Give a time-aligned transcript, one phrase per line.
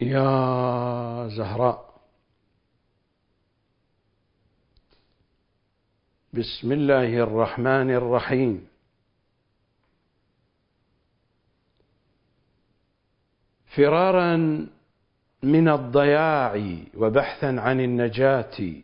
[0.00, 1.94] يا زهراء
[6.32, 8.68] بسم الله الرحمن الرحيم.
[13.76, 14.36] فرارا
[15.42, 18.74] من الضياع وبحثا عن النجاة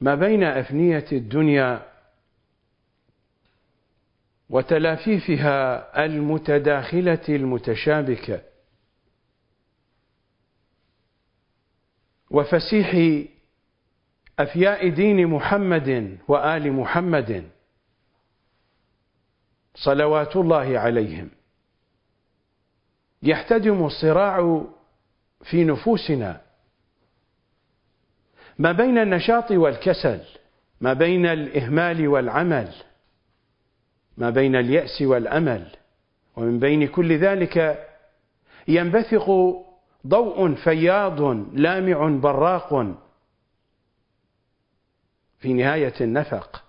[0.00, 1.86] ما بين أفنية الدنيا
[4.50, 8.42] وتلافيفها المتداخلة المتشابكة
[12.30, 13.22] وفسيح
[14.38, 17.48] أفياء دين محمد وآل محمد
[19.74, 21.28] صلوات الله عليهم.
[23.22, 24.64] يحتدم الصراع
[25.44, 26.40] في نفوسنا
[28.58, 30.20] ما بين النشاط والكسل
[30.80, 32.72] ما بين الإهمال والعمل
[34.16, 35.66] ما بين اليأس والأمل
[36.36, 37.86] ومن بين كل ذلك
[38.68, 39.30] ينبثق
[40.06, 41.20] ضوء فياض
[41.52, 42.94] لامع براق.
[45.38, 46.64] في نهاية النفق.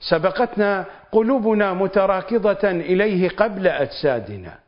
[0.00, 4.58] سبقتنا قلوبنا متراكضة إليه قبل أجسادنا.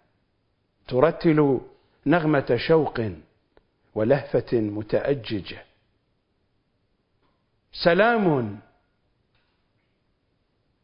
[0.89, 1.61] ترتل
[2.07, 3.01] نغمة شوق
[3.95, 5.65] ولهفة متأججة
[7.73, 8.59] سلام.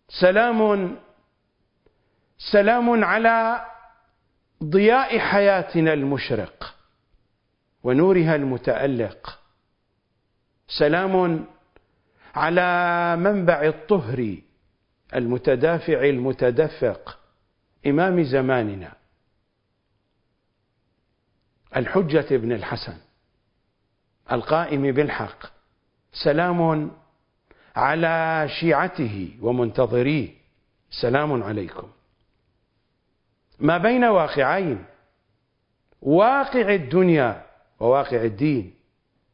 [0.09, 0.97] سلام.
[2.39, 3.67] سلام على
[4.63, 6.75] ضياء حياتنا المشرق
[7.83, 9.39] ونورها المتألق.
[10.69, 11.47] سلام
[12.35, 14.37] على منبع الطهر
[15.15, 17.19] المتدافع المتدفق
[17.87, 18.93] إمام زماننا.
[21.77, 22.97] الحجة بن الحسن
[24.33, 25.47] القائم بالحق.
[26.13, 26.91] سلام
[27.77, 30.29] على شيعته ومنتظريه.
[30.91, 31.89] سلام عليكم.
[33.63, 34.85] ما بين واقعين.
[36.03, 37.47] واقع الدنيا
[37.81, 38.75] وواقع الدين.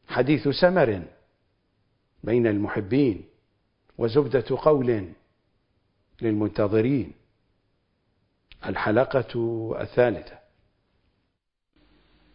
[0.09, 1.03] حديث سمر
[2.25, 3.25] بين المحبين
[3.99, 5.13] وزبدة قول
[6.23, 7.13] للمنتظرين.
[8.67, 9.33] الحلقة
[9.81, 10.39] الثالثة.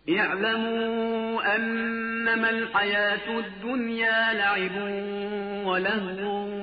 [0.10, 4.76] اعلموا أنما الحياة الدنيا لعب
[5.68, 6.63] ولهو.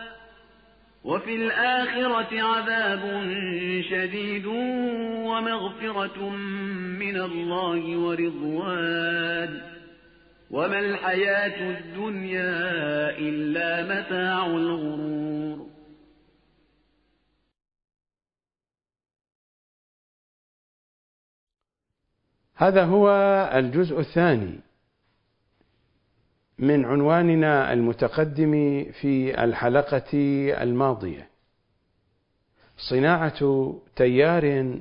[1.03, 3.01] وفي الآخرة عذاب
[3.89, 4.45] شديد
[5.25, 6.29] ومغفرة
[6.99, 9.61] من الله ورضوان.
[10.51, 15.67] وما الحياة الدنيا إلا متاع الغرور.
[22.55, 23.09] هذا هو
[23.53, 24.59] الجزء الثاني.
[26.61, 30.11] من عنواننا المتقدم في الحلقة
[30.63, 31.27] الماضية.
[32.77, 34.77] صناعة تيار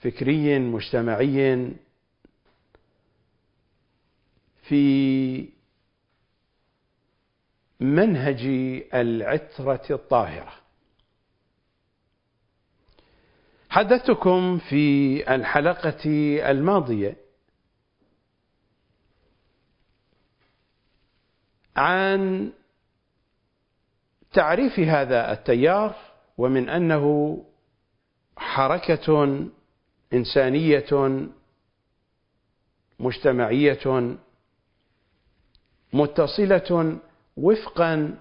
[0.00, 1.70] فكري مجتمعي
[4.62, 5.48] في
[7.80, 8.46] منهج
[8.94, 10.52] العترة الطاهرة.
[13.68, 16.04] حدثتكم في الحلقة
[16.50, 17.16] الماضية
[21.76, 22.52] عن
[24.32, 25.94] تعريف هذا التيار
[26.38, 27.36] ومن أنه
[28.36, 29.38] حركة
[30.12, 31.28] إنسانية
[33.00, 34.16] مجتمعية
[35.92, 36.98] متصلة
[37.36, 38.18] وفقا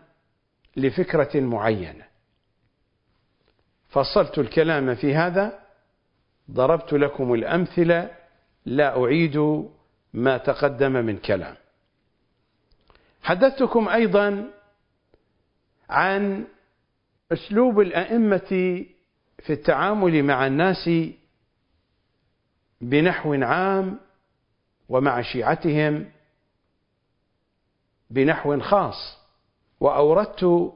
[0.76, 2.06] لفكرة معينة.
[3.90, 5.60] فصلت الكلام في هذا
[6.52, 8.12] ضربت لكم الأمثلة
[8.66, 9.66] لا أعيد
[10.14, 11.56] ما تقدم من كلام.
[13.22, 14.52] حدثتكم أيضا
[15.90, 16.48] عن
[17.32, 18.86] أسلوب الأئمة
[19.40, 20.90] في التعامل مع الناس
[22.82, 24.00] بنحو عام
[24.90, 26.12] ومع شيعتهم
[28.10, 29.18] بنحو خاص
[29.80, 30.74] وأوردت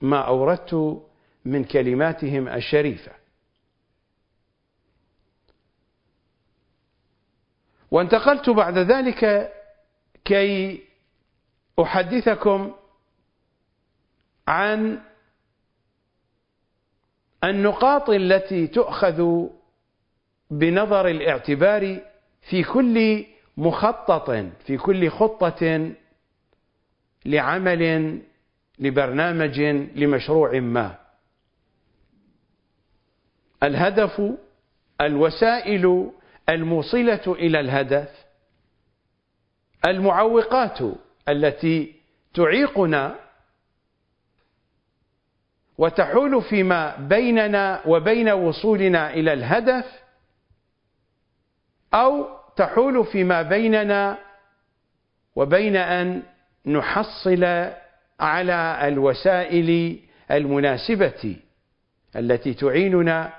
[0.00, 1.02] ما أوردت
[1.44, 3.12] من كلماتهم الشريفة.
[7.90, 9.52] وانتقلت بعد ذلك
[10.24, 10.82] كي
[11.80, 12.72] أحدثكم
[14.48, 15.00] عن
[17.44, 19.46] النقاط التي تؤخذ
[20.50, 22.00] بنظر الاعتبار
[22.50, 23.26] في كل
[23.56, 24.30] مخطط
[24.66, 25.92] في كل خطة
[27.24, 28.22] لعمل
[28.78, 29.60] لبرنامج
[29.94, 30.98] لمشروع ما.
[33.62, 34.22] الهدف
[35.00, 36.10] الوسائل
[36.48, 38.08] الموصلة إلى الهدف
[39.86, 40.78] المعوقات.
[41.28, 41.94] التي
[42.34, 43.14] تعيقنا
[45.78, 49.84] وتحول فيما بيننا وبين وصولنا إلى الهدف
[51.94, 52.26] أو
[52.56, 54.18] تحول فيما بيننا
[55.36, 56.22] وبين أن
[56.66, 57.44] نحصل
[58.20, 60.00] على الوسائل
[60.30, 61.36] المناسبة
[62.16, 63.32] التي تعيننا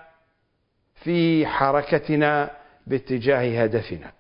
[0.95, 2.49] في حركتنا
[2.87, 4.11] باتجاه هدفنا.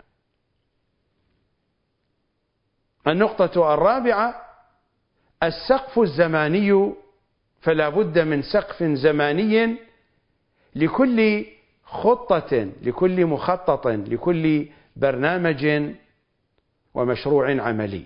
[3.07, 4.45] النقطة الرابعة
[5.43, 6.93] السقف الزماني
[7.61, 9.77] فلا بد من سقف زماني
[10.75, 11.45] لكل
[11.83, 15.91] خطة لكل مخطط لكل برنامج
[16.93, 18.05] ومشروع عملي.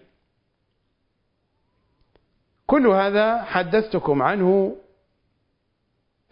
[2.67, 4.75] كل هذا حدثتكم عنه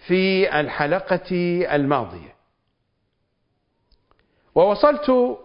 [0.08, 1.32] في الحلقة
[1.76, 2.36] الماضية.
[4.56, 5.38] ووصلت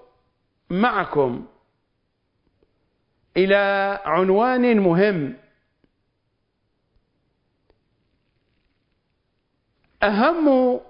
[0.71, 1.47] معكم
[3.37, 5.37] إلى عنوان مهم.
[10.03, 10.81] أهم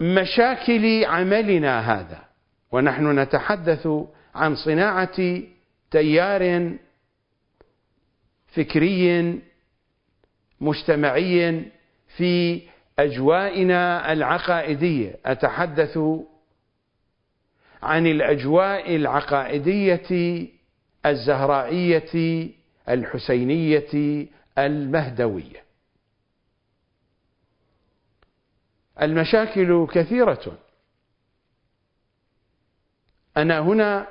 [0.00, 2.24] مشاكل عملنا هذا
[2.72, 3.88] ونحن نتحدث
[4.34, 5.42] عن صناعة
[5.90, 6.72] تيار
[8.46, 9.38] فكري
[10.60, 11.64] مجتمعي
[12.16, 12.62] في
[12.98, 15.16] أجوائنا العقائدية.
[15.26, 15.98] أتحدث
[17.82, 20.48] عن الأجواء العقائدية
[21.06, 22.48] الزهرائية
[22.88, 24.26] الحسينية
[24.58, 25.64] المهدوية.
[29.02, 30.58] المشاكل كثيرة.
[33.36, 34.08] أنا هنا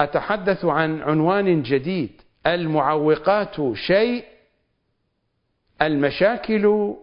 [0.00, 4.24] أتحدث عن عنوان جديد المعوقات شيء
[5.82, 6.94] المشاكل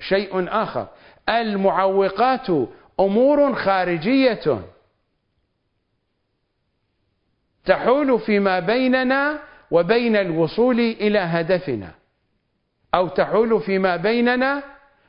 [0.00, 0.88] شيء آخر.
[1.28, 2.46] المعوقات
[3.00, 4.73] أمور خارجية.
[7.64, 9.40] تحول فيما بيننا
[9.70, 11.94] وبين الوصول إلى هدفنا
[12.94, 14.62] أو تحول فيما بيننا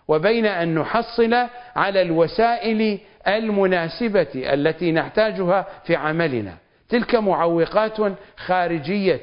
[0.07, 1.33] وبين أن نحصل
[1.75, 6.57] على الوسائل المناسبة التي نحتاجها في عملنا.
[6.89, 7.97] تلك معوقات
[8.37, 9.21] خارجية.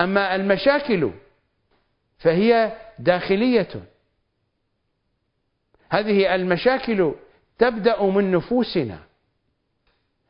[0.00, 1.10] أما المشاكل
[2.18, 3.68] فهي داخلية.
[5.90, 7.12] هذه المشاكل
[7.58, 8.98] تبدأ من نفوسنا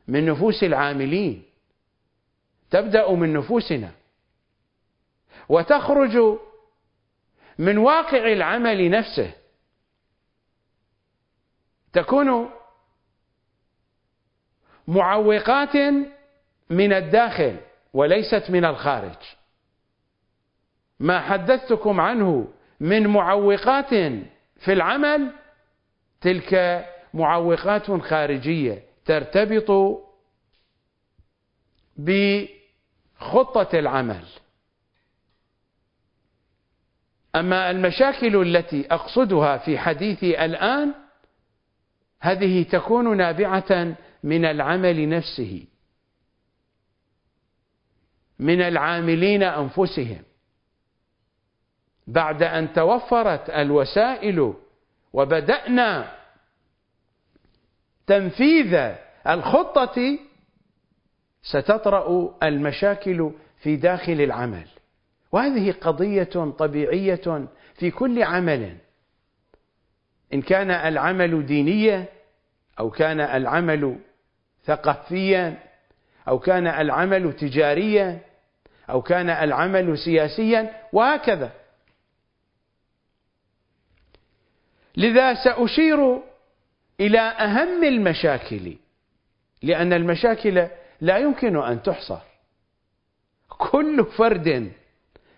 [0.07, 1.48] من نفوس العاملين.
[2.71, 3.91] تبدأ من نفوسنا.
[5.49, 6.39] وتخرج
[7.59, 9.33] من واقع العمل نفسه.
[11.93, 12.49] تكون
[14.87, 15.75] معوقات
[16.69, 17.57] من الداخل
[17.93, 19.17] وليست من الخارج.
[20.99, 22.47] ما حدثتكم عنه
[22.79, 23.89] من معوقات
[24.59, 25.33] في العمل
[26.21, 29.99] تلك معوقات خارجية ترتبط
[33.19, 34.23] بخطه العمل.
[37.35, 40.93] أما المشاكل التي أقصدها في حديثي الآن
[42.21, 45.65] هذه تكون نابعة من العمل نفسه
[48.39, 50.23] من العاملين أنفسهم.
[52.07, 54.53] بعد أن توفرت الوسائل
[55.13, 56.15] وبدأنا
[58.07, 58.93] تنفيذ
[59.27, 60.19] الخطة
[61.41, 64.67] ستطرأ المشاكل في داخل العمل.
[65.31, 68.77] وهذه قضية طبيعية في كل عمل.
[70.33, 72.05] إن كان العمل دينيا
[72.79, 73.99] أو كان العمل
[74.63, 75.63] ثقافيا
[76.27, 78.19] أو كان العمل تجاريا
[78.89, 81.51] أو كان العمل سياسيا وهكذا.
[84.97, 86.21] لذا سأشير
[86.99, 88.75] إلى أهم المشاكل
[89.61, 90.67] لأن المشاكل
[91.01, 92.19] لا يمكن أن تحصر.
[93.47, 94.71] كل فرد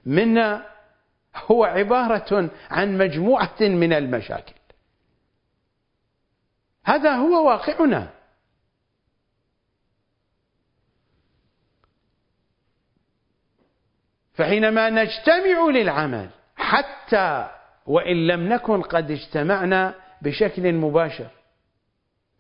[0.06, 0.66] منا
[1.36, 4.54] هو عبارة عن مجموعة من المشاكل.
[6.84, 8.10] هذا هو واقعنا.
[14.34, 17.50] فحينما نجتمع للعمل حتى
[17.86, 21.28] وإن لم نكن قد اجتمعنا بشكل مباشر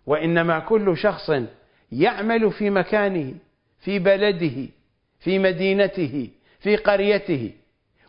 [0.05, 1.31] وإنما كل شخص
[1.91, 3.33] يعمل في مكانه
[3.79, 4.67] في بلده
[5.19, 6.29] في مدينته
[6.60, 7.53] في قريته.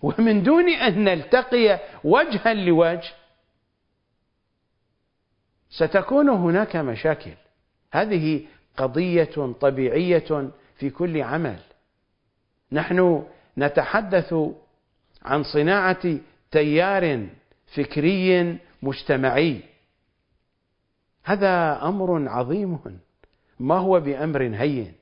[0.02, 3.12] ومن دون أن نلتقي وجها لوجه
[5.70, 7.32] ستكون هناك مشاكل.
[7.92, 8.46] هذه
[8.76, 11.58] قضية طبيعية في كل عمل.
[12.72, 13.26] نحن
[13.58, 14.34] نتحدث
[15.22, 16.18] عن صناعة
[16.50, 17.26] تيار
[17.74, 19.60] فكري مجتمعي.
[21.24, 22.78] هذا أمر عظيم.
[23.62, 24.94] ما هو بأمر هين؟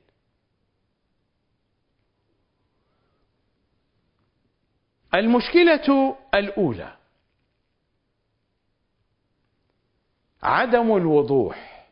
[5.14, 6.96] المشكلة الأولى
[10.42, 11.86] عدم الوضوح.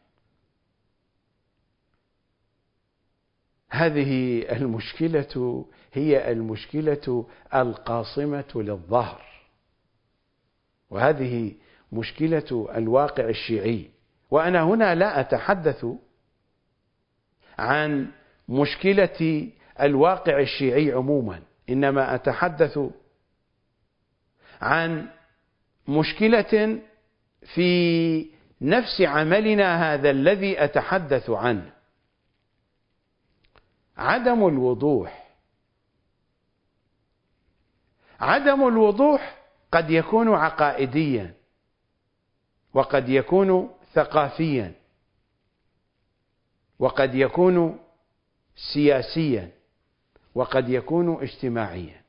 [3.70, 9.24] هذه المشكلة هي المشكلة القاصمة للظهر
[10.90, 11.54] وهذه
[11.92, 13.90] مشكلة الواقع الشيعي.
[14.30, 15.86] وأنا هنا لا أتحدث
[17.58, 18.10] عن
[18.48, 19.50] مشكلة
[19.80, 21.42] الواقع الشيعي عموما.
[21.70, 22.78] إنما أتحدث
[24.60, 25.08] عن
[25.88, 26.80] مشكلة
[27.54, 31.72] في نفس عملنا هذا الذي أتحدث عنه.
[33.96, 35.28] عدم الوضوح.
[38.20, 39.38] عدم الوضوح
[39.72, 41.34] قد يكون عقائديا
[42.74, 44.72] وقد يكون ثقافيا.
[46.78, 47.78] وقد يكون
[48.72, 49.50] سياسيا
[50.34, 52.02] وقد يكون اجتماعيا.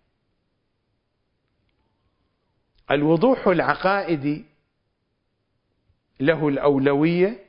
[2.91, 4.45] الوضوح العقائدي
[6.19, 7.45] له الأولوية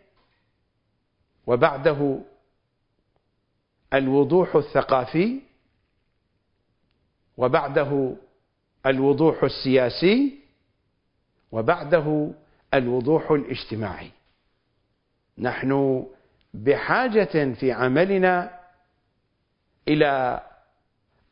[1.47, 2.21] وبعده
[3.95, 5.41] الوضوح الثقافي
[7.37, 8.17] وبعده
[8.87, 10.41] الوضوح السياسي
[11.53, 12.33] وبعده
[12.75, 14.11] الوضوح الاجتماعي.
[15.39, 16.05] نحن
[16.55, 18.61] بحاجة في عملنا
[19.89, 20.43] إلى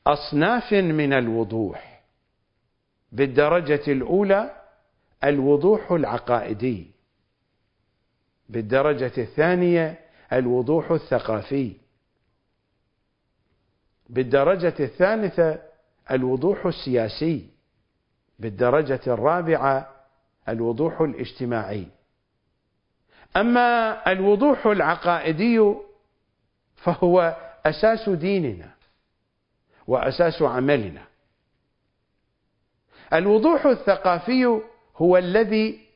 [0.06, 2.02] أصناف من الوضوح
[3.12, 4.54] بالدرجة الأولى
[5.24, 6.90] الوضوح العقائدي
[8.48, 9.98] بالدرجة الثانية
[10.32, 11.72] الوضوح الثقافي
[14.08, 15.62] بالدرجة الثالثة
[16.10, 17.48] الوضوح السياسي
[18.38, 19.94] بالدرجة الرابعة
[20.48, 21.86] الوضوح الاجتماعي.
[23.36, 25.74] أما الوضوح العقائدي
[26.76, 28.70] فهو أساس ديننا
[29.86, 31.02] وأساس عملنا.
[33.12, 34.60] الوضوح الثقافي
[34.96, 35.88] هو الذي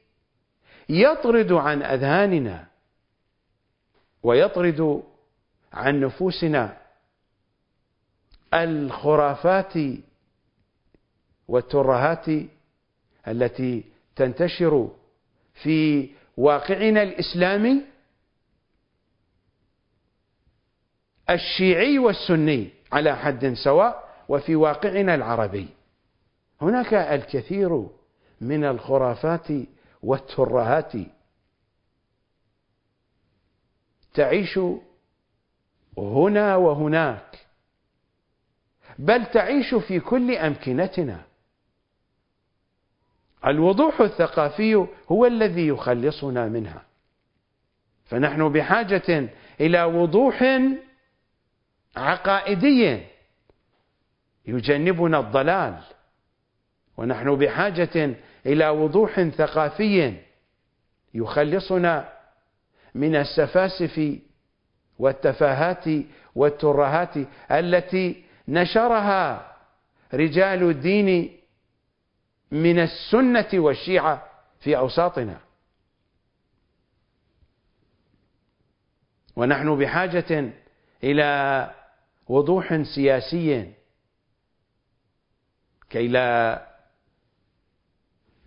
[0.89, 2.67] يطرد عن أذهاننا
[4.23, 5.03] ويطرد
[5.73, 6.77] عن نفوسنا
[8.55, 9.75] الخرافات
[11.49, 12.27] والترهات
[13.29, 13.85] التي
[14.17, 14.91] تنتشر
[15.63, 17.83] في واقعنا الإسلامي
[21.31, 25.69] الشيعي والسني على حد سواء وفي واقعنا العربي.
[26.63, 27.87] هناك الكثير
[28.41, 29.47] من الخرافات
[30.03, 30.93] والترهات
[34.15, 34.59] تعيش
[35.99, 37.39] هنا وهناك
[38.99, 41.25] بل تعيش في كل أمكنتنا.
[43.47, 46.83] الوضوح الثقافي هو الذي يخلصنا منها.
[48.05, 49.29] فنحن بحاجة
[49.61, 50.61] إلى وضوح
[51.97, 53.01] عقائدي
[54.47, 55.79] يجنبنا الضلال.
[56.97, 58.15] ونحن بحاجة
[58.47, 60.15] إلى وضوح ثقافي
[61.15, 62.09] يخلصنا
[62.95, 64.19] من السفاسف
[64.99, 65.85] والتفاهات
[66.35, 67.15] والترهات
[67.51, 69.53] التي نشرها
[70.15, 71.37] رجال الدين
[72.53, 74.31] من السنة والشيعة
[74.61, 75.41] في أوساطنا.
[79.37, 80.53] ونحن بحاجة
[81.05, 81.75] إلى
[82.29, 83.73] وضوح سياسي
[85.91, 86.67] كي لا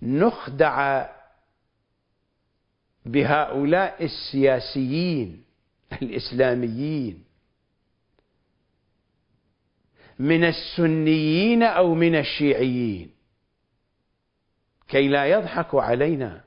[0.01, 1.05] نخدع
[3.05, 5.43] بهؤلاء السياسيين
[6.01, 7.23] الإسلاميين
[10.19, 13.14] من السنيين أو من الشيعيين.
[14.87, 16.43] كي لا يضحك علينا.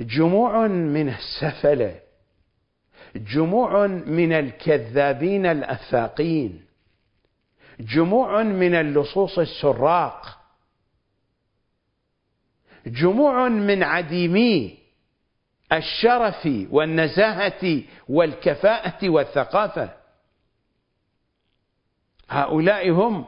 [0.00, 2.00] جموع من السفلة
[3.16, 6.64] جموع من الكذابين الأفاقين
[7.80, 10.40] جموع من اللصوص السراق
[12.86, 14.78] جموع من عديمي
[15.72, 19.96] الشرف والنزاهة والكفاءة والثقافة.
[22.28, 23.26] هؤلاء هم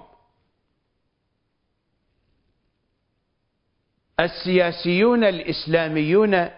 [4.20, 6.50] السياسيون الإسلاميون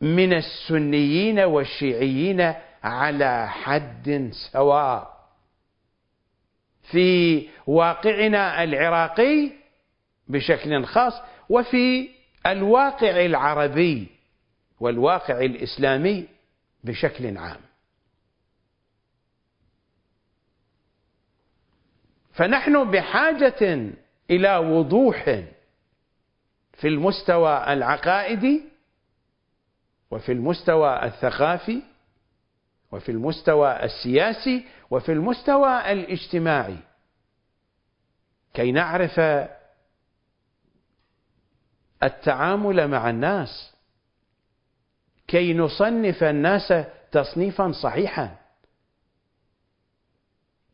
[0.00, 5.14] من السنيين والشيعيين على حد سواء.
[6.90, 9.50] في واقعنا العراقي
[10.28, 11.12] بشكل خاص
[11.48, 12.08] وفي
[12.46, 14.06] الواقع العربي
[14.80, 16.28] والواقع الإسلامي
[16.84, 17.60] بشكل عام.
[22.32, 23.90] فنحن بحاجة
[24.30, 25.44] إلى وضوح
[26.76, 28.62] في المستوى العقائدي
[30.10, 31.82] وفي المستوى الثقافي
[32.92, 36.78] وفي المستوى السياسي وفي المستوى الاجتماعي.
[38.54, 39.20] كي نعرف
[42.02, 43.74] التعامل مع الناس
[45.28, 46.72] كي نصنف الناس
[47.12, 48.36] تصنيفا صحيحا.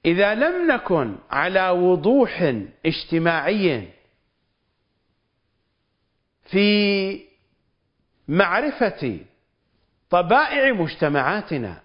[0.05, 2.55] إذا لم نكن على وضوح
[2.87, 3.89] اجتماعي
[6.51, 7.21] في
[8.29, 9.21] معرفة
[10.11, 11.83] طبائع مجتمعاتنا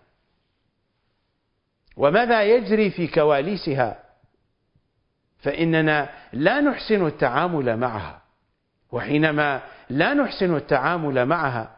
[1.97, 4.03] وماذا يجري في كواليسها
[5.39, 8.21] فإننا لا نحسن التعامل معها
[8.91, 11.77] وحينما لا نحسن التعامل معها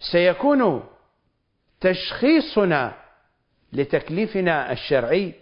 [0.00, 0.88] سيكون
[1.80, 2.94] تشخيصنا
[3.72, 5.34] لتكليفنا الشرعي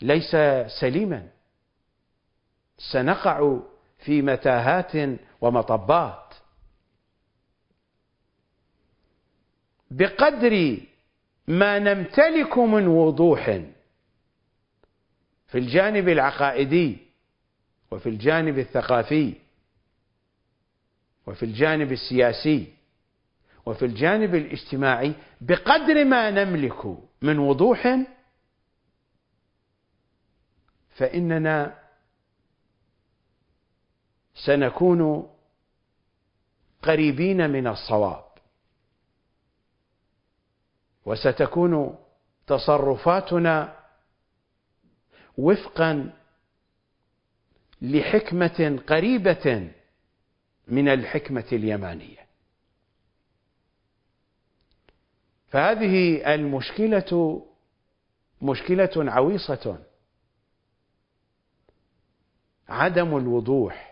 [0.00, 0.36] ليس
[0.80, 1.28] سليما.
[2.78, 3.58] سنقع
[4.04, 6.34] في متاهات ومطبات.
[9.90, 10.76] بقدر
[11.48, 13.44] ما نمتلك من وضوح
[15.46, 16.96] في الجانب العقائدي
[17.90, 19.34] وفي الجانب الثقافي
[21.26, 22.72] وفي الجانب السياسي
[23.66, 27.98] وفي الجانب الاجتماعي بقدر ما نملك من وضوح
[30.96, 31.81] فإننا
[34.34, 35.30] سنكون
[36.82, 38.24] قريبين من الصواب.
[41.06, 41.98] وستكون
[42.46, 43.76] تصرفاتنا
[45.38, 46.12] وفقا
[47.82, 49.72] لحكمة قريبة
[50.68, 52.26] من الحكمة اليمانية.
[55.48, 57.42] فهذه المشكلة
[58.42, 59.78] مشكلة عويصة.
[62.68, 63.91] عدم الوضوح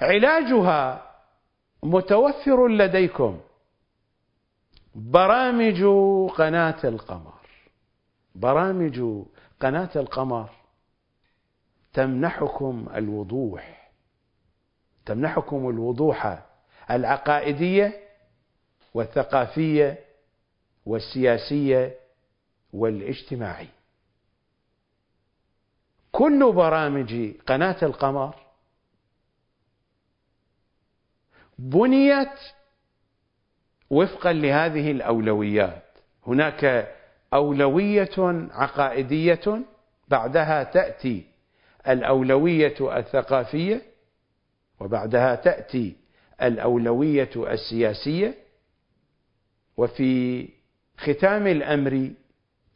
[0.00, 1.02] علاجها
[1.82, 3.40] متوفر لديكم.
[4.94, 5.84] برامج
[6.36, 7.34] قناة القمر.
[8.34, 9.02] برامج
[9.60, 10.50] قناة القمر
[11.92, 13.90] تمنحكم الوضوح.
[15.06, 16.42] تمنحكم الوضوح
[16.90, 18.00] العقائدية
[18.94, 19.98] والثقافية
[20.86, 21.94] والسياسية
[22.72, 23.68] والاجتماعي
[26.12, 28.34] كل برامج قناة القمر
[31.58, 32.38] بنيت
[33.90, 35.82] وفقا لهذه الأولويات.
[36.26, 36.94] هناك
[37.34, 39.62] أولوية عقائدية
[40.08, 41.24] بعدها تأتي
[41.88, 43.82] الأولوية الثقافية
[44.80, 45.96] وبعدها تأتي
[46.42, 48.34] الأولوية السياسية
[49.76, 50.48] وفي
[50.98, 52.10] ختام الأمر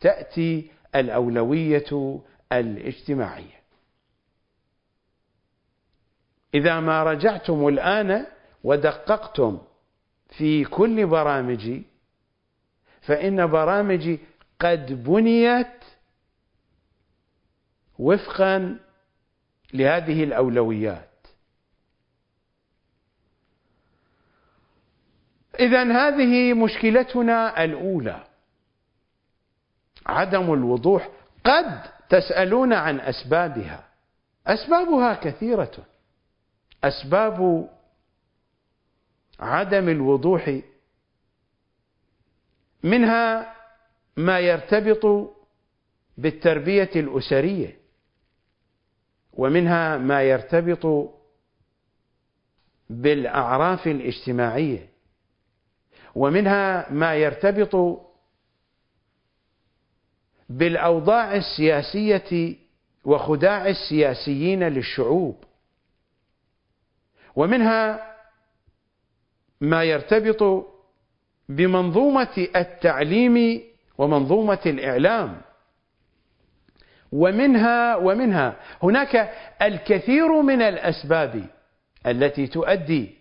[0.01, 2.21] تأتي الأولوية
[2.53, 3.62] الاجتماعية.
[6.55, 8.27] إذا ما رجعتم الآن
[8.64, 9.59] ودققتم
[10.29, 11.83] في كل برامجي
[13.01, 14.18] فإن برامجي
[14.61, 15.85] قد بنيت
[17.98, 18.79] وفقا
[19.75, 21.09] لهذه الأولويات.
[25.61, 28.25] إذا هذه مشكلتنا الأولى.
[30.07, 31.09] عدم الوضوح
[31.44, 33.85] قد تسألون عن أسبابها.
[34.46, 35.72] أسبابها كثيرة.
[36.85, 37.68] أسباب
[39.40, 40.61] عدم الوضوح
[42.83, 43.55] منها
[44.16, 45.35] ما يرتبط
[46.18, 47.79] بالتربية الأسرية
[49.33, 51.14] ومنها ما يرتبط
[52.90, 54.88] بالأعراف الاجتماعية
[56.14, 58.01] ومنها ما يرتبط
[60.49, 62.57] بالأوضاع السياسية
[63.05, 65.45] وخداع السياسيين للشعوب
[67.37, 68.12] ومنها
[69.62, 70.66] ما يرتبط
[71.48, 73.62] بمنظومة التعليم
[73.98, 75.40] ومنظومة الإعلام.
[77.12, 81.44] ومنها ومنها هناك الكثير من الأسباب
[82.07, 83.14] التي تؤدي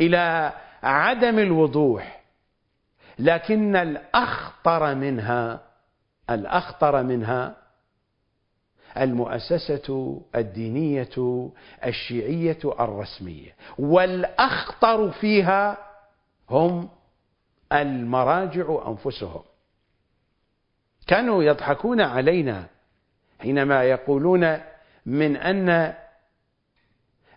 [0.00, 2.20] إلى عدم الوضوح
[3.18, 5.60] لكن الأخطر منها
[6.30, 7.56] الأخطر منها
[8.98, 11.48] المؤسسة الدينية
[11.86, 15.78] الشيعية الرسمية والأخطر فيها
[16.50, 16.88] هم
[17.72, 19.42] المراجع أنفسهم.
[21.06, 22.66] كانوا يضحكون علينا
[23.40, 24.58] حينما يقولون
[25.06, 25.94] من أن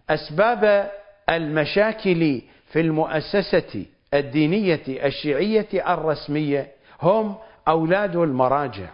[0.10, 0.92] أسباب
[1.30, 7.36] المشاكل في المؤسسة الدينية الشيعية الرسمية هم
[7.68, 8.90] أولاد المراجع.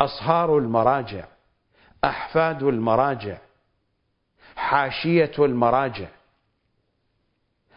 [0.00, 1.28] أصهار المراجع
[2.04, 3.38] أحفاد المراجع
[4.56, 6.08] حاشية المراجع.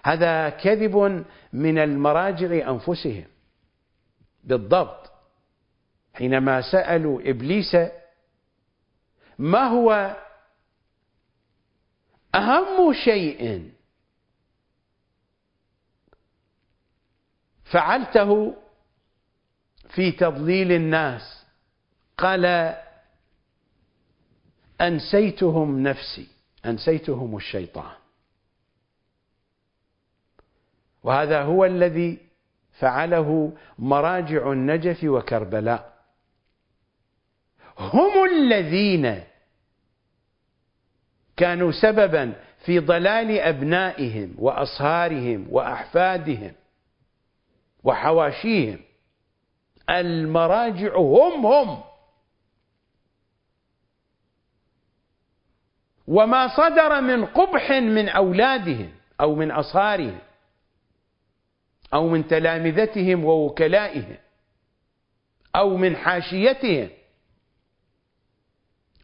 [0.05, 3.25] هذا كذب من المراجع أنفسهم
[4.43, 5.11] بالضبط.
[6.13, 7.77] حينما سألوا إبليس
[9.39, 10.15] ما هو
[12.35, 13.71] أهم شيء؟
[17.63, 18.55] فعلته
[19.89, 21.42] في تضليل الناس.
[22.17, 22.75] قال
[24.81, 26.27] أنسيتهم نفسي
[26.65, 27.95] أنسيتهم الشيطان.
[31.03, 32.17] وهذا هو الذي
[32.79, 35.93] فعله مراجع النجف وكربلاء.
[37.77, 39.23] هم الذين
[41.37, 42.33] كانوا سببا
[42.65, 46.51] في ضلال أبنائهم وأصهارهم وأحفادهم
[47.83, 48.79] وحواشيهم.
[49.89, 51.83] المراجع هم هم.
[56.07, 60.19] وما صدر من قبح من أولادهم أو من أصهارهم
[61.93, 64.17] أو من تلامذتهم ووكلائهم
[65.55, 66.89] أو من حاشيتهم.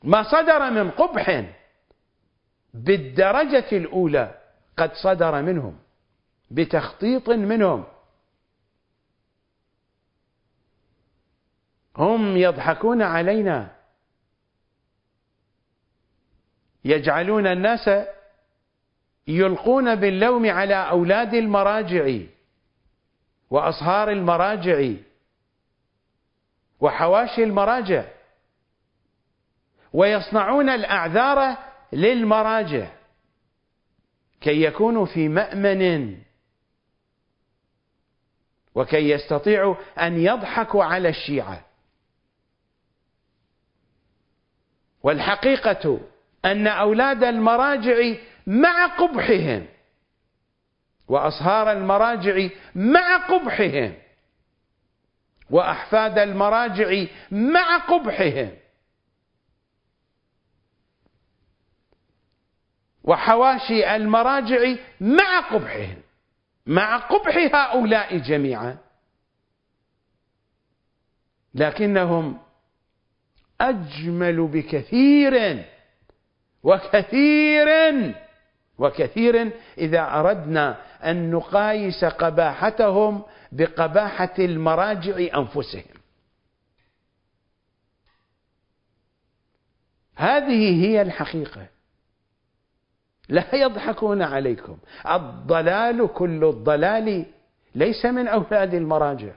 [0.04, 1.46] ما صدر من قبح
[2.74, 4.36] بالدرجة الأولى
[4.78, 5.80] قد صدر منهم
[6.52, 7.86] بتخطيط منهم.
[11.98, 13.79] هم يضحكون علينا
[16.89, 17.89] يجعلون الناس
[19.28, 22.17] يلقون باللوم على أولاد المراجع
[23.49, 24.91] وأصهار المراجع
[26.80, 28.06] وحواشي المراجع
[29.93, 31.58] ويصنعون الأعذار
[31.93, 32.88] للمراجع
[34.41, 36.17] كي يكونوا في مأمن
[38.75, 41.65] وكي يستطيعوا أن يضحكوا على الشيعة.
[45.04, 45.99] والحقيقة
[46.45, 48.15] أن أولاد المراجع
[48.47, 49.65] مع قبحهم
[51.08, 53.93] وأصهار المراجع مع قبحهم
[55.49, 58.52] وأحفاد المراجع مع قبحهم
[63.04, 66.02] وحواشي المراجع مع قبحهم
[66.65, 68.78] مع قبح هؤلاء جميعا.
[71.54, 72.38] لكنهم
[73.62, 75.65] أجمل بكثير
[76.63, 77.67] وكثير
[78.78, 86.00] وكثير إذا أردنا أن نقايس قباحتهم بقباحة المراجع أنفسهم.
[90.15, 91.67] هذه هي الحقيقة.
[93.30, 94.78] لا يضحكون عليكم.
[95.12, 97.26] الضلال كل الضلال
[97.76, 99.34] ليس من أولاد المراجع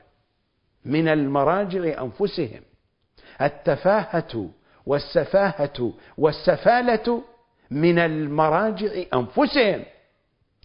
[0.85, 2.63] من المراجع أنفسهم.
[3.41, 4.51] التفاهة
[4.87, 7.23] والسفاهة والسفالة
[7.71, 9.85] من المراجع أنفسهم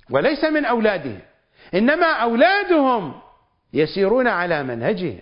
[0.09, 1.19] وليس من أولادهم.
[1.73, 3.21] إنما أولادهم
[3.73, 5.19] يسيرون على منهجهم.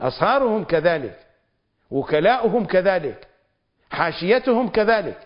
[0.00, 1.26] أصهارهم كذلك
[1.90, 3.28] وكلاؤهم كذلك
[3.90, 5.18] حاشيتهم كذلك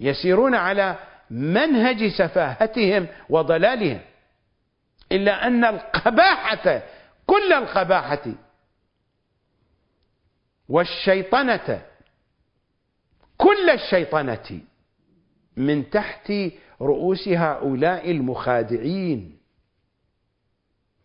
[0.00, 0.96] يسيرون على
[1.30, 4.00] منهج سفاهتهم وضلالهم.
[5.12, 6.82] إلا أن القباحة
[7.26, 8.22] كل القباحة
[10.68, 11.82] والشيطنة.
[13.36, 14.60] كل الشيطنة
[15.56, 16.32] من تحت
[16.80, 19.38] رؤوس هؤلاء المخادعين.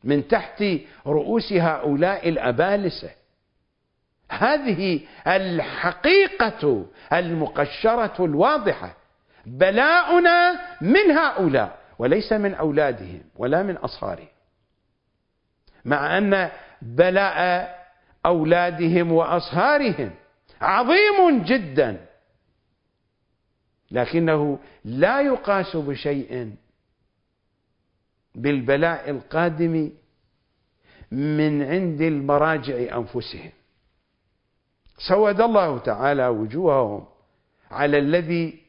[0.04, 0.63] من تحت
[1.08, 3.10] رؤوس هؤلاء الأبالسة.
[4.32, 8.97] هذه الحقيقة المقشرة الواضحة.
[9.45, 14.28] بلاؤنا من هؤلاء وليس من أولادهم ولا من أصهارهم
[15.86, 17.83] مع أن بلاء
[18.26, 20.12] أولادهم وأصهارهم.
[20.62, 22.06] عظيم جدا.
[23.92, 26.56] لكنه لا يقاس بشيء
[28.36, 29.92] بالبلاء القادم
[31.12, 33.52] من عند المراجع أنفسهم.
[34.98, 37.06] سود الله تعالى وجوههم
[37.72, 38.60] على الذي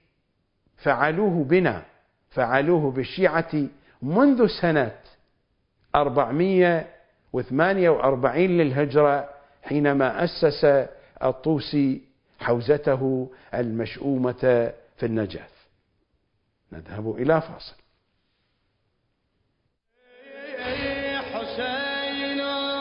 [0.77, 1.83] فعلوه بنا
[2.31, 3.51] فعلوه بالشيعة
[4.03, 4.97] منذ سنة
[5.95, 9.34] 448 للهجرة
[9.65, 10.65] حينما أسس
[11.23, 12.03] الطوسي
[12.41, 15.51] حوزته المشؤومة في النجاف
[16.73, 17.75] نذهب إلى فاصل.
[21.35, 22.75] حسينكم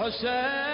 [0.00, 0.73] دست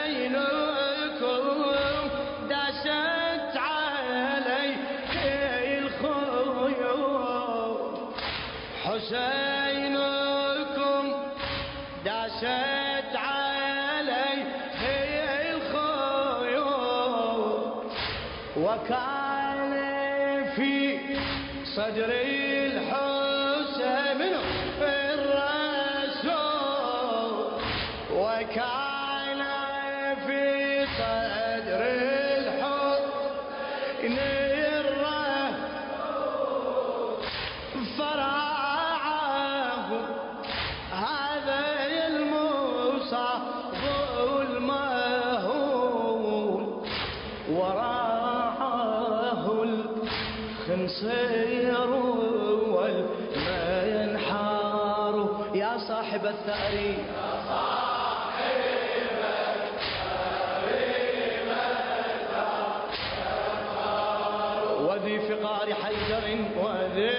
[56.40, 56.74] الثأر
[64.88, 66.24] وذي فقار حيدر
[66.56, 67.10] وذي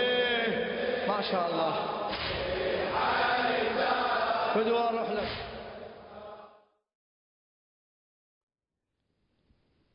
[1.08, 1.76] ما شاء الله.
[4.54, 5.30] فدوى أروح لك.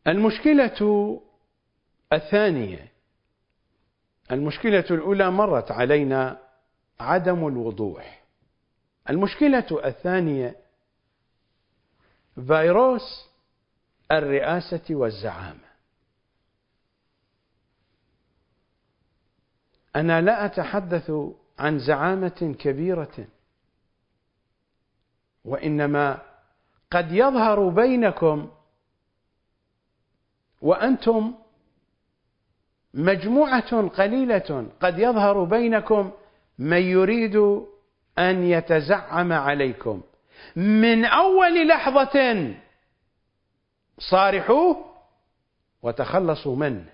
[0.06, 1.20] المشكلة
[2.12, 2.92] الثانية.
[4.32, 6.38] المشكلة الأولى مرت علينا
[7.00, 8.25] عدم الوضوح.
[9.10, 10.56] المشكلة الثانية
[12.46, 13.28] فيروس
[14.12, 15.66] الرئاسة والزعامة.
[19.96, 21.12] أنا لا أتحدث
[21.58, 23.26] عن زعامة كبيرة
[25.44, 26.22] وإنما
[26.90, 28.50] قد يظهر بينكم
[30.60, 31.34] وأنتم
[32.94, 36.10] مجموعة قليلة قد يظهر بينكم
[36.58, 37.66] من يريد
[38.18, 40.02] أن يتزعم عليكم.
[40.56, 42.54] من أول لحظة
[43.98, 44.96] صارحوه
[45.82, 46.92] وتخلصوا منه.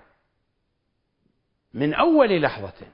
[1.74, 2.87] من أول لحظة.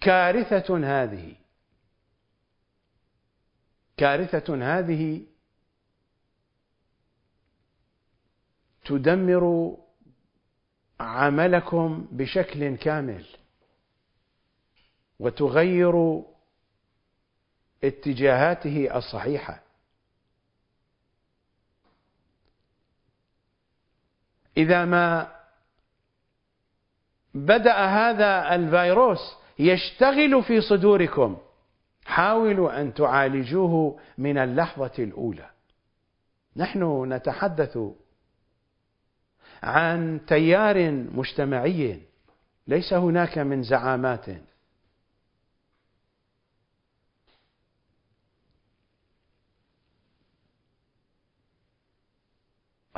[0.00, 1.34] كارثة هذه.
[3.96, 5.22] كارثة هذه
[8.84, 9.76] تدمر
[11.00, 13.24] عملكم بشكل كامل.
[15.18, 16.22] وتغير
[17.84, 19.62] اتجاهاته الصحيحة.
[24.56, 25.32] إذا ما
[27.34, 31.38] بدأ هذا الفيروس يشتغل في صدوركم
[32.04, 35.50] حاولوا أن تعالجوه من اللحظة الأولى.
[36.56, 37.78] نحن نتحدث
[39.62, 42.00] عن تيار مجتمعي
[42.66, 44.26] ليس هناك من زعامات.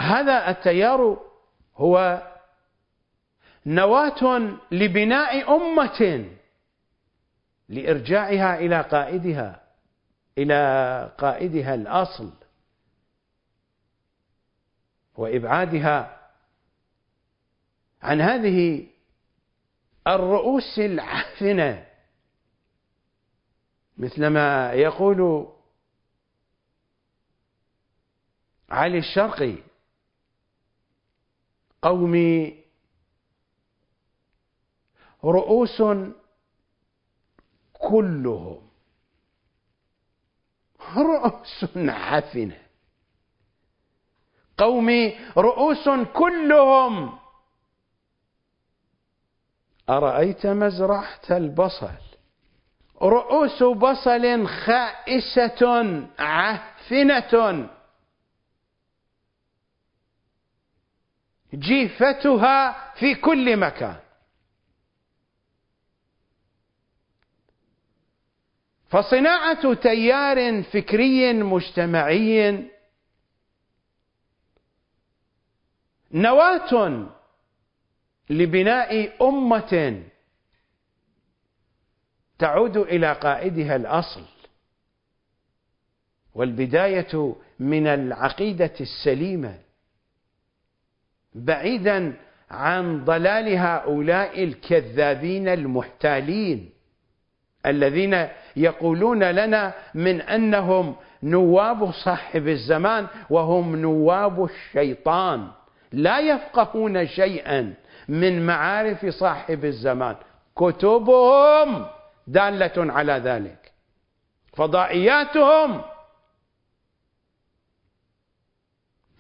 [0.03, 1.21] هذا التيار
[1.77, 2.23] هو
[3.67, 6.31] نواة لبناء أمة
[7.69, 9.63] لإرجاعها إلى قائدها
[10.39, 12.33] إلى قائدها الأصل
[15.15, 16.21] وإبعادها
[18.03, 18.87] عن هذه
[20.07, 21.87] الرؤوس العافنة.
[23.97, 25.49] مثلما يقول
[28.71, 29.72] علي الشرقي
[31.83, 32.63] قومي
[35.25, 35.83] رؤوس
[37.73, 38.69] كلهم.
[40.97, 42.59] رؤوس عفنة.
[44.59, 47.19] قومي رؤوس كلهم.
[49.91, 52.03] أرأيت مزرعة البصل؟
[53.03, 55.63] رؤوس بصل خائسة
[56.19, 57.69] عفنة.
[61.55, 63.97] جيفتها في كل مكان.
[68.89, 72.69] فصناعة تيار فكري مجتمعي
[76.13, 77.09] نواة
[78.31, 80.03] لبناء أمة
[82.39, 84.25] تعود إلى قائدها الأصل
[86.35, 89.61] والبداية من العقيدة السليمة.
[91.35, 92.13] بعيدا
[92.51, 96.71] عن ضلال هؤلاء الكذابين المحتالين
[97.67, 105.49] الذين يقولون لنا من أنهم نواب صاحب الزمان وهم نواب الشيطان.
[105.93, 107.75] لا يفقهون شيئا
[108.09, 110.17] من معارف صاحب الزمان.
[110.57, 111.87] كتبهم
[112.27, 113.73] دالة على ذلك.
[114.57, 115.83] فضائياتهم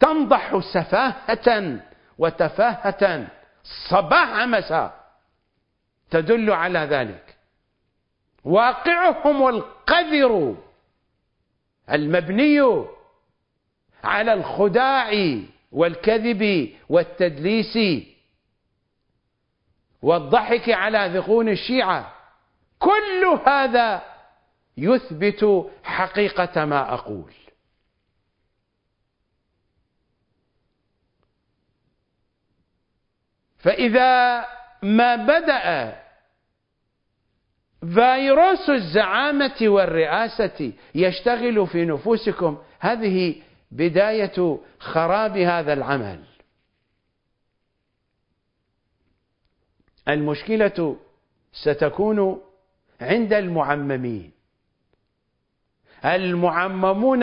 [0.01, 1.81] تنضح سفاهة
[2.18, 3.27] وتفاهة
[3.90, 5.03] صباح مساء
[6.11, 7.37] تدل على ذلك.
[8.44, 10.57] واقعهم القذر
[11.90, 12.85] المبني
[14.05, 15.38] على الخداع
[15.72, 17.79] والكذب والتدليس
[20.03, 22.12] والضحك على ذقون الشيعة.
[22.79, 24.03] كل هذا
[24.77, 27.33] يثبت حقيقة ما أقول.
[33.62, 34.44] فإذا
[34.83, 35.96] ما بدأ
[37.94, 46.25] فيروس الزعامة والرئاسة يشتغل في نفوسكم هذه بداية خراب هذا العمل.
[50.09, 50.96] المشكلة
[51.53, 52.42] ستكون
[53.01, 54.33] عند المعممين.
[56.05, 57.20] المعممون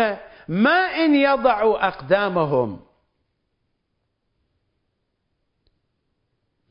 [0.48, 2.80] ما إن يضعوا أقدامهم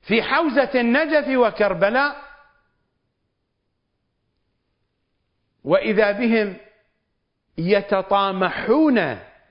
[0.09, 2.17] في حوزة النجف وكربلاء.
[5.65, 6.57] وإذا بهم
[7.59, 8.99] يتطامحون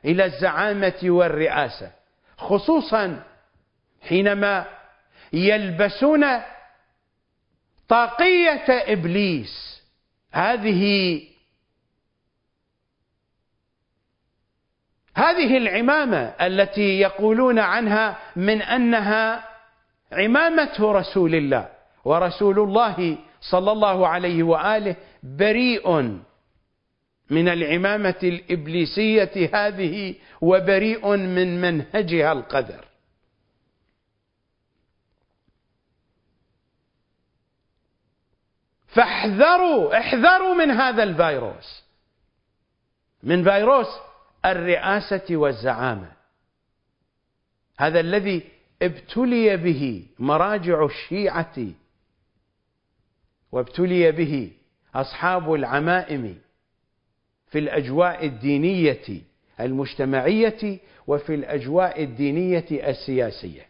[0.05, 1.91] إلى الزعامة والرئاسة
[2.37, 3.23] خصوصا
[4.01, 4.65] حينما
[5.33, 6.25] يلبسون
[7.89, 9.83] طاقية إبليس.
[10.31, 11.21] هذه
[15.15, 19.46] هذه العمامة التي يقولون عنها من أنها
[20.11, 21.69] عمامة رسول الله
[22.05, 26.19] ورسول الله صلى الله عليه وآله بريء
[27.29, 32.85] من العمامة الإبليسية هذه وبريء من منهجها القذر
[38.87, 41.83] فاحذروا احذروا من هذا الفيروس.
[43.23, 43.87] من فيروس
[44.45, 46.11] الرئاسة والزعامة.
[47.79, 51.55] هذا الذي ابتلي به مراجع الشيعة
[53.51, 54.51] وابتلي به
[54.95, 56.37] أصحاب العمائم
[57.47, 59.21] في الأجواء الدينية
[59.59, 63.67] المجتمعية وفي الأجواء الدينية السياسية.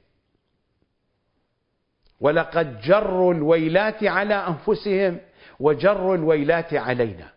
[2.19, 5.19] ولقد جروا الويلات على أنفسهم
[5.59, 7.29] وجروا الويلات علينا.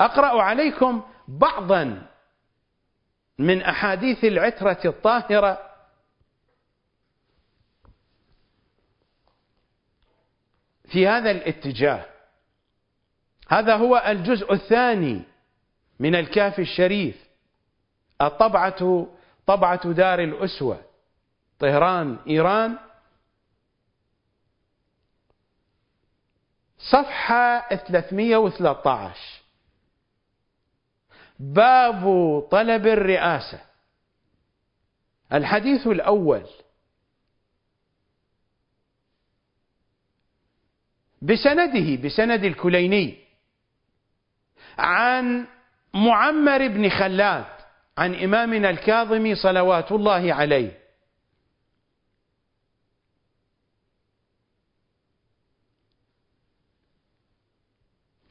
[0.00, 2.06] أقرأ عليكم بعضا
[3.38, 5.75] من أحاديث العترة الطاهرة
[10.88, 12.06] في هذا الاتجاه.
[13.48, 15.22] هذا هو الجزء الثاني
[15.98, 17.26] من الكافي الشريف
[18.20, 19.06] الطبعة
[19.46, 20.82] طبعة دار الأسوة
[21.58, 22.78] طهران إيران.
[26.78, 29.42] صفحة 313
[31.38, 32.02] باب
[32.50, 33.60] طلب الرئاسة.
[35.32, 36.46] الحديث الأول
[41.22, 43.18] بسنده بسند الكليني
[44.78, 45.46] عن
[45.94, 47.44] معمر بن خلاد
[47.98, 50.86] عن إمامنا الكاظم صلوات الله عليه.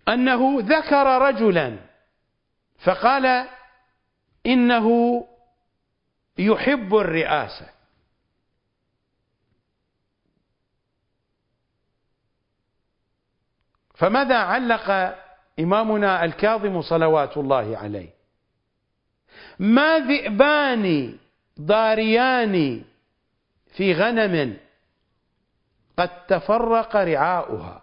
[0.07, 1.79] أنه ذكر رجلا
[2.83, 3.47] فقال
[4.45, 4.87] إنه
[6.37, 7.74] يحب الرئاسة.
[13.95, 15.15] فماذا علق
[15.59, 18.09] إمامنا الكاظم صلوات الله عليه؟
[19.59, 21.17] ما ذئبان
[21.61, 22.83] ضاريان
[23.75, 24.57] في غنم
[25.97, 27.81] قد تفرق رعاؤها؟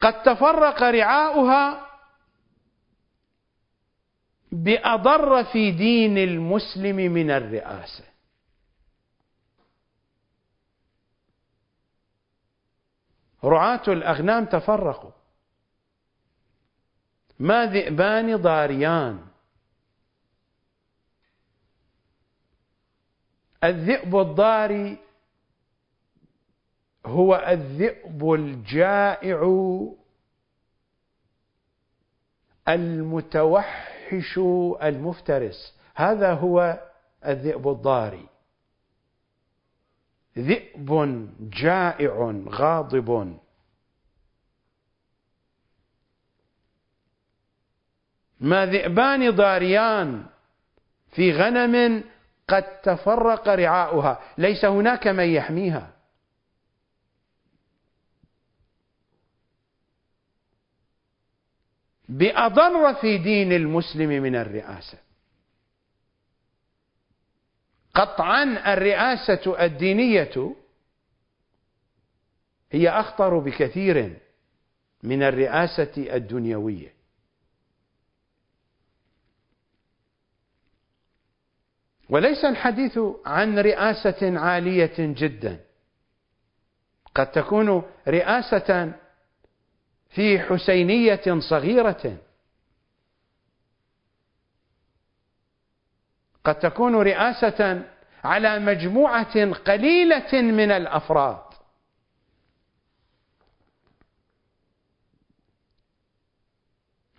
[0.00, 1.86] قد تفرق رعاؤها
[4.52, 8.11] بأضر في دين المسلم من الرئاسة.
[13.44, 15.10] رعاة الأغنام تفرقوا.
[17.38, 19.26] ما ذئبان ضاريان.
[23.64, 24.98] الذئب الضاري
[27.06, 29.42] هو الذئب الجائع
[32.68, 34.38] المتوحش
[34.82, 35.74] المفترس.
[35.94, 36.88] هذا هو
[37.26, 38.31] الذئب الضاري.
[40.38, 43.38] ذئب جائع غاضب.
[48.40, 50.26] ما ذئبان ضاريان
[51.10, 52.04] في غنم
[52.48, 54.20] قد تفرق رعاؤها.
[54.38, 55.92] ليس هناك من يحميها.
[62.08, 65.11] بأضر في دين المسلم من الرئاسة.
[67.94, 70.56] قطعا الرئاسة الدينية
[72.72, 74.16] هي أخطر بكثير
[75.02, 76.94] من الرئاسة الدنيوية.
[82.08, 85.60] وليس الحديث عن رئاسة عالية جدا.
[87.14, 88.92] قد تكون رئاسة
[90.10, 92.18] في حسينية صغيرة.
[96.44, 97.82] قد تكون رئاسة
[98.24, 101.42] على مجموعة قليلة من الأفراد.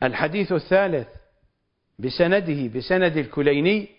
[0.03, 1.07] الحديث الثالث
[1.99, 3.89] بسنده بسند الكليني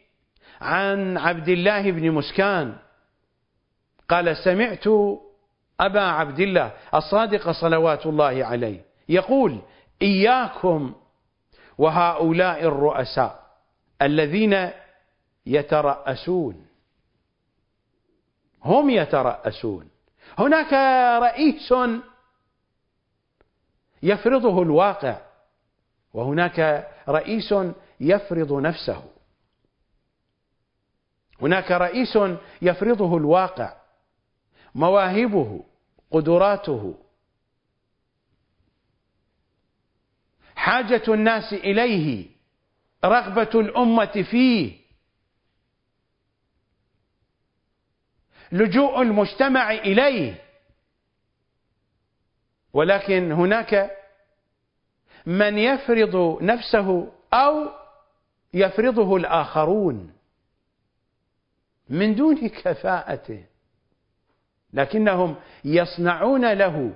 [0.60, 2.76] عن عبد الله بن مسكان
[4.08, 4.84] قال سمعت
[5.80, 9.60] أبا عبد الله الصادق صلوات الله عليه يقول
[10.02, 10.94] إياكم
[11.78, 13.44] وهؤلاء الرؤساء
[14.02, 14.70] الذين
[15.46, 16.66] يترأسون.
[18.64, 19.90] هم يترأسون.
[20.38, 20.72] هناك
[21.22, 21.74] رئيس
[24.02, 25.20] يفرضه الواقع
[26.14, 27.54] وهناك رئيس
[28.00, 29.04] يفرض نفسه.
[31.42, 32.18] هناك رئيس
[32.62, 33.76] يفرضه الواقع
[34.74, 35.64] مواهبه
[36.10, 36.94] قدراته.
[40.56, 42.26] حاجة الناس إليه
[43.04, 44.83] رغبة الأمة فيه.
[48.54, 50.34] لجوء المجتمع إليه.
[52.72, 53.90] ولكن هناك
[55.26, 57.68] من يفرض نفسه أو
[58.54, 60.12] يفرضه الآخرون
[61.88, 63.44] من دون كفاءته
[64.72, 66.92] لكنهم يصنعون له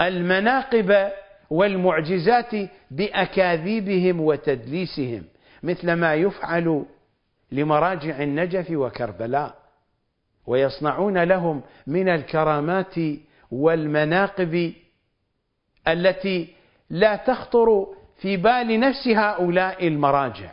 [0.00, 1.12] المناقب
[1.50, 5.24] والمعجزات بأكاذيبهم وتدليسهم
[5.62, 6.84] مثل ما يفعل
[7.52, 9.63] لمراجع النجف وكربلاء.
[10.46, 12.94] ويصنعون لهم من الكرامات
[13.50, 14.74] والمناقب
[15.88, 16.54] التي
[16.90, 17.86] لا تخطر
[18.16, 20.52] في بال نفس هؤلاء المراجع.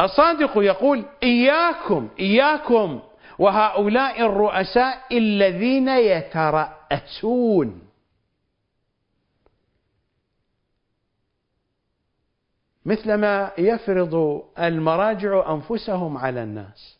[0.00, 3.00] الصادق يقول إياكم إياكم
[3.38, 7.91] وهؤلاء الرؤساء الذين يترأسون.
[12.84, 16.98] مثلما يفرض المراجع أنفسهم على الناس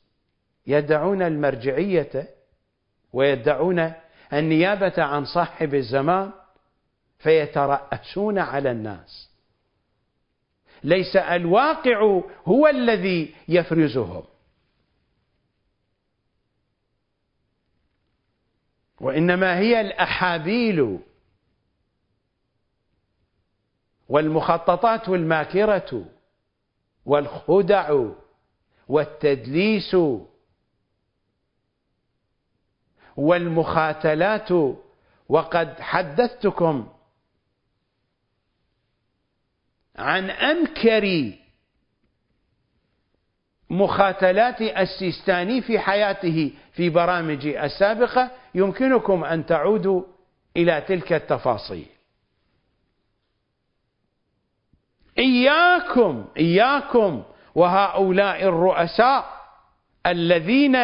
[0.66, 2.28] يدعون المرجعية
[3.12, 3.92] ويدعون
[4.32, 6.30] النيابة عن صاحب الزمان
[7.18, 9.30] فيترأسون على الناس.
[10.84, 14.22] ليس الواقع هو الذي يفرزهم.
[19.00, 20.98] وإنما هي الأحابيل
[24.12, 26.04] والمخططات الماكرة
[27.06, 28.04] والخدع
[28.88, 29.96] والتدليس
[33.16, 34.48] والمخاتلات
[35.28, 36.88] وقد حدثتكم
[39.96, 41.32] عن أنكر
[43.70, 50.02] مخاتلات السيستاني في حياته في برامج السابقة يمكنكم أن تعودوا
[50.56, 51.86] إلى تلك التفاصيل.
[55.18, 57.22] إياكم إياكم
[57.54, 59.24] وهؤلاء الرؤساء
[60.06, 60.78] الذين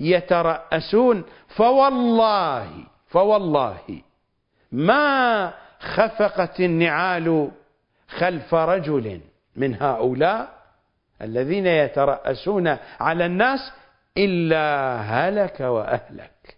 [0.00, 2.68] يترأسون فوالله
[3.08, 4.02] فوالله
[4.72, 7.50] ما خفقت النعال
[8.08, 9.20] خلف رجل
[9.56, 10.48] من هؤلاء
[11.22, 13.72] الذين يترأسون على الناس
[14.16, 16.56] إلا هلك وأهلك.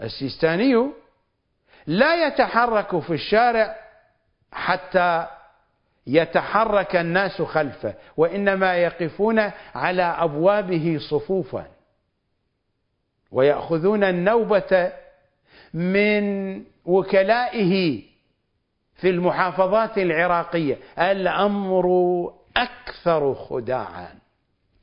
[0.00, 0.90] السيستاني
[1.86, 3.85] لا يتحرك في الشارع
[4.56, 5.26] حتى
[6.06, 9.38] يتحرك الناس خلفه وإنما يقفون
[9.74, 11.66] على أبوابه صفوفا.
[13.30, 14.92] ويأخذون النوبة
[15.74, 18.02] من وكلائه
[18.94, 20.78] في المحافظات العراقية.
[20.98, 21.86] الأمر
[22.56, 24.08] أكثر خداعا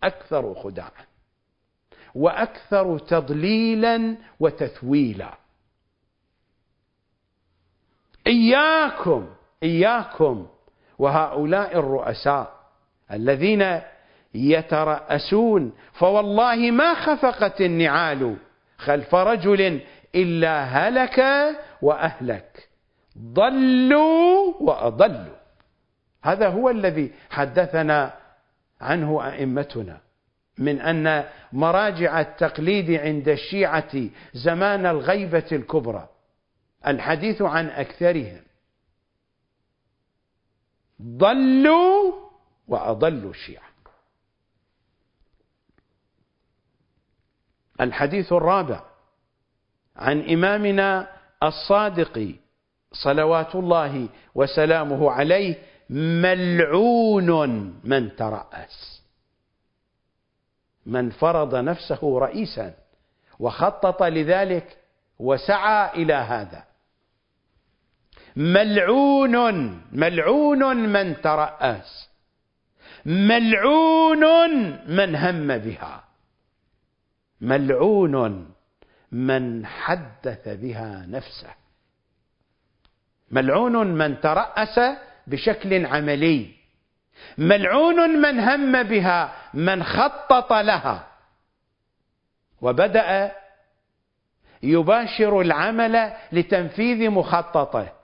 [0.04, 1.06] أكثر خداعا
[2.16, 5.34] وأكثر تضليلا وتثويلا.
[8.28, 9.30] إياكم
[9.64, 10.48] إياكم
[11.00, 12.54] وهؤلاء الرؤساء
[13.12, 13.82] الذين
[14.34, 18.36] يترأسون فوالله ما خفقت النعال
[18.78, 19.82] خلف رجل
[20.16, 21.20] إلا هلك
[21.82, 22.70] وأهلك.
[23.18, 25.36] ضلوا وأضلوا.
[26.24, 28.14] هذا هو الذي حدثنا
[28.82, 29.98] عنه أئمتنا.
[30.58, 33.92] من أن مراجع التقليد عند الشيعة
[34.34, 36.10] زمان الغيبة الكبرى.
[36.88, 38.42] الحديث عن أكثرهم.
[41.04, 42.14] ضلوا
[42.68, 43.74] وأضلوا الشيعة
[47.82, 48.84] الحديث الرابع
[49.96, 51.08] عن إمامنا
[51.44, 52.36] الصادق
[52.92, 55.56] صلوات الله وسلامه عليه
[55.90, 57.40] ملعون
[57.84, 59.02] من ترأس
[60.86, 62.74] من فرض نفسه رئيسا
[63.40, 64.78] وخطط لذلك
[65.20, 66.64] وسعى إلى هذا.
[68.36, 69.36] ملعون
[69.92, 72.10] ملعون من ترأس
[73.06, 74.24] ملعون
[74.88, 76.04] من هم بها
[77.42, 78.48] ملعون
[79.12, 81.50] من حدث بها نفسه
[83.32, 84.80] ملعون من ترأس
[85.28, 86.52] بشكل عملي
[87.38, 91.08] ملعون من هم بها من خطط لها
[92.62, 93.32] وبدأ
[94.64, 98.03] يباشر العمل لتنفيذ مخططه.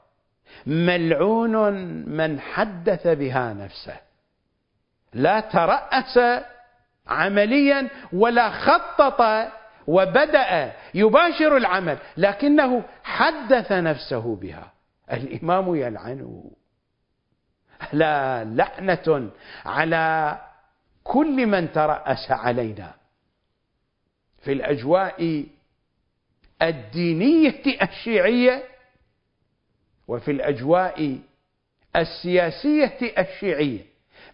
[0.68, 1.74] ملعون
[2.10, 3.99] من حدث بها نفسه.
[5.14, 6.43] لا ترأس
[7.07, 9.51] عمليا ولا خطط
[9.88, 14.72] وبدأ يباشر العمل لكنه حدث نفسه بها.
[15.12, 16.51] الإمام يلعنه.
[17.93, 19.30] لا لعنة
[19.66, 20.38] على
[21.03, 22.93] كل من ترأس علينا.
[24.41, 25.45] في الأجواء
[26.62, 28.64] الدينية الشيعية
[30.10, 31.20] وفي الأجواء
[31.95, 33.86] السياسية الشيعية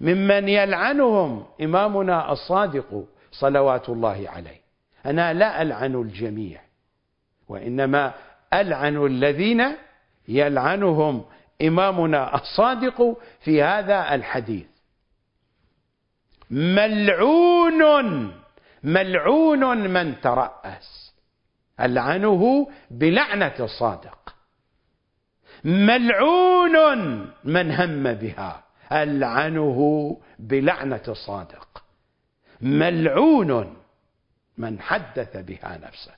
[0.02, 4.62] ممن يلعنهم إمامنا الصادق صلوات الله عليه.
[5.06, 6.62] أنا لا ألعن الجميع
[7.48, 8.14] وإنما
[8.54, 9.64] ألعن الذين
[10.28, 11.26] يلعنهم
[11.62, 14.68] إمامنا الصادق في هذا الحديث.
[16.52, 18.32] ملعون
[18.84, 21.14] ملعون من ترأس
[21.80, 24.25] ألعنه بلعنة الصادق.
[25.66, 26.78] ملعون
[27.44, 28.64] من هم بها.
[28.92, 29.80] ألعنه
[30.40, 31.84] بلعنة الصادق.
[32.62, 33.78] ملعون
[34.58, 36.16] من حدث بها نفسه.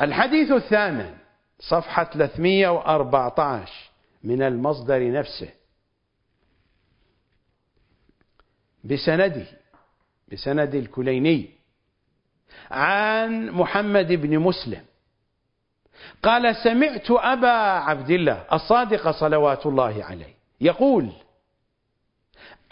[0.00, 1.14] الحديث الثامن
[1.60, 3.90] صفحة 314
[4.24, 5.50] من المصدر نفسه.
[8.84, 9.46] بسنده
[10.32, 11.53] بسند الكليني.
[12.70, 14.84] عن محمد بن مسلم.
[16.22, 17.48] قال سمعت أبا
[17.88, 21.12] عبد الله الصادق صلوات الله عليه يقول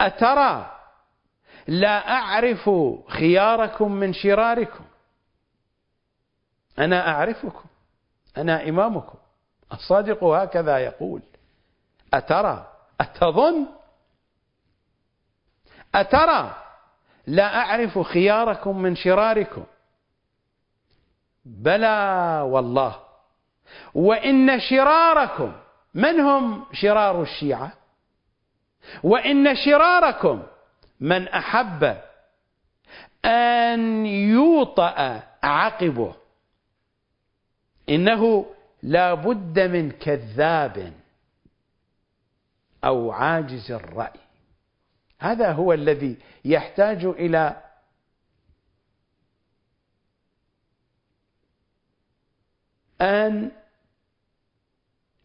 [0.01, 0.79] أترى
[1.67, 2.71] لا أعرف
[3.09, 4.85] خياركم من شراركم.
[6.79, 7.65] أنا أعرفكم
[8.37, 9.19] أنا إمامكم.
[9.73, 11.23] الصادق هكذا يقول
[12.15, 12.67] أترى
[13.01, 13.67] أتظن؟
[15.95, 16.57] أترى
[17.27, 19.65] لا أعرف خياركم من شراركم.
[21.45, 22.97] بلى والله.
[23.95, 25.53] وإن شراركم
[25.95, 27.73] من هم شرار الشيعة؟
[29.03, 30.43] وإن شراركم
[31.01, 31.97] من أحب
[33.25, 36.15] أن يوطأ عقبه.
[37.89, 38.47] إنه
[38.83, 40.93] لا بد من كذاب
[42.85, 44.22] أو عاجز الرأي.
[45.23, 47.63] هذا هو الذي يحتاج إلى
[53.01, 53.51] أن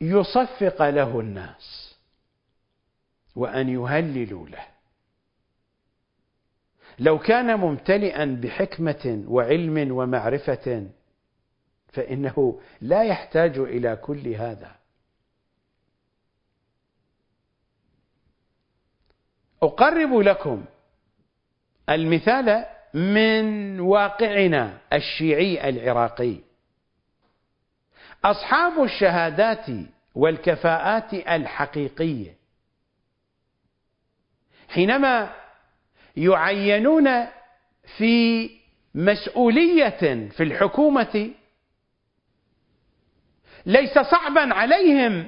[0.01, 1.95] يصفق له الناس
[3.35, 4.65] وأن يهللوا له.
[6.99, 10.87] لو كان ممتلئا بحكمة وعلم ومعرفة
[11.87, 14.76] فإنه لا يحتاج إلى كل هذا.
[19.63, 20.65] أقرب لكم
[21.89, 26.35] المثال من واقعنا الشيعي العراقي.
[28.25, 29.65] أصحاب الشهادات
[30.15, 32.35] والكفاءات الحقيقية
[34.69, 35.33] حينما
[36.17, 37.25] يعينون
[37.97, 38.49] في
[38.95, 41.31] مسؤولية في الحكومة
[43.65, 45.27] ليس صعبا عليهم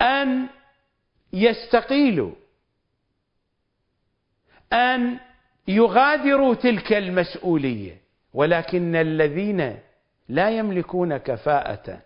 [0.00, 0.48] أن
[1.34, 2.32] يستقيلوا
[4.72, 5.18] أن
[5.68, 7.96] يغادروا تلك المسؤولية
[8.34, 9.78] ولكن الذين
[10.28, 12.00] لا يملكون كفاءة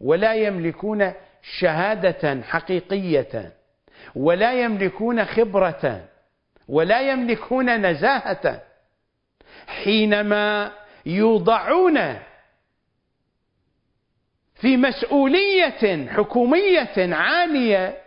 [0.00, 1.12] ولا يملكون
[1.58, 3.52] شهادة حقيقية
[4.14, 6.08] ولا يملكون خبرة
[6.68, 8.62] ولا يملكون نزاهة
[9.66, 10.72] حينما
[11.06, 12.18] يوضعون
[14.54, 18.03] في مسؤولية حكومية عالية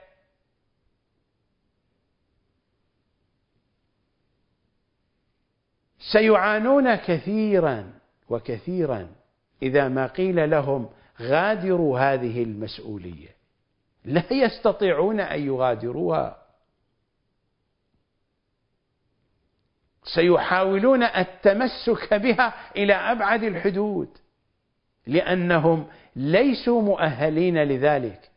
[6.12, 7.94] سيعانون كثيرا
[8.30, 9.08] وكثيرا
[9.62, 10.90] إذا ما قيل لهم
[11.22, 13.38] غادروا هذه المسؤولية.
[14.06, 16.38] لا يستطيعون أن يغادروها.
[20.04, 24.18] سيحاولون التمسك بها إلى أبعد الحدود
[25.08, 28.32] لأنهم ليسوا مؤهلين لذلك.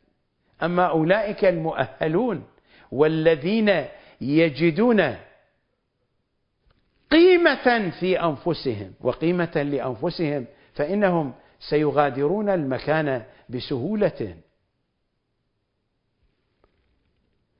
[0.63, 2.47] أما أولئك المؤهلون
[2.93, 3.85] والذين
[4.21, 5.17] يجدون
[7.11, 14.37] قيمة في أنفسهم وقيمة لأنفسهم فإنهم سيغادرون المكان بسهولة.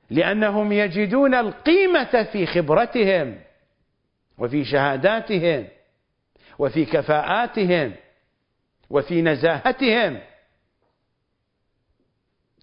[0.09, 3.39] لأنهم يجدون القيمة في خبرتهم
[4.37, 5.67] وفي شهاداتهم
[6.59, 7.93] وفي كفاءاتهم
[8.89, 10.19] وفي نزاهتهم.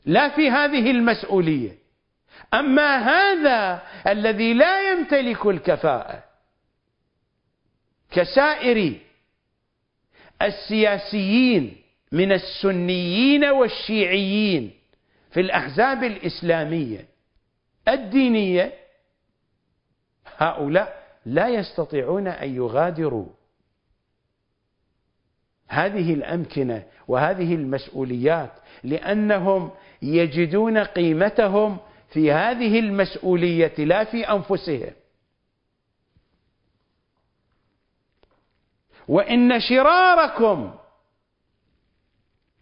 [0.04, 1.78] لا في هذه المسؤولية.
[2.54, 6.27] أما هذا الذي لا يمتلك الكفاءة
[8.10, 8.94] كسائر
[10.42, 11.76] السياسيين
[12.12, 14.70] من السنيين والشيعيين
[15.30, 17.08] في الأحزاب الإسلامية
[17.88, 18.72] الدينية
[20.36, 23.26] هؤلاء لا يستطيعون أن يغادروا.
[25.68, 28.52] هذه الأمكنة وهذه المسؤوليات
[28.84, 29.70] لأنهم
[30.02, 31.78] يجدون قيمتهم
[32.10, 34.92] في هذه المسؤولية لا في أنفسهم.
[39.08, 40.70] وإن شراركم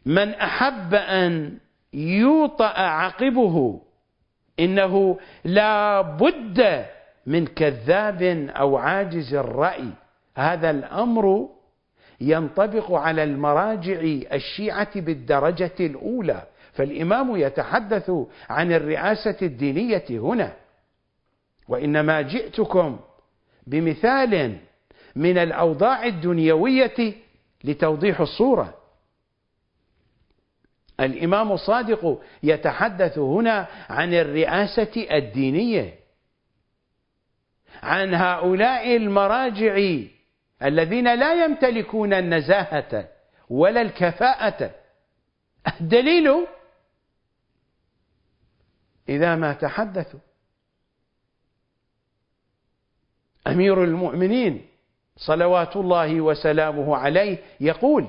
[0.06, 1.58] من أحب أن
[1.92, 3.80] يوطأ عقبه
[4.60, 6.86] إنه لا بد
[7.26, 9.88] من كذاب أو عاجز الرأي.
[10.36, 11.48] هذا الأمر
[12.20, 14.00] ينطبق على المراجع
[14.32, 16.42] الشيعة بالدرجة الأولى.
[16.72, 18.10] فالإمام يتحدث
[18.50, 20.52] عن الرئاسة الدينية هنا.
[21.68, 22.98] وإنما جئتكم
[23.66, 24.56] بمثال
[25.16, 27.14] من الأوضاع الدنيوية
[27.64, 28.78] لتوضيح الصورة.
[31.00, 35.98] الإمام الصادق يتحدث هنا عن الرئاسة الدينية
[37.82, 39.98] عن هؤلاء المراجع
[40.62, 43.08] الذين لا يمتلكون النزاهة
[43.50, 44.74] ولا الكفاءة.
[45.80, 46.46] الدليل؟
[49.08, 50.20] إذا ما تحدثوا.
[53.46, 54.75] أمير المؤمنين
[55.16, 58.06] صلوات الله وسلامه عليه يقول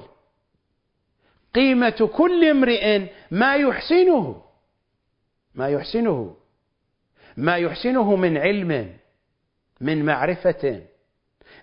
[1.56, 3.02] قيمة كل امرئ
[3.32, 4.42] ما يحسنه
[5.56, 6.36] ما يحسنه
[7.38, 8.98] ما يحسنه من علم
[9.82, 10.82] من معرفة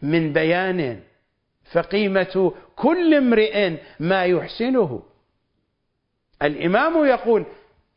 [0.02, 1.00] من بيان
[1.72, 5.02] فقيمة كل امرئ ما يحسنه
[6.42, 7.46] الإمام يقول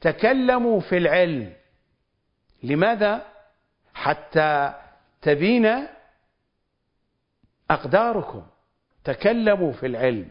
[0.02, 1.54] تكلموا في العلم
[2.64, 3.26] لماذا؟
[3.94, 4.74] حتى
[5.22, 5.88] تبين
[7.72, 8.44] أقداركم.
[9.04, 10.28] تكلموا في العلم.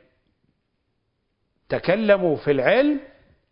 [1.68, 3.01] تكلموا في العلم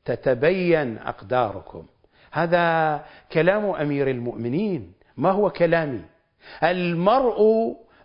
[0.04, 1.86] تتبين أقداركم.
[2.32, 4.92] هذا كلام أمير المؤمنين.
[5.16, 6.00] ما هو كلامي؟
[6.62, 7.40] المرء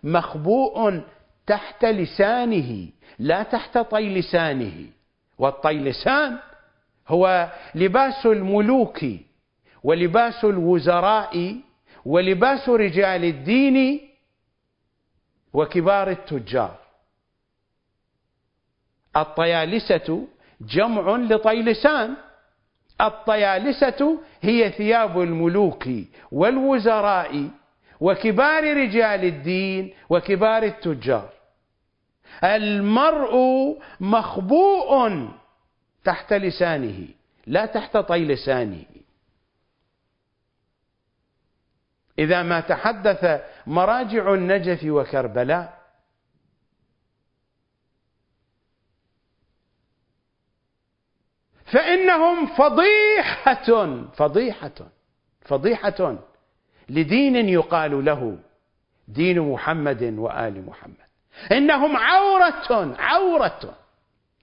[0.02, 1.00] مخبوء
[1.46, 4.86] تحت لسانه لا تحت طي لسانه.
[5.38, 6.38] والطي لسان
[7.08, 9.04] هو لباس الملوك
[9.82, 11.56] ولباس الوزراء
[12.04, 14.09] ولباس رجال الدين
[15.52, 16.78] وكبار التجار.
[19.16, 20.26] الطيالسة
[20.60, 22.14] جمع لطيلسان.
[23.00, 25.88] الطيالسة هي ثياب الملوك
[26.32, 27.50] والوزراء
[28.00, 31.30] وكبار رجال الدين وكبار التجار.
[32.44, 33.34] المرء
[34.00, 35.28] مخبوء
[36.04, 37.08] تحت لسانه
[37.46, 38.84] لا تحت طي لسانه
[42.18, 43.40] إذا ما تحدث
[43.70, 45.80] مراجع النجف وكربلاء.
[51.64, 54.90] فإنهم فضيحة فضيحة
[55.40, 56.18] فضيحة
[56.88, 58.38] لدين يقال له
[59.08, 61.10] دين محمد وآل محمد.
[61.52, 63.78] إنهم عورة عورة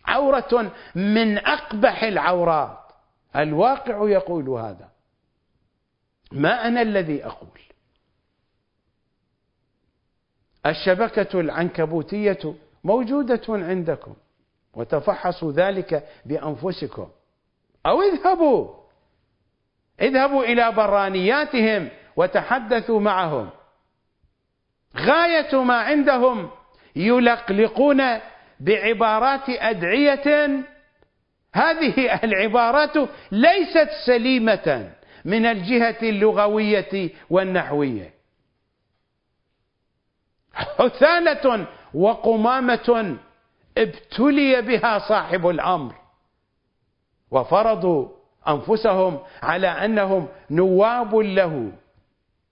[0.06, 2.80] عورة من أقبح العورات.
[3.36, 4.90] الواقع يقول هذا.
[6.32, 7.67] ما أنا الذي أقول؟
[10.68, 12.54] الشبكة العنكبوتية
[12.84, 14.14] موجودة عندكم
[14.74, 17.08] وتفحصوا ذلك بأنفسكم.
[17.86, 18.68] أو اذهبوا.
[20.02, 23.50] اذهبوا إلى برانياتهم وتحدثوا معهم.
[24.98, 26.50] غاية ما عندهم
[26.96, 28.04] يلقلقون
[28.60, 30.50] بعبارات أدعية.
[31.54, 34.92] هذه العبارات ليست سليمة
[35.26, 38.17] من الجهة اللغوية والنحوية.
[40.58, 43.18] حثالة وقمامة
[43.78, 45.96] ابتلي بها صاحب الأمر.
[47.32, 48.08] وفرضوا
[48.48, 51.72] أنفسهم على أنهم نواب له.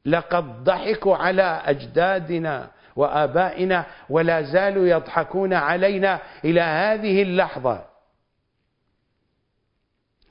[0.05, 7.85] لقد ضحكوا على أجدادنا وآبائنا ولا زالوا يضحكون علينا إلى هذه اللحظة.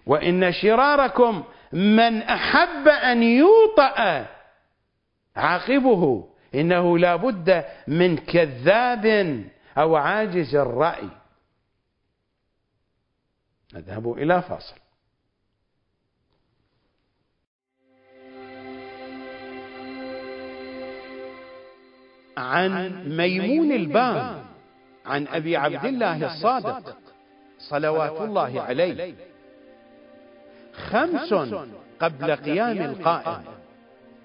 [0.07, 4.27] وإن شراركم من أحب أن يوطأ
[5.37, 6.34] عاقبه.
[6.55, 9.07] إنه لا بد من كذاب
[9.79, 11.09] أو عاجز الرأي.
[13.75, 14.77] نذهب إلى فاصل.
[22.37, 24.45] عن ميمون البام
[25.07, 26.97] عن أبي عبد الله الصادق
[27.59, 29.15] صلوات الله عليه.
[30.75, 31.35] خمس
[32.01, 33.45] قبل قيام القائم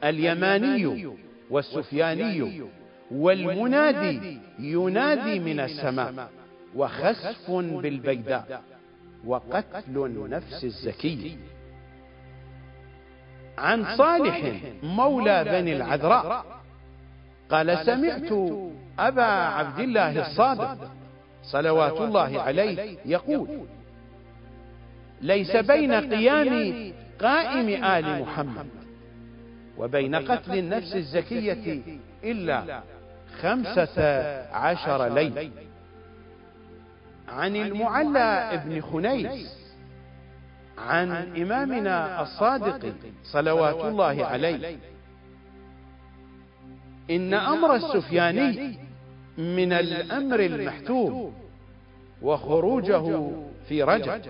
[0.04, 1.16] اليماني
[1.50, 2.64] والسفياني
[3.12, 6.30] والمنادي ينادي من السماء
[6.76, 8.62] وخسف بالبيداء
[9.26, 11.38] وقتل النفس الزكي.
[13.58, 16.46] عن صالح مولى بني العذراء
[17.50, 18.32] قال سمعت
[19.00, 20.78] أبا عبد الله الصادق
[21.44, 23.48] صلوات الله عليه يقول
[25.22, 28.79] ليس بين قيام قائم آل محمد.
[29.80, 31.82] وبين قتل النفس الزكية
[32.24, 32.82] إلا
[33.42, 34.02] خمسة
[34.52, 35.52] عشر ليل
[37.28, 39.60] عن المعلى ابن خنيس.
[40.78, 44.78] عن إمامنا الصادق صلوات الله عليه.
[47.10, 48.78] إن أمر السفياني
[49.38, 51.34] من الأمر المحتوم
[52.22, 53.32] وخروجه
[53.68, 54.22] في رجب.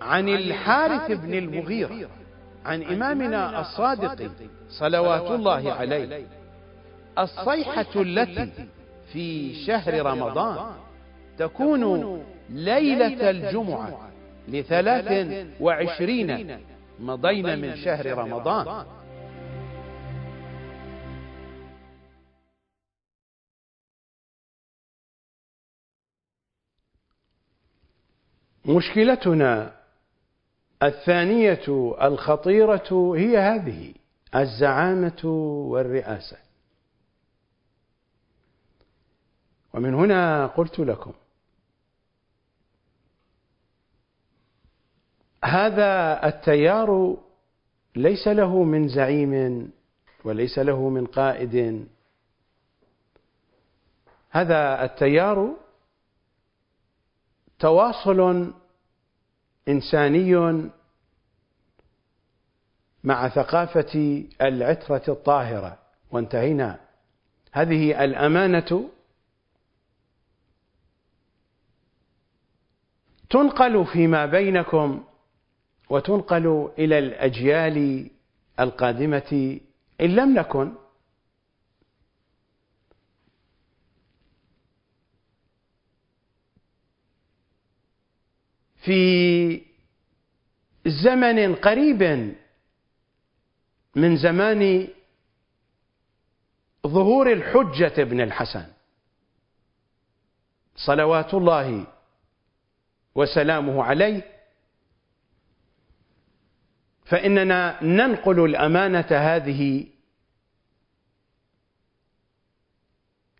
[0.00, 2.08] عن الحارث بن المغيرة.
[2.66, 4.30] عن إمامنا الصادق
[4.68, 6.26] صلوات الله عليه.
[7.18, 8.68] الصيحة التي
[9.12, 10.74] في شهر رمضان
[11.38, 14.10] تكون ليلة الجمعة
[14.48, 16.60] لثلاث وعشرين
[17.00, 18.86] مضين من شهر رمضان.
[28.64, 29.75] مشكلتنا
[30.82, 33.94] الثانية الخطيرة هي هذه
[34.34, 35.24] الزعامة
[35.70, 36.36] والرئاسة.
[39.74, 41.12] ومن هنا قلت لكم
[45.44, 47.16] هذا التيار
[47.96, 49.70] ليس له من زعيم
[50.24, 51.86] وليس له من قائد.
[54.30, 55.56] هذا التيار
[57.58, 58.52] تواصل
[59.68, 60.62] إنساني
[63.04, 65.78] مع ثقافة العترة الطاهرة
[66.10, 66.80] وانتهينا.
[67.52, 68.90] هذه الأمانة
[73.30, 75.04] تنقل فيما بينكم
[75.90, 78.10] وتنقل إلى الأجيال
[78.60, 79.60] القادمة
[80.00, 80.72] إن لم نكن
[88.86, 89.62] في
[90.86, 92.02] زمن قريب
[93.94, 94.88] من زمان
[96.86, 98.66] ظهور الحجة ابن الحسن.
[100.76, 101.86] صلوات الله
[103.14, 104.22] وسلامه عليه.
[107.04, 109.86] فإننا ننقل الأمانة هذه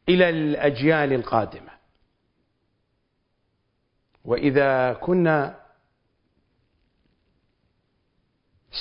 [0.08, 1.65] إلى الأجيال القادمة
[4.26, 5.60] وإذا كنا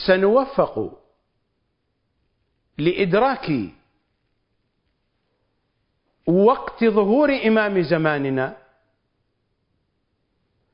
[0.07, 1.01] سنوفق
[2.77, 3.51] لإدراك
[6.27, 8.57] وقت ظهور إمام زماننا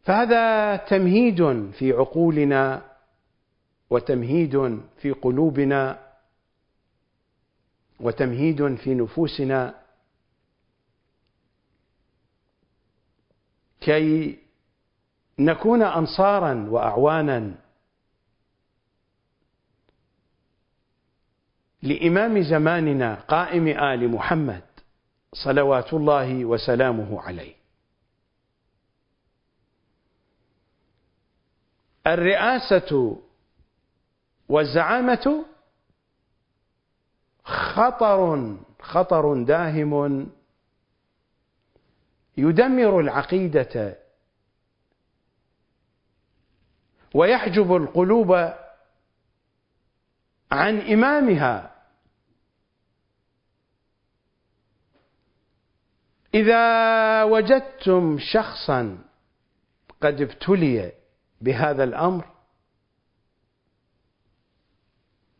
[0.03, 2.91] فهذا تمهيد في عقولنا
[3.89, 6.11] وتمهيد في قلوبنا
[7.99, 9.81] وتمهيد في نفوسنا
[13.81, 14.37] كي
[15.45, 17.55] نكون أنصارا وأعوانا
[21.81, 24.63] لإمام زماننا قائم آل محمد
[25.33, 27.55] صلوات الله وسلامه عليه.
[32.07, 33.17] الرئاسة
[34.49, 35.45] والزعامة
[37.43, 40.31] خطر خطر داهم
[42.37, 44.00] يدمر العقيدة
[47.13, 48.53] ويحجب القلوب
[50.51, 51.71] عن إمامها.
[56.33, 58.97] إذا وجدتم شخصا
[60.01, 60.91] قد ابتلي
[61.41, 62.25] بهذا الأمر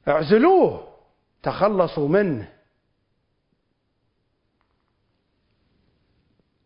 [0.07, 0.97] اعزلوه
[1.43, 2.53] تخلصوا منه.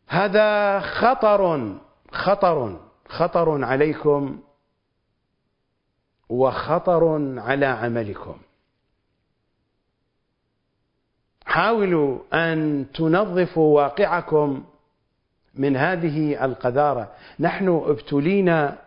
[0.07, 1.75] هذا خطر
[2.11, 4.43] خطر خطر عليكم
[6.29, 8.37] وخطر على عملكم.
[11.45, 14.63] حاولوا أن تنظفوا واقعكم
[15.55, 17.11] من هذه القذارة.
[17.39, 18.77] نحن ابتلينا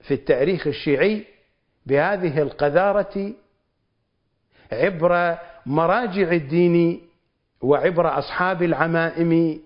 [0.00, 1.24] في التاريخ الشيعي
[1.86, 3.32] بهذه القذارة
[4.72, 7.00] عبر مراجع الدين
[7.60, 9.60] وعبر أصحاب العمائم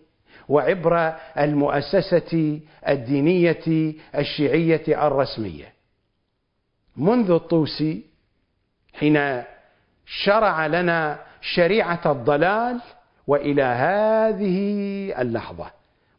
[0.48, 5.73] وعبر المؤسسة الدينية الشيعية الرسمية.
[6.96, 8.04] منذ الطوسي
[8.94, 9.42] حين
[10.06, 12.80] شرع لنا شريعة الضلال
[13.26, 14.58] وإلى هذه
[15.20, 15.70] اللحظة.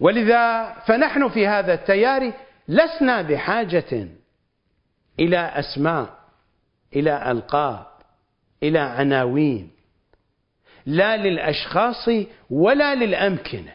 [0.00, 2.32] ولذا فنحن في هذا التيار
[2.68, 4.08] لسنا بحاجة
[5.20, 6.18] إلى أسماء
[6.96, 7.86] إلى ألقاب
[8.62, 9.70] إلى عناوين
[10.86, 12.08] لا للأشخاص
[12.50, 13.74] ولا للأمكنة.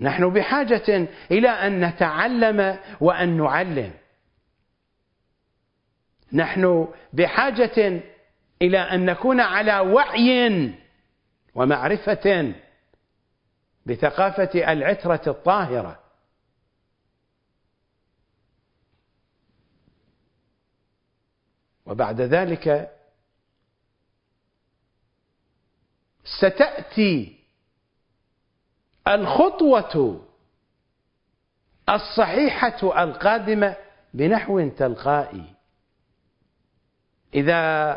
[0.00, 3.92] نحن بحاجة إلى أن نتعلم وأن نعلم.
[6.32, 8.02] نحن بحاجة
[8.62, 10.70] إلى أن نكون على وعي
[11.54, 12.52] ومعرفة
[13.86, 16.00] بثقافة العترة الطاهرة.
[21.86, 22.96] وبعد ذلك
[26.24, 27.40] ستأتي
[29.08, 30.26] الخطوة
[31.88, 33.76] الصحيحة القادمة
[34.14, 35.54] بنحو تلقائي.
[37.34, 37.92] إذا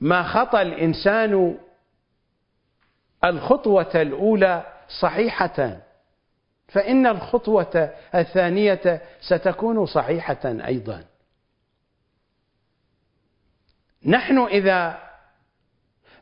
[0.00, 1.58] ما خطى الإنسان
[3.24, 5.80] الخطوة الأولى صحيحة.
[6.68, 11.04] فإن الخطوة الثانية ستكون صحيحة أيضا.
[14.06, 14.98] نحن إذا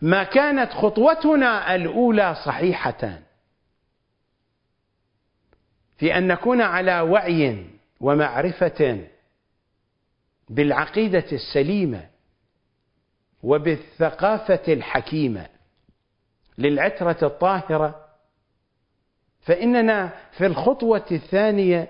[0.03, 3.19] ما كانت خطوتنا الأولى صحيحة
[5.99, 7.67] في أن نكون على وعي
[8.01, 9.07] ومعرفة
[10.49, 12.09] بالعقيدة السليمة
[13.43, 15.47] وبالثقافة الحكيمة
[16.59, 18.10] للعترة الطاهرة
[19.51, 21.89] فإننا في الخطوة الثانية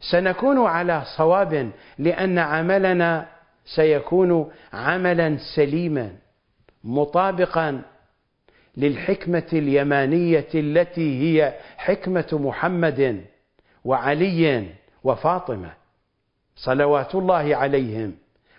[0.00, 3.28] سنكون على صواب لأن عملنا
[3.64, 6.16] سيكون عملا سليما
[6.84, 7.82] مطابقا
[8.76, 13.24] للحكمة اليمانية التي هي حكمة محمد
[13.84, 14.66] وعلي
[15.04, 15.70] وفاطمة
[16.56, 18.12] صلوات الله عليهم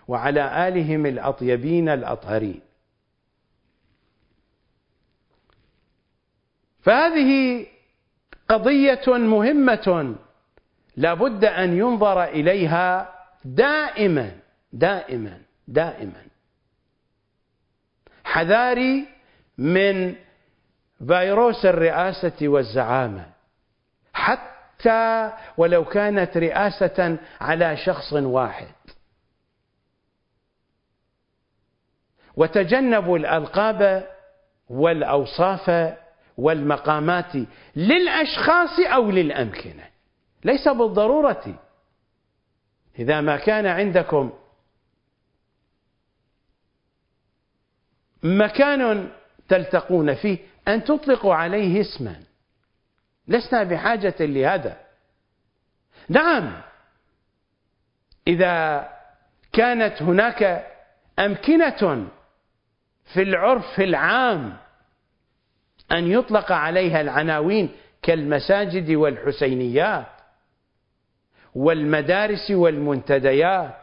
[0.08, 2.62] وعلى آلهم الأطيبين الأطهرين.
[6.88, 7.66] فهذه
[8.50, 10.16] قضية مهمة
[10.98, 13.14] لابد أن ينظر إليها
[13.46, 14.32] دائما
[14.74, 16.26] دائما دائما.
[18.24, 19.06] حذاري
[19.58, 20.16] من
[21.08, 23.26] فيروس الرئاسة والزعامة.
[24.14, 28.76] حتى ولو كانت رئاسة على شخص واحد.
[32.36, 34.08] وتجنبوا الألقاب
[34.70, 35.98] والأوصاف
[36.38, 37.36] والمقامات
[37.76, 39.84] للأشخاص أو للأمكنة.
[40.44, 41.60] ليس بالضرورة.
[43.00, 44.34] إذا ما كان عندكم
[48.24, 49.12] مكان
[49.50, 52.24] تلتقون فيه أن تطلقوا عليه اسما.
[53.28, 54.78] لسنا بحاجة لهذا.
[56.10, 56.62] نعم
[58.28, 58.90] إذا
[59.54, 60.68] كانت هناك
[61.20, 62.08] أمكنة
[63.14, 64.58] في العرف العام
[65.92, 67.70] أن يطلق عليها العناوين
[68.02, 70.06] كالمساجد والحسينيات
[71.56, 73.76] والمدارس والمنتديات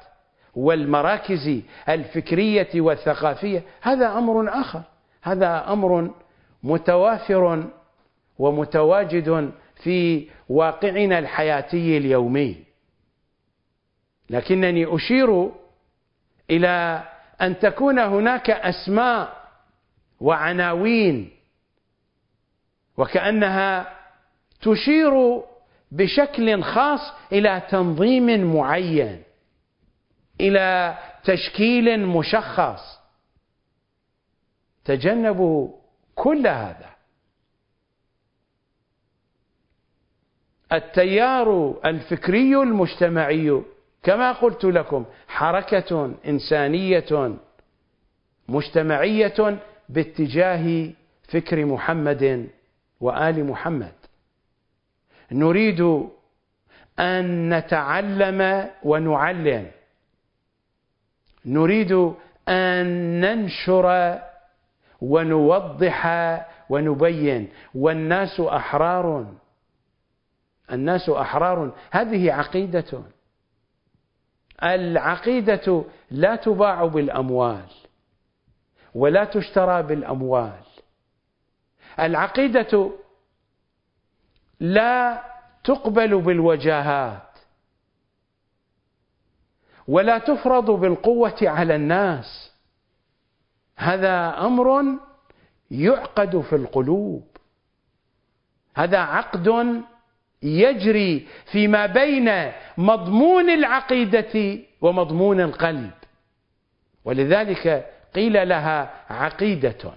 [0.55, 3.63] والمراكز الفكرية والثقافية.
[3.83, 4.83] هذا أمر آخر.
[5.23, 6.11] هذا أمر
[6.63, 7.65] متوافر
[8.39, 9.53] ومتواجد
[9.83, 12.65] في واقعنا الحياتي اليومي.
[14.31, 15.51] لكنني أشير
[16.51, 17.03] إلى
[17.41, 19.45] أن تكون هناك أسماء
[20.21, 21.31] وعناوين
[22.97, 23.97] وكأنها
[24.63, 25.43] تشير
[25.93, 27.01] بشكل خاص
[27.33, 29.23] إلى تنظيم معين
[30.41, 32.99] إلى تشكيل مشخص.
[34.85, 35.73] تجنبوا
[36.15, 36.91] كل هذا.
[40.73, 43.63] التيار الفكري المجتمعي
[44.03, 47.37] كما قلت لكم حركة إنسانية
[48.49, 50.91] مجتمعية باتجاه
[51.29, 52.49] فكر محمد
[53.05, 53.93] وآل محمد.
[55.33, 55.81] نريد
[56.99, 59.71] أن نتعلم ونعلم.
[61.47, 61.93] نريد
[62.49, 62.87] أن
[63.21, 64.19] ننشر
[65.01, 66.07] ونوضح
[66.71, 67.49] ونبين.
[67.75, 69.35] والناس أحرار.
[70.73, 71.73] الناس أحرار.
[71.91, 73.03] هذه عقيدة.
[74.63, 77.69] العقيدة لا تباع بالأموال
[78.95, 80.74] ولا تشترى بالأموال.
[82.01, 82.91] العقيدة
[84.61, 85.23] لا
[85.65, 87.23] تقبل بالوجاهات
[89.89, 92.53] ولا تفرض بالقوة على الناس.
[93.77, 94.85] هذا أمر
[95.71, 97.37] يعقد في القلوب.
[98.77, 99.83] هذا عقد
[100.43, 105.91] يجري فيما بين مضمون العقيدة ومضمون القلب.
[107.05, 109.95] ولذلك قيل لها عقيدة.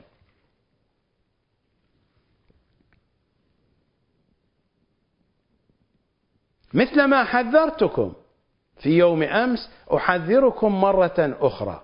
[6.78, 8.14] مثلما حذرتكم
[8.78, 11.82] في يوم أمس أحذركم مرة أخرى.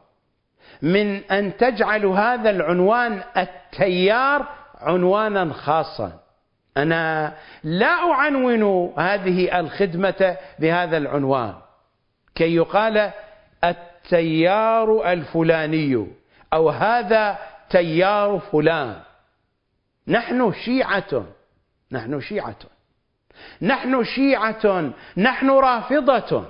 [0.82, 6.20] من أن تجعلوا هذا العنوان التيار عنوانا خاصا.
[6.78, 7.34] أنا
[7.64, 11.54] لا أعنون هذه الخدمة بهذا العنوان.
[12.36, 13.12] كي يقال
[13.64, 16.08] التيار الفلاني
[16.54, 17.38] أو هذا
[17.70, 18.96] تيار فلان.
[20.08, 21.26] نحن شيعة.
[21.91, 22.56] نحن شيعة.
[23.62, 26.46] نحن شيعة نحن رافضة.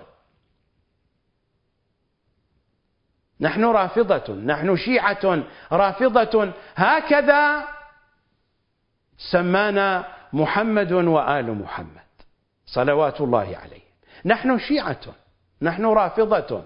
[3.39, 6.53] نحن رافضة نحن شيعة رافضة.
[6.75, 7.67] هكذا
[9.31, 12.03] سمانا محمد وآل محمد
[12.65, 13.83] صلوات الله عليه.
[14.25, 15.01] نحن شيعة
[15.61, 16.63] نحن رافضة.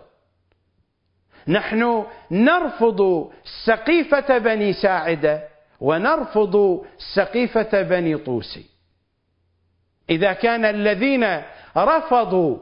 [1.48, 3.32] نحن نرفض
[3.66, 5.48] سقيفة بني ساعدة
[5.80, 8.77] ونرفض سقيفة بني طوسي.
[10.10, 11.44] إذا كان الذين
[11.78, 12.58] رفضوا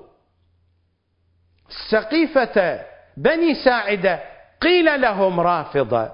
[1.92, 2.86] سقيفة
[3.18, 4.24] بني ساعدة
[4.62, 6.12] قيل لهم رافضة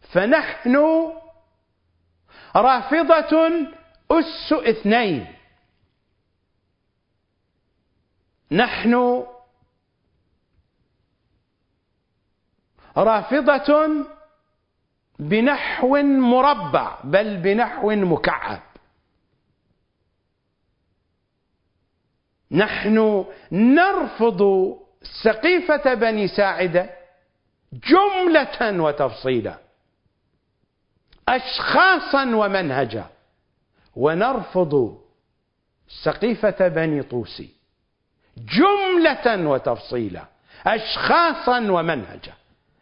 [0.00, 0.76] فنحن
[2.56, 3.50] رافضة
[4.10, 5.26] أس اثنين.
[8.50, 9.24] نحن
[12.96, 13.88] رافضة
[15.18, 18.65] بنحو مربع بل بنحو مكعب.
[22.56, 24.42] نحن نرفض
[25.22, 26.90] سقيفة بني ساعدة
[27.72, 29.58] جملة وتفصيلا
[31.28, 33.06] أشخاصا ومنهجا
[33.96, 34.98] ونرفض
[36.04, 37.50] سقيفة بني طوسي
[38.38, 40.24] جملة وتفصيلا
[40.66, 42.32] أشخاصا ومنهجا.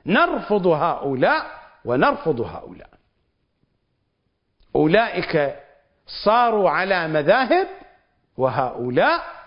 [0.07, 1.47] نرفض هؤلاء
[1.85, 2.91] ونرفض هؤلاء.
[4.77, 5.57] أولئك
[6.07, 7.69] صاروا على مذاهب
[8.37, 9.44] وهؤلاء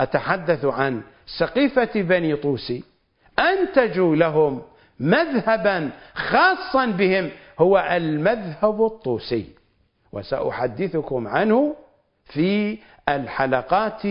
[0.00, 1.02] أتحدث عن
[1.38, 2.84] سقيفة بني طوسي
[3.38, 4.62] أنتجوا لهم
[5.00, 9.46] مذهبا خاصا بهم هو المذهب الطوسي.
[10.12, 11.76] وسأحدثكم عنه
[12.24, 12.78] في
[13.08, 14.02] الحلقات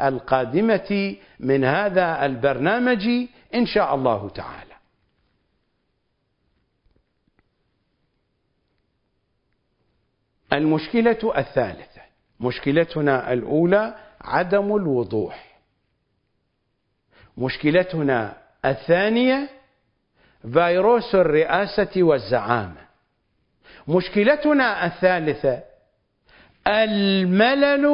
[0.00, 3.08] القادمة من هذا البرنامج
[3.54, 4.70] إن شاء الله تعالى.
[10.52, 12.00] المشكلة الثالثة
[12.40, 15.60] مشكلتنا الأولى عدم الوضوح.
[17.38, 19.50] مشكلتنا الثانية
[20.52, 22.86] فيروس الرئاسة والزعامة.
[23.88, 25.62] مشكلتنا الثالثة
[26.66, 27.86] الملل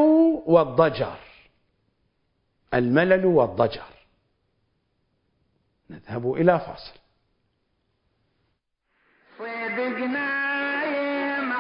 [0.47, 1.16] والضجر.
[2.74, 3.97] الملل والضجر.
[5.91, 6.99] نذهب إلى فاصل.
[9.39, 11.53] صدقنا نايم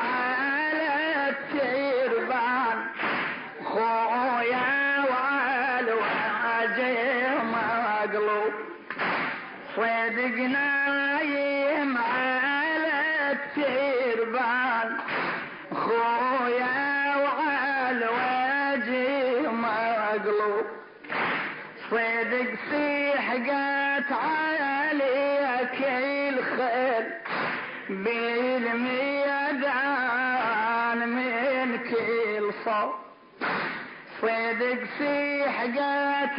[34.26, 36.36] صدق سيحقت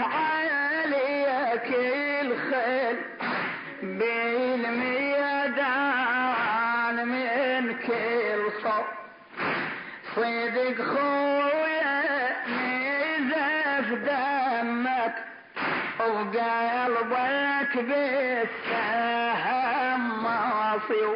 [1.67, 2.97] كل خيل
[3.81, 6.17] بين ميدان
[7.07, 8.87] من كل صوب
[10.15, 11.97] صدق خويا
[12.47, 15.15] نزف دمك.
[15.99, 21.13] وقلبك بالسهم ماصيو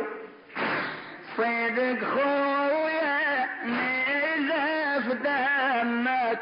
[1.37, 3.19] صدق خويا
[3.65, 6.41] نزف دمك.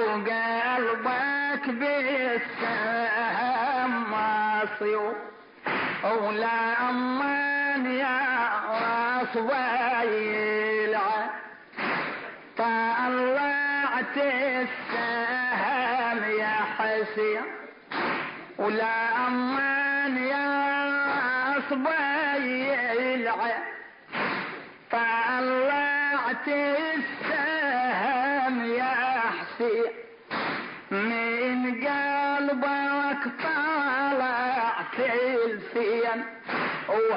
[0.00, 1.64] وقلبك
[2.60, 4.96] بالسهم ماصي
[6.04, 8.18] ولا أمان يا
[8.70, 9.36] راس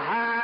[0.04, 0.43] وهذا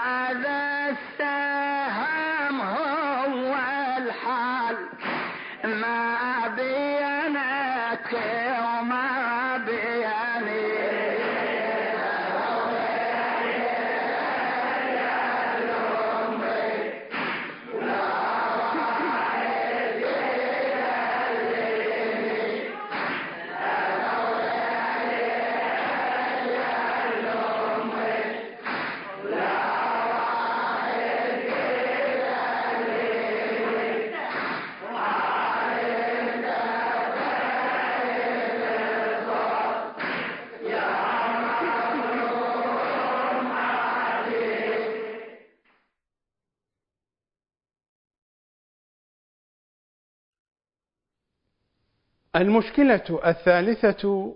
[52.39, 54.35] المشكلة الثالثة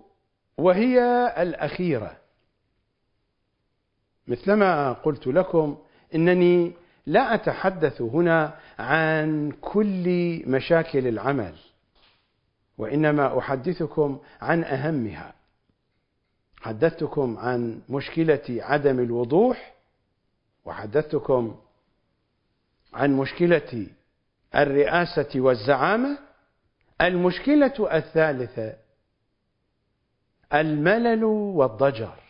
[0.58, 1.00] وهي
[1.38, 2.16] الأخيرة.
[4.28, 5.78] مثلما قلت لكم
[6.14, 6.72] إنني
[7.06, 11.54] لا أتحدث هنا عن كل مشاكل العمل
[12.78, 15.34] وإنما أحدثكم عن أهمها.
[16.60, 19.74] حدثتكم عن مشكلة عدم الوضوح
[20.64, 21.56] وحدثتكم
[22.94, 23.86] عن مشكلة
[24.54, 26.18] الرئاسة والزعامة
[27.00, 28.76] المشكلة الثالثة
[30.54, 32.20] الملل والضجر.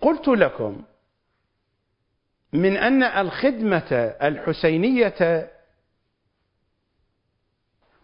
[0.00, 0.84] قلت لكم
[2.52, 5.50] من أن الخدمة الحسينية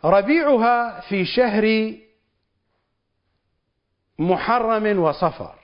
[0.05, 1.95] ربيعها في شهر
[4.19, 5.60] محرم وصفر.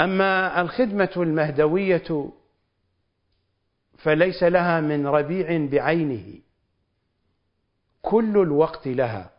[0.00, 2.30] أما الخدمة المهدوية
[3.98, 6.34] فليس لها من ربيع بعينه.
[8.02, 9.30] كل الوقت لها.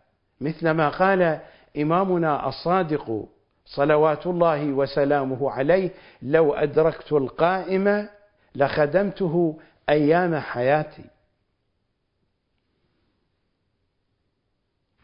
[0.41, 1.41] مثلما قال
[1.77, 3.27] إمامنا الصادق
[3.65, 5.91] صلوات الله وسلامه عليه
[6.21, 8.09] لو أدركت القائم
[8.55, 11.05] لخدمته أيام حياتي.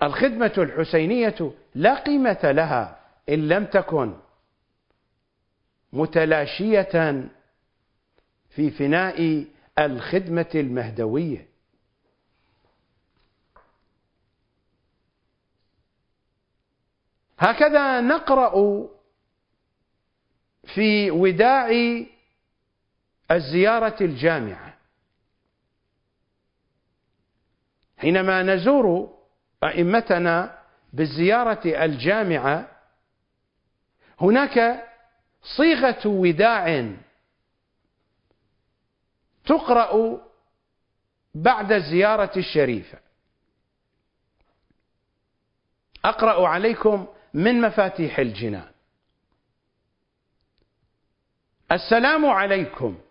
[0.04, 3.00] الخدمة الحسينية لا قيمة لها
[3.30, 4.14] إن لم تكن.
[5.94, 7.24] متلاشية
[8.50, 9.46] في فناء
[9.80, 11.48] الخدمة المهدوية.
[17.40, 18.88] هكذا نقرأ
[20.76, 21.70] في وداع
[23.32, 24.78] الزيارة الجامعة.
[27.98, 29.16] حينما نزور
[29.64, 30.60] أئمتنا
[30.94, 32.72] بالزيارة الجامعة
[34.22, 34.86] هناك
[35.46, 36.96] صيغة وداع.
[39.46, 40.22] تقرأ
[41.36, 43.00] بعد الزيارة الشريفة
[46.06, 48.72] أقرأ عليكم من مفاتيح الجنان.
[51.72, 53.02] السلام عليكم.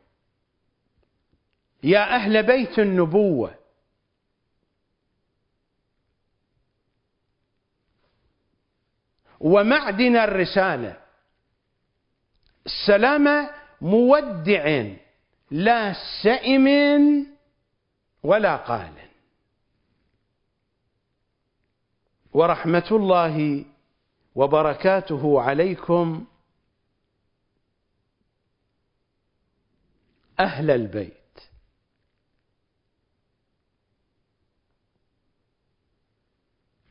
[1.82, 3.54] يا أهل بيت النبوة.
[9.40, 11.03] ومعدن الرسالة.
[12.66, 13.48] سلام
[13.80, 14.94] مودع
[15.50, 16.66] لا سئم
[18.22, 18.92] ولا قال.
[22.32, 23.64] ورحمة الله
[24.34, 26.24] وبركاته عليكم
[30.40, 31.14] أهل البيت.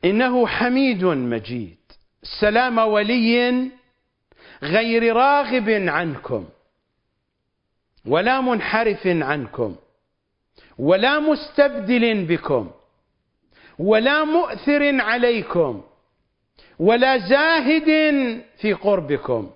[0.05, 1.77] إنه حميد مجيد.
[2.41, 3.71] سلام ولي
[4.63, 6.45] غير راغب عنكم
[8.05, 9.75] ولا منحرف عنكم
[10.77, 12.71] ولا مستبدل بكم
[13.79, 15.83] ولا مؤثر عليكم
[16.79, 17.89] ولا زاهد
[18.57, 19.51] في قربكم.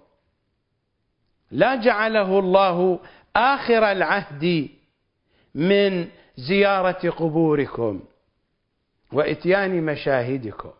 [1.51, 2.99] لا جعله الله
[3.35, 4.69] آخر العهد
[5.55, 6.07] من
[6.37, 7.99] زيارة قبوركم
[9.11, 10.71] وإتيان مشاهدكم.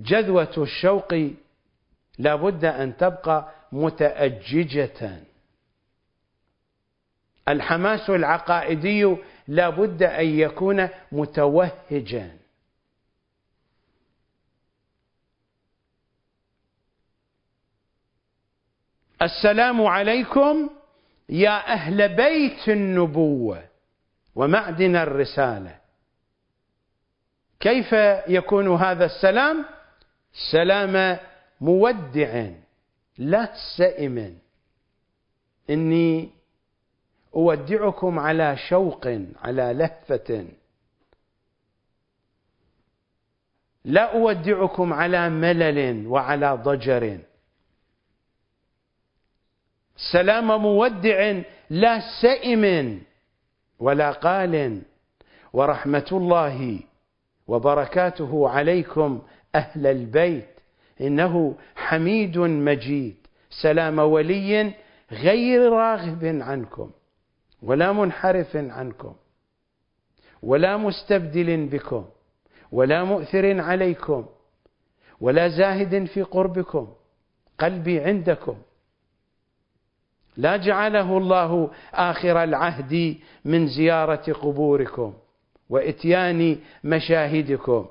[0.00, 1.14] جذوة الشوق
[2.18, 5.20] لا بد أن تبقى متأججة.
[7.48, 9.16] الحماس العقائدي
[9.48, 12.36] لا بد أن يكون متوهجا.
[19.22, 20.70] السلام عليكم
[21.28, 23.64] يا أهل بيت النبوة
[24.34, 25.80] ومعدن الرسالة.
[27.60, 27.92] كيف
[28.28, 29.64] يكون هذا السلام؟
[30.32, 31.18] سلام
[31.60, 32.50] مودع
[33.18, 34.38] لا سئم
[35.70, 36.30] إني
[37.34, 39.06] أودعكم على شوق
[39.42, 40.46] على لهفة.
[43.84, 47.18] لا أودعكم على ملل وعلى ضجر.
[50.12, 52.64] سلام مودع لا سئم
[53.78, 54.82] ولا قال.
[55.52, 56.80] ورحمة الله
[57.46, 59.22] وبركاته عليكم
[59.54, 60.60] أهل البيت
[61.00, 63.16] إنه حميد مجيد
[63.62, 64.74] سلام ولي
[65.12, 66.90] غير راغب عنكم
[67.62, 69.14] ولا منحرف عنكم
[70.42, 72.04] ولا مستبدل بكم
[72.72, 74.26] ولا مؤثر عليكم
[75.20, 76.88] ولا زاهد في قربكم
[77.58, 78.56] قلبي عندكم.
[80.36, 85.14] لا جعله الله آخر العهد من زيارة قبوركم
[85.70, 87.86] وإتيان مشاهدكم.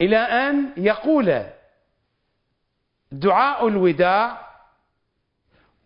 [0.00, 1.42] إلى أن يقول
[3.12, 4.48] دعاء الوداع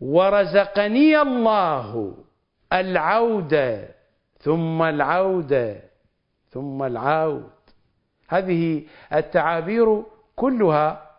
[0.01, 2.15] ورزقني الله
[2.73, 3.89] العودة
[4.39, 5.81] ثم العودة
[6.51, 7.51] ثم العود.
[8.29, 8.83] هذه
[9.13, 10.03] التعابير
[10.37, 11.11] كلها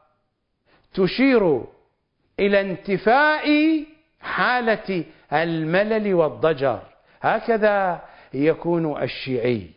[0.94, 1.64] تشير
[2.40, 3.48] إلى انتفاء
[4.22, 6.82] حالة الملل والضجر.
[7.22, 8.02] هكذا
[8.34, 9.72] يكون الشيعي.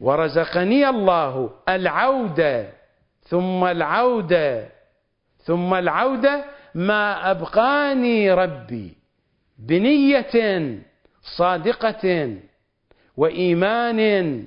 [0.00, 2.72] ورزقني الله العودة
[3.22, 4.68] ثم العودة
[5.44, 6.44] ثم العودة
[6.74, 8.96] ما أبقاني ربي
[9.58, 10.78] بنية
[11.36, 12.36] صادقة
[13.16, 14.44] وإيمان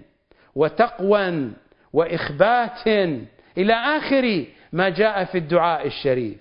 [0.56, 1.52] وتقوى
[1.94, 2.88] وإخبات
[3.57, 6.40] إلى آخر ما جاء في الدعاء الشريف.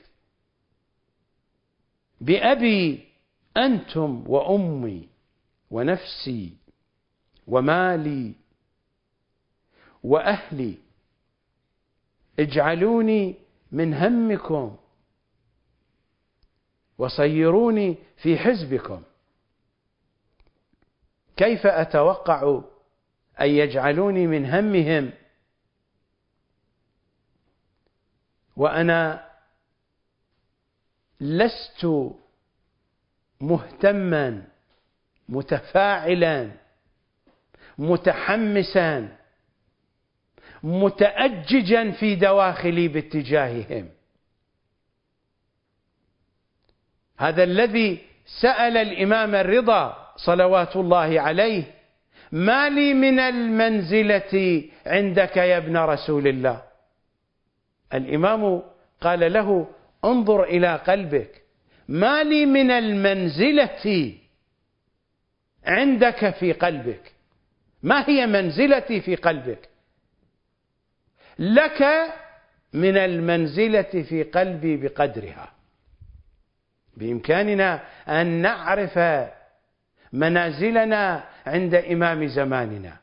[2.21, 3.05] بأبي
[3.57, 5.09] أنتم وأمي
[5.71, 6.53] ونفسي
[7.47, 8.33] ومالي
[10.07, 10.79] وأهلي
[12.39, 13.35] اجعلوني
[13.73, 14.77] من همكم
[16.99, 19.03] وصيروني في حزبكم.
[21.37, 22.61] كيف أتوقع
[23.41, 25.13] أن يجعلوني من همهم؟
[28.57, 29.31] وأنا
[31.21, 31.87] لست
[33.41, 34.49] مهتما
[35.29, 36.51] متفاعلا
[37.79, 39.17] متحمسا
[40.63, 43.89] متأججا في دواخلي باتجاههم.
[47.19, 47.99] هذا الذي
[48.41, 51.65] سأل الإمام الرضا صلوات الله عليه
[52.33, 56.63] ما لي من المنزلة عندك يا ابن رسول الله؟
[57.95, 58.63] الإمام
[59.01, 59.69] قال له
[60.05, 61.43] انظر إلى قلبك.
[61.89, 64.13] ما لي من المنزلة
[65.67, 67.13] عندك في قلبك.
[67.83, 69.69] ما هي منزلتي في قلبك؟
[71.39, 71.83] لك
[72.73, 75.53] من المنزلة في قلبي بقدرها.
[76.97, 78.99] بإمكاننا أن نعرف
[80.13, 82.97] منازلنا عند إمام زماننا.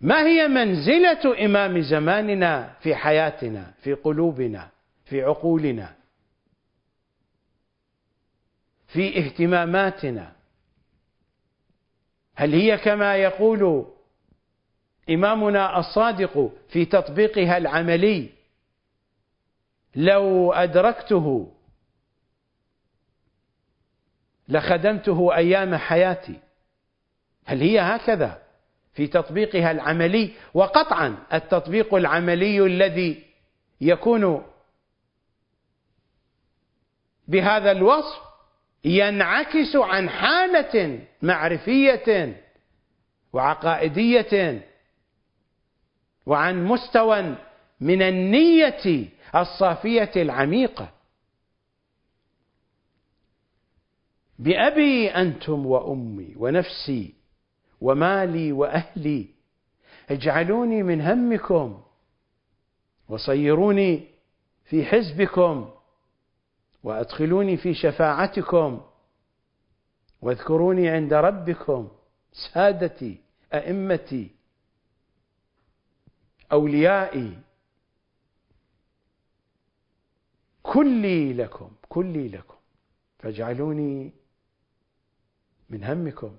[0.00, 4.68] ما هي منزلة إمام زماننا في حياتنا في قلوبنا
[5.04, 5.94] في عقولنا
[8.88, 10.32] في اهتماماتنا؟
[12.34, 13.86] هل هي كما يقول
[15.10, 18.30] إمامنا الصادق في تطبيقها العملي.
[19.96, 21.52] لو أدركته
[24.48, 26.40] لخدمته أيام حياتي.
[27.44, 28.42] هل هي هكذا
[28.94, 33.24] في تطبيقها العملي؟ وقطعا التطبيق العملي الذي
[33.80, 34.44] يكون
[37.28, 38.20] بهذا الوصف
[38.84, 42.42] ينعكس عن حالة معرفية
[43.32, 44.62] وعقائدية
[46.28, 47.34] وعن مستوى
[47.80, 50.88] من النية الصافية العميقة.
[54.38, 57.14] بأبي أنتم وأمي ونفسي
[57.80, 59.26] ومالي وأهلي
[60.10, 61.82] اجعلوني من همكم
[63.08, 64.04] وصيروني
[64.64, 65.70] في حزبكم
[66.82, 68.80] وأدخلوني في شفاعتكم
[70.22, 71.88] واذكروني عند ربكم
[72.52, 73.18] سادتي
[73.54, 74.37] أئمتي
[76.52, 77.38] أوليائي
[80.62, 82.54] كلي لكم كلي لكم.
[83.18, 84.12] فاجعلوني
[85.70, 86.36] من همكم.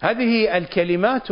[0.00, 1.28] هذه الكلمات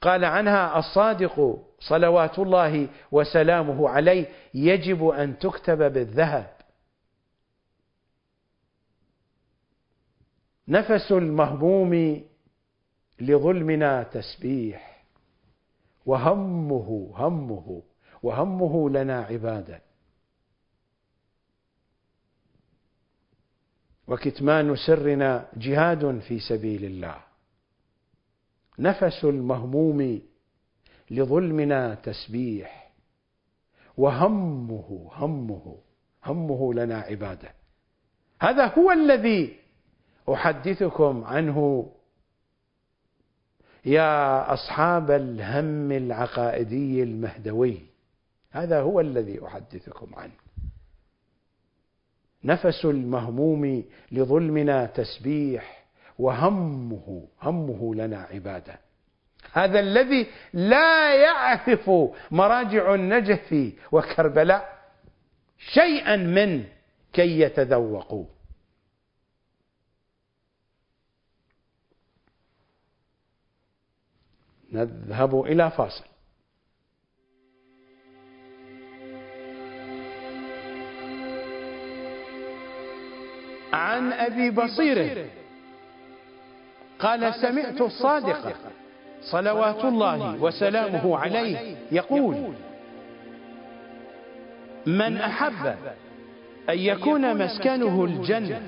[0.00, 6.56] قال عنها الصادق صلوات الله وسلامه عليه يجب أن تكتب بالذهب.
[10.68, 12.22] نفس المهموم
[13.20, 15.04] لظلمنا تسبيح.
[16.06, 17.82] وهمه همه
[18.22, 19.80] وهمه لنا عبادة.
[24.08, 27.16] وكتمان سرنا جهاد في سبيل الله.
[28.78, 30.20] نفس المهموم
[31.10, 32.92] لظلمنا تسبيح.
[33.96, 35.76] وهمه همه
[36.24, 37.54] همه لنا عبادة.
[38.40, 39.56] هذا هو الذي
[40.28, 41.90] أحدثكم عنه
[43.86, 47.80] يا أصحاب الهم العقائدي المهدوي
[48.50, 50.32] هذا هو الذي أحدثكم عنه.
[52.44, 55.84] نفس المهموم لظلمنا تسبيح
[56.18, 58.78] وهمه همه لنا عبادة.
[59.52, 61.90] هذا الذي لا يعرف
[62.30, 64.78] مراجع النجف وكربلاء
[65.58, 66.64] شيئا من
[67.12, 68.24] كي يتذوقوا.
[74.72, 76.04] نذهب إلى فاصل.
[83.72, 85.26] عن أبي بصير
[86.98, 88.54] قال سمعت الصادق
[89.20, 92.52] صلوات الله وسلامه عليه يقول
[94.86, 95.66] من أحب
[96.68, 98.62] أن يكون مسكنه الجنة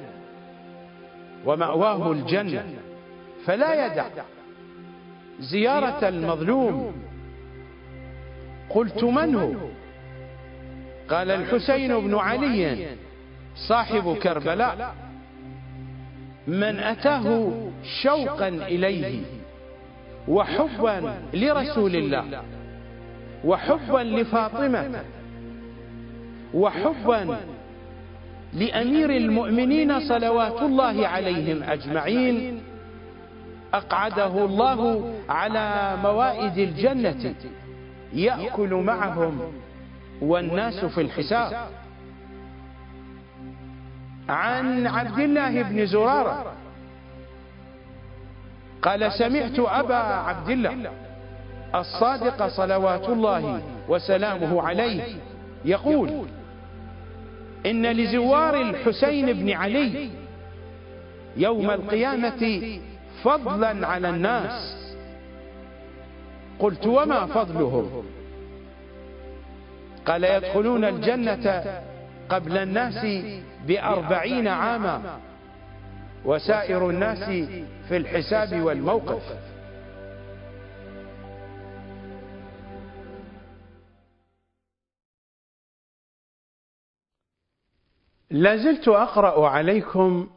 [1.46, 2.64] ومأواه الجنة
[3.46, 4.06] فلا يدع
[5.40, 6.92] زيارة المظلوم.
[8.70, 9.52] قلت من هو؟
[11.08, 12.86] قال الحسين بن علي
[13.68, 14.94] صاحب كربلاء.
[16.46, 17.52] من أتاه
[18.02, 19.20] شوقا إليه
[20.28, 22.42] وحبا لرسول الله.
[23.44, 25.02] وحبا لفاطمة.
[26.54, 27.36] وحبا
[28.54, 32.62] لأمير المؤمنين صلوات الله عليهم أجمعين.
[33.74, 37.34] أقعده الله على موائد الجنة.
[38.12, 39.40] يأكل معهم
[40.22, 41.68] والناس في الحساب.
[44.28, 46.52] عن عبد الله بن زرارة.
[48.82, 50.90] قال سمعت أبا عبد الله
[51.74, 55.02] الصادق صلوات الله وسلامه عليه
[55.64, 56.26] يقول
[57.66, 60.10] إن لزوار الحسين بن علي
[61.36, 62.60] يوم القيامة
[63.24, 64.78] فضلا على الناس.
[66.58, 68.04] قلت وما فضلهم؟
[70.06, 71.82] قال يدخلون الجنة
[72.28, 73.24] قبل الناس
[73.66, 75.20] بأربعين عاما.
[76.24, 77.48] وسائر الناس
[77.88, 79.22] في الحساب والموقف.
[88.30, 90.30] لازلت أقرأ عليكم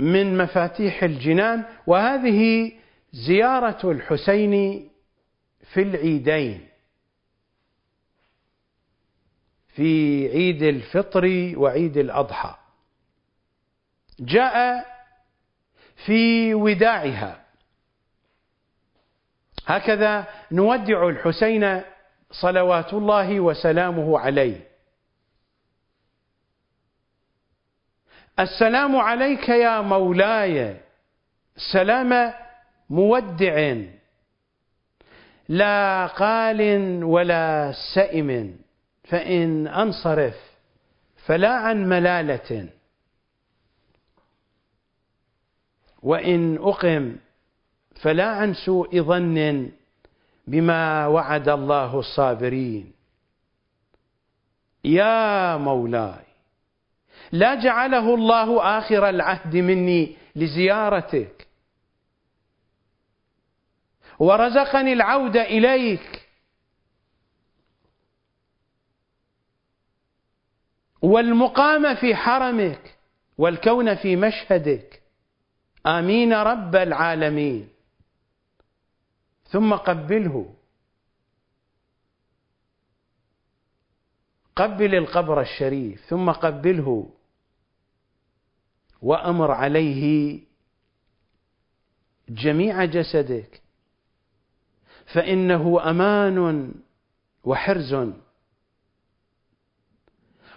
[0.00, 2.72] من مفاتيح الجنان وهذه
[3.12, 4.88] زيارة الحسين
[5.72, 6.68] في العيدين.
[9.68, 12.56] في عيد الفطر وعيد الأضحى.
[14.20, 14.86] جاء
[16.06, 17.44] في وداعها.
[19.66, 21.82] هكذا نودع الحسين
[22.30, 24.69] صلوات الله وسلامه عليه.
[28.40, 30.80] السلام عليك يا مولاي.
[31.72, 32.32] سلام
[32.90, 33.76] مودع.
[35.48, 36.60] لا قال
[37.04, 38.56] ولا سئم.
[39.04, 40.36] فإن أنصرف
[41.26, 42.68] فلا عن ملالة.
[46.02, 47.16] وإن أقم
[48.02, 49.68] فلا عن سوء ظن
[50.46, 52.92] بما وعد الله الصابرين.
[54.84, 56.29] يا مولاي.
[57.32, 61.46] لا جعله الله آخر العهد مني لزيارتك.
[64.18, 66.28] ورزقني العود إليك.
[71.02, 72.96] والمقام في حرمك
[73.38, 75.02] والكون في مشهدك.
[75.86, 77.68] آمين رب العالمين.
[79.44, 80.54] ثم قبله.
[84.56, 86.04] قبل القبر الشريف.
[86.04, 87.19] ثم قبله.
[89.02, 90.40] وأمر عليه
[92.28, 93.62] جميع جسدك.
[95.14, 96.72] فإنه أمان
[97.44, 98.12] وحرز.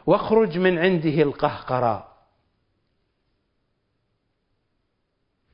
[0.05, 2.27] واخرج من عنده القهقراء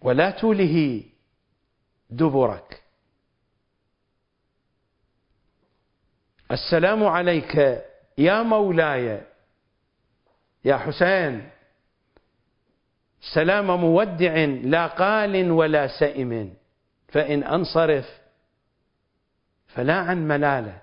[0.01, 1.03] ولا توله
[2.09, 2.83] دبرك.
[6.51, 7.55] السلام عليك
[8.17, 9.21] يا مولاي
[10.65, 11.49] يا حسين.
[13.21, 16.53] سلام مودع لا قال ولا سئم
[17.07, 18.19] فإن أنصرف
[19.67, 20.81] فلا عن ملاله.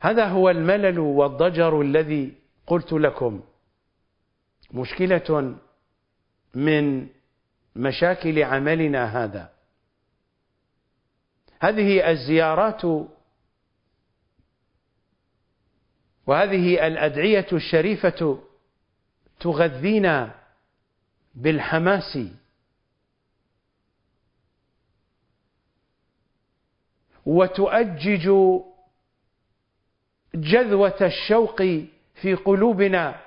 [0.00, 2.34] هذا هو الملل والضجر الذي
[2.66, 3.42] قلت لكم.
[4.72, 5.56] مشكلة
[6.54, 7.06] من
[7.76, 9.52] مشاكل عملنا هذا.
[11.60, 12.84] هذه الزيارات
[16.26, 18.49] وهذه الأدعية الشريفة
[19.40, 20.34] تغذينا
[21.34, 22.18] بالحماس.
[27.26, 28.26] وتؤجج
[30.34, 31.62] جذوة الشوق
[32.14, 33.20] في قلوبنا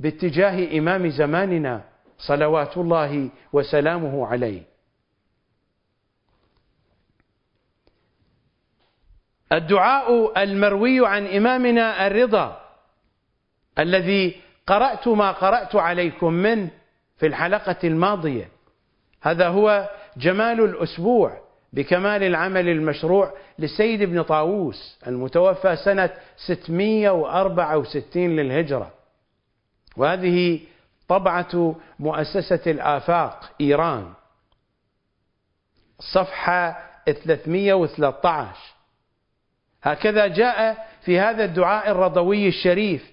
[0.00, 1.84] باتجاه إمام زماننا
[2.18, 4.62] صلوات الله وسلامه عليه.
[9.52, 12.60] الدعاء المروي عن إمامنا الرضا
[13.78, 16.70] الذي قرأت ما قرأت عليكم منه
[17.16, 18.48] في الحلقة الماضية.
[19.22, 21.40] هذا هو جمال الأسبوع
[21.72, 28.92] بكمال العمل المشروع للسيد ابن طاووس المتوفى سنة 664 للهجرة.
[29.96, 30.60] وهذه
[31.08, 34.12] طبعة مؤسسة الآفاق إيران.
[36.00, 38.56] صفحة 313
[39.82, 43.10] هكذا جاء في هذا الدعاء الرضوي الشريف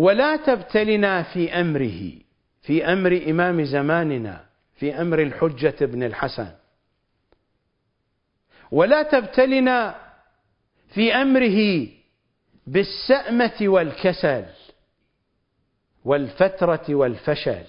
[0.00, 2.12] ولا تبتلنا في أمره
[2.62, 6.52] في أمر إمام زماننا في أمر الحجة بن الحسن.
[8.70, 9.94] ولا تبتلنا
[10.94, 11.88] في أمره
[12.66, 14.46] بالسأمة والكسل
[16.04, 17.64] والفترة والفشل.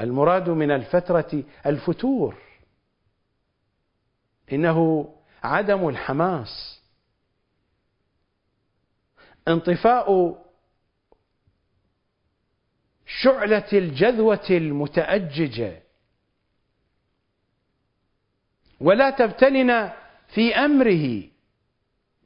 [0.00, 2.36] المراد من الفترة الفتور
[4.52, 5.08] إنه
[5.42, 6.73] عدم الحماس.
[9.48, 10.38] انطفاء
[13.06, 15.82] شعلة الجذوة المتأججة.
[18.80, 19.96] ولا تبتلنا
[20.28, 21.22] في أمره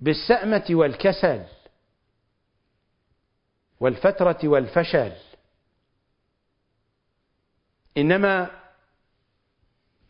[0.00, 1.44] بالسأمة والكسل
[3.80, 5.12] والفترة والفشل.
[7.96, 8.50] إنما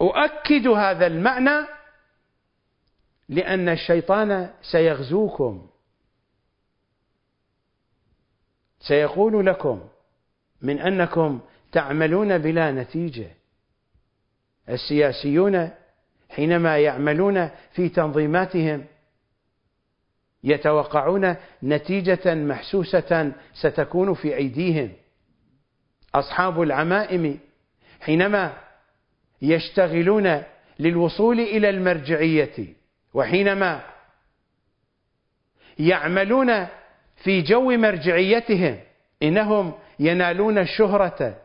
[0.00, 1.66] أؤكد هذا المعنى
[3.28, 5.67] لأن الشيطان سيغزوكم.
[8.88, 9.80] سيقول لكم
[10.62, 11.40] من أنكم
[11.72, 13.30] تعملون بلا نتيجة.
[14.68, 15.70] السياسيون
[16.30, 18.84] حينما يعملون في تنظيماتهم
[20.44, 24.92] يتوقعون نتيجة محسوسة ستكون في أيديهم.
[26.14, 27.38] أصحاب العمائم
[28.00, 28.56] حينما
[29.42, 30.42] يشتغلون
[30.78, 32.74] للوصول إلى المرجعية
[33.14, 33.84] وحينما
[35.78, 36.66] يعملون
[37.24, 38.80] في جو مرجعيتهم
[39.22, 41.42] إنهم ينالون الشهرة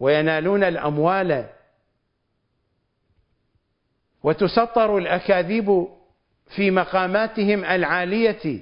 [0.00, 1.48] وينالون الأموال.
[4.22, 5.88] وتسطر الأكاذيب
[6.56, 8.60] في مقاماتهم العالية.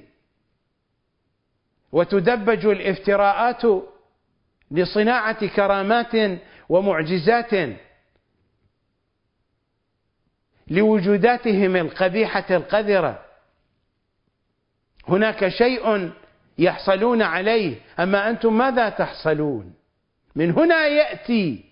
[1.91, 3.63] وتدبج الافتراءات
[4.71, 6.39] لصناعة كرامات
[6.69, 7.77] ومعجزات
[10.67, 13.25] لوجوداتهم القبيحة القذرة.
[15.07, 16.11] هناك شيء
[16.57, 17.75] يحصلون عليه.
[17.99, 19.73] أما أنتم ماذا تحصلون؟
[20.35, 21.65] من هنا يأتي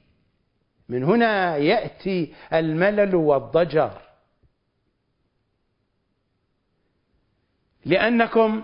[0.89, 3.91] من هنا يأتي الملل والضجر.
[7.85, 8.63] لأنكم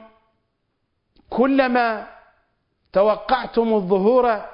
[1.29, 2.07] كلما
[2.93, 4.45] توقعتم الظهور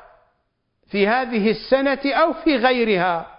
[0.88, 3.38] في هذه السنة أو في غيرها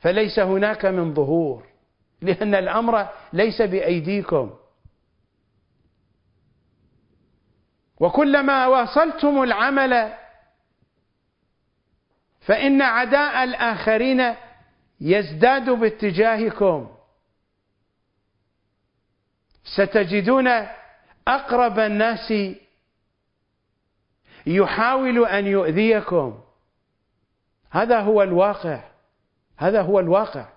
[0.00, 1.66] فليس هناك من ظهور
[2.22, 4.50] لأن الأمر ليس بأيديكم.
[8.04, 10.12] وكلما واصلتم العمل
[12.40, 14.34] فإن عداء الآخرين
[15.00, 16.96] يزداد باتجاهكم.
[19.64, 20.48] ستجدون
[21.28, 22.32] أقرب الناس
[24.46, 26.40] يحاول أن يؤذيكم.
[27.70, 28.80] هذا هو الواقع.
[29.56, 30.48] هذا هو الواقع.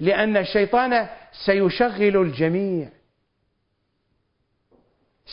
[0.00, 1.08] لأن الشيطان
[1.46, 2.88] سيشغل الجميع.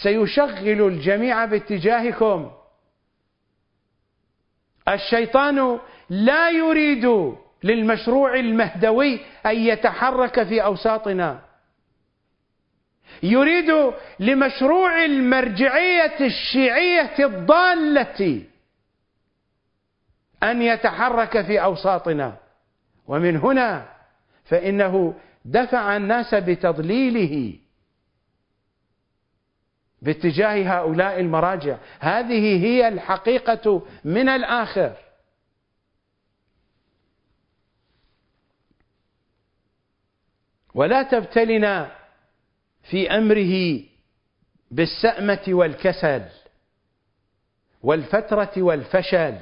[0.03, 2.51] سيشغل الجميع باتجاهكم.
[4.87, 5.79] الشيطان
[6.09, 11.41] لا يريد للمشروع المهدوي أن يتحرك في أوساطنا.
[13.23, 18.41] يريد لمشروع المرجعية الشيعية الضالة
[20.43, 22.37] أن يتحرك في أوساطنا.
[23.07, 23.85] ومن هنا
[24.45, 25.13] فإنه
[25.45, 27.53] دفع الناس بتضليله.
[30.01, 31.77] باتجاه هؤلاء المراجع.
[31.99, 34.95] هذه هي الحقيقة من الآخر.
[40.73, 41.91] ولا تبتلنا
[42.83, 43.83] في أمره
[44.71, 46.23] بالسأمة والكسل
[47.83, 49.37] والفترة والفشل.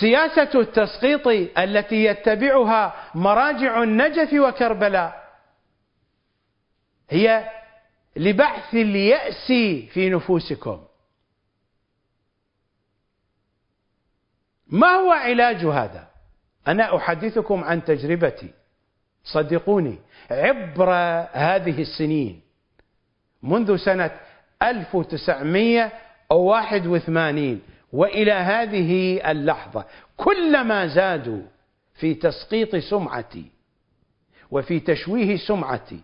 [0.00, 1.26] سياسة التسقيط
[1.58, 5.25] التي يتبعها مراجع النجف وكربلاء
[7.08, 7.50] هي
[8.16, 9.46] لبحث اليأس
[9.92, 10.84] في نفوسكم.
[14.66, 16.08] ما هو علاج هذا؟
[16.68, 18.50] أنا أحدثكم عن تجربتي.
[19.26, 19.98] صدقوني
[20.30, 20.90] عبر
[21.32, 22.40] هذه السنين
[23.42, 24.10] منذ سنة
[24.62, 27.60] 1981
[27.92, 29.84] وإلى هذه اللحظة
[30.16, 31.42] كلما زادوا
[31.94, 33.44] في تسقيط سمعتي
[34.50, 36.00] وفي تشويه سمعتي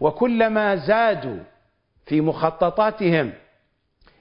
[0.00, 1.44] وكلما زادوا
[2.06, 3.32] في مخططاتهم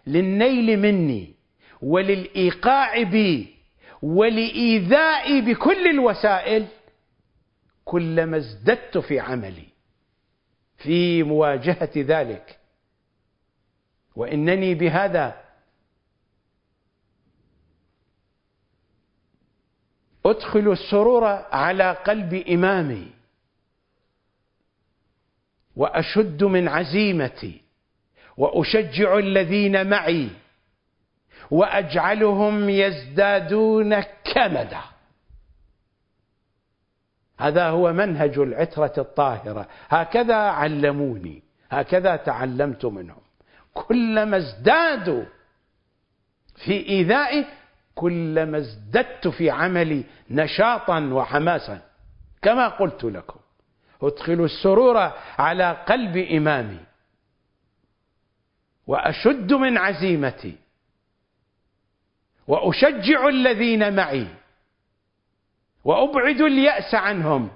[0.08, 1.34] للنيل مني
[1.82, 3.56] وللإيقاع بي
[4.02, 6.66] ولإيذائي بكل الوسائل
[7.86, 9.66] كلما ازددت في عملي
[10.78, 12.60] في مواجهة ذلك.
[14.16, 15.42] وإنني بهذا
[20.26, 23.08] أدخل السرور على قلب إمامي.
[25.80, 27.62] وأشد من عزيمتي
[28.38, 30.30] وأشجع الذين معي
[31.52, 34.82] وأجعلهم يزدادون كمدا.
[37.40, 39.68] هذا هو منهج العترة الطاهرة.
[39.90, 43.22] هكذا علموني هكذا تعلمت منهم.
[43.74, 45.24] كلما ازدادوا
[46.56, 47.46] في إيذائي
[47.96, 51.82] كلما ازددت في عملي نشاطا وحماسا
[52.42, 53.39] كما قلت لكم.
[54.08, 54.98] ادخلوا السرور
[55.40, 56.80] على قلب إمامي.
[58.88, 60.58] وأشد من عزيمتي.
[62.48, 64.28] وأشجع الذين معي.
[65.84, 67.50] وأبعد اليأس عنهم.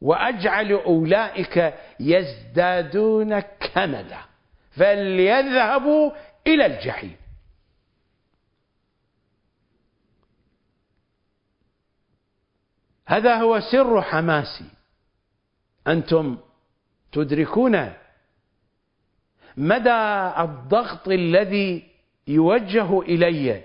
[0.00, 4.20] وأجعل أولئك يزدادون كمدا
[4.76, 6.10] فليذهبوا
[6.46, 7.16] إلى الجحيم.
[13.06, 14.75] هذا هو سر حماسي.
[15.88, 16.38] أنتم
[17.12, 17.92] تدركون
[19.56, 19.90] مدى
[20.38, 21.90] الضغط الذي
[22.26, 23.64] يوجه إلي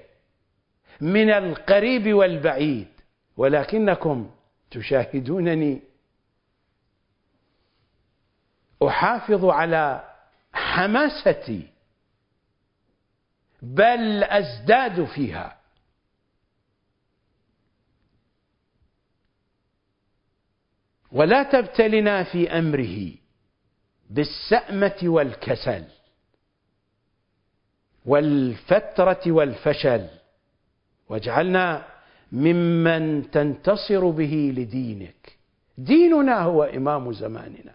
[1.02, 2.88] من القريب والبعيد
[3.38, 4.31] ولكنكم
[4.72, 5.81] تشاهدونني.
[8.88, 10.10] أحافظ على
[10.53, 11.68] حماستي
[13.61, 15.60] بل أزداد فيها.
[21.11, 23.11] ولا تبتلنا في أمره
[24.09, 25.83] بالسأمة والكسل
[28.05, 30.07] والفترة والفشل
[31.09, 31.85] واجعلنا
[32.31, 35.38] ممن تنتصر به لدينك.
[35.77, 37.73] ديننا هو إمام زماننا.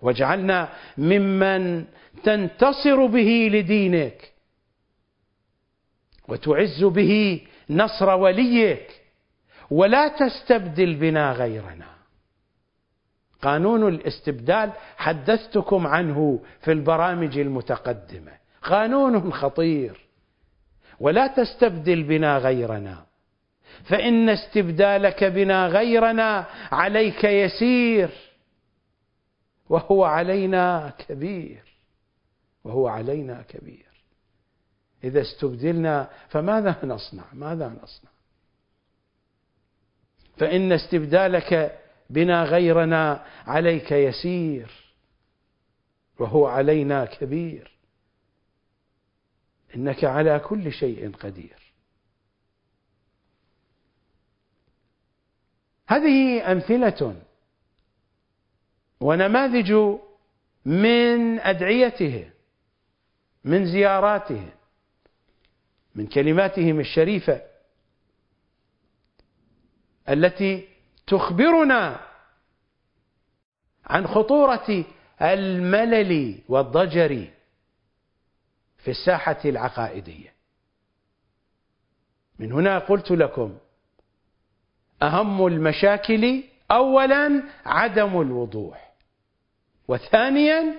[0.00, 0.68] واجعلنا
[0.98, 1.84] ممن
[2.24, 4.32] تنتصر به لدينك.
[6.28, 7.40] وتعز به
[7.70, 9.00] نصر وليك.
[9.70, 11.93] ولا تستبدل بنا غيرنا.
[13.44, 18.32] قانون الاستبدال حدثتكم عنه في البرامج المتقدمة.
[18.62, 20.06] قانون خطير.
[21.00, 23.06] ولا تستبدل بنا غيرنا.
[23.84, 28.10] فإن استبدالك بنا غيرنا عليك يسير.
[29.68, 31.64] وهو علينا كبير.
[32.64, 33.94] وهو علينا كبير.
[35.04, 38.10] إذا استبدلنا فماذا نصنع؟ ماذا نصنع؟
[40.36, 41.80] فإن استبدالك
[42.14, 44.70] بنا غيرنا عليك يسير
[46.18, 47.70] وهو علينا كبير.
[49.76, 51.74] إنك على كل شيء قدير.
[55.86, 57.22] هذه أمثلة
[59.00, 59.72] ونماذج
[60.64, 62.30] من أدعيتهم
[63.44, 64.50] من زياراتهم
[65.94, 67.42] من كلماتهم الشريفة
[70.08, 70.73] التي
[71.06, 72.00] تخبرنا
[73.86, 74.84] عن خطورة
[75.22, 77.28] الملل والضجر
[78.78, 80.34] في الساحة العقائدية.
[82.38, 83.58] من هنا قلت لكم
[85.02, 88.94] أهم المشاكل أولا عدم الوضوح
[89.88, 90.74] وثانيا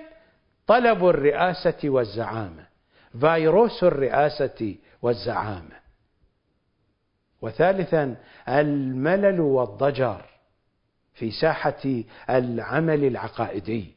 [0.66, 2.66] طلب الرئاسة والزعامة
[3.20, 5.85] فيروس الرئاسة والزعامة.
[7.42, 8.16] وثالثا
[8.48, 10.24] الملل والضجر
[11.14, 13.96] في ساحة العمل العقائدي.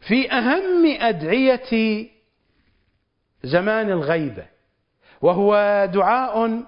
[0.00, 2.08] في أهم أدعية
[3.44, 4.46] زمان الغيبة
[5.22, 5.54] وهو
[5.92, 6.64] دعاء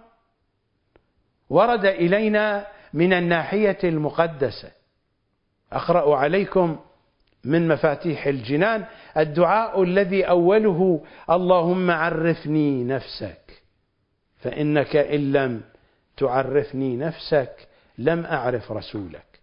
[1.50, 4.72] ورد إلينا من الناحية المقدسة.
[5.72, 6.78] أقرأ عليكم
[7.46, 8.84] من مفاتيح الجنان
[9.16, 13.62] الدعاء الذي أوله اللهم عرفني نفسك
[14.36, 15.62] فإنك إن لم
[16.16, 17.68] تعرفني نفسك
[17.98, 19.40] لم أعرف رسولك.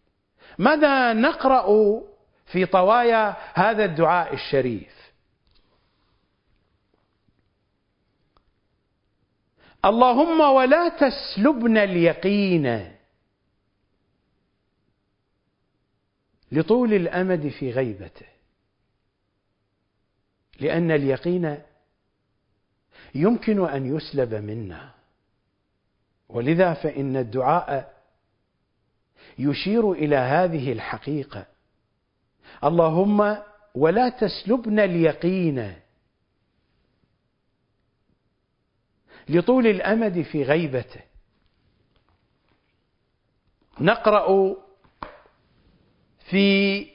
[0.58, 2.02] ماذا نقرأ
[2.46, 4.94] في طوايا هذا الدعاء الشريف؟
[9.86, 12.93] اللهم ولا تسلبنا اليقين
[16.54, 18.26] لطول الأمد في غيبته.
[20.60, 21.58] لأن اليقين
[23.16, 24.94] يمكن أن يسلب منا.
[26.30, 28.04] ولذا فإن الدعاء
[29.40, 31.46] يشير إلى هذه الحقيقة.
[32.64, 33.38] اللهم
[33.76, 35.74] ولا تسلبنا اليقين.
[39.30, 41.02] لطول الأمد في غيبته.
[43.82, 44.56] نقرأ
[46.30, 46.88] في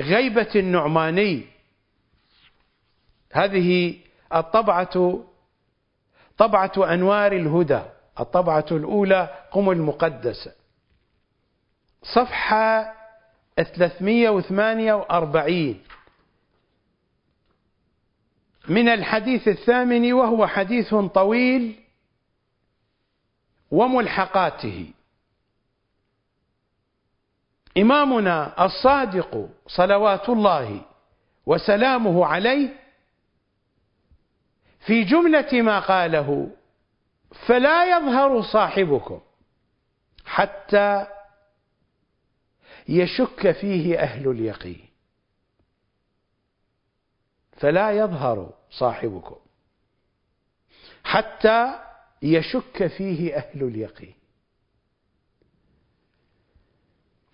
[0.00, 1.46] غيبة النعماني.
[3.32, 3.98] هذه
[4.34, 5.24] الطبعة
[6.38, 7.80] طبعة أنوار الهدى
[8.20, 10.52] الطبعة الأولى قم المقدسه
[12.02, 12.94] صفحة
[13.56, 15.80] 348
[18.68, 21.80] من الحديث الثامن وهو حديث طويل
[23.70, 24.90] وملحقاته.
[27.78, 30.84] إمامنا الصادق صلوات الله
[31.46, 32.76] وسلامه عليه
[34.86, 36.50] في جملة ما قاله
[37.46, 39.20] فلا يظهر صاحبكم
[40.24, 41.06] حتى
[42.88, 44.88] يشك فيه أهل اليقين.
[47.52, 49.36] فلا يظهر صاحبكم
[51.04, 51.80] حتى
[52.22, 54.14] يشك فيه أهل اليقين.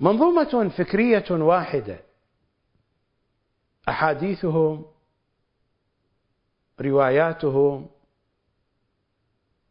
[0.02, 2.00] منظومة فكرية واحدة.
[3.88, 4.84] أحاديثهم
[6.80, 7.86] رواياتهم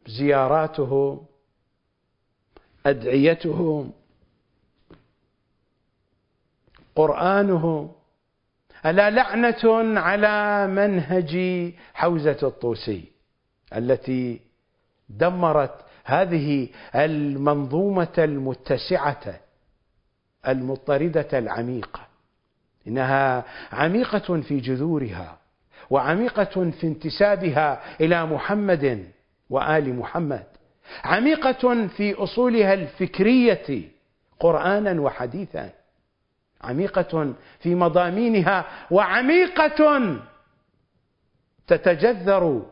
[0.06, 1.26] زياراتهم
[2.86, 3.92] أدعيتهم
[6.96, 7.92] قرآنهم.
[8.86, 11.36] ألا لعنة على منهج
[11.94, 13.04] حوزة الطوسي
[13.76, 14.40] التي
[15.08, 19.40] دمرت هذه المنظومة المتسعة
[20.48, 22.00] المضطردة العميقة
[22.86, 25.38] إنها عميقة في جذورها
[25.90, 29.08] وعميقة في انتسابها إلى محمد
[29.50, 30.46] وآل محمد
[31.04, 33.88] عميقة في أصولها الفكرية
[34.40, 35.70] قرآنا وحديثا
[36.62, 40.16] عميقة في مضامينها وعميقة
[41.66, 42.62] تتجذر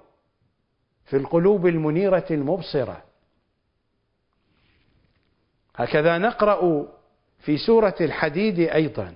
[1.04, 3.02] في القلوب المنيرة المبصرة.
[5.76, 6.88] هكذا نقرأ
[7.40, 9.14] في سورة الحديد أيضا.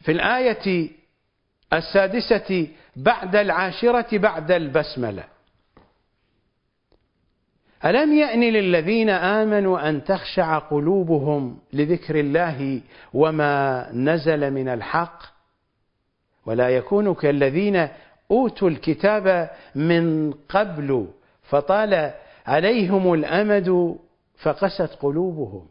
[0.00, 0.90] في الآية
[1.72, 5.24] السادسة بعد العاشرة بعد البسملة.
[7.84, 12.80] ألم يأن للذين آمنوا أن تخشع قلوبهم لذكر الله
[13.14, 15.22] وما نزل من الحق؟
[16.46, 17.88] ولا يكونوا كالذين
[18.30, 21.08] أوتوا الكتاب من قبل
[21.42, 22.12] فطال
[22.48, 23.98] عليهم الأمد
[24.42, 25.68] فقست قلوبهم.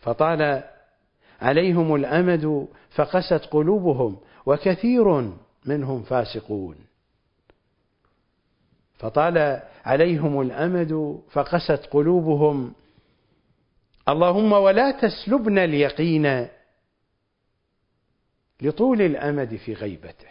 [0.00, 0.62] فطال
[1.40, 4.16] عليهم الأمد فقست قلوبهم
[4.46, 5.32] وكثير
[5.64, 6.76] منهم فاسقون.
[8.98, 12.72] فطال عليهم الأمد فقست قلوبهم.
[14.08, 16.48] اللهم ولا تسلبنا اليقين
[18.62, 20.27] لطول الأمد في غيبته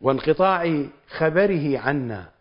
[0.00, 2.32] وانقطاع خبره عنا.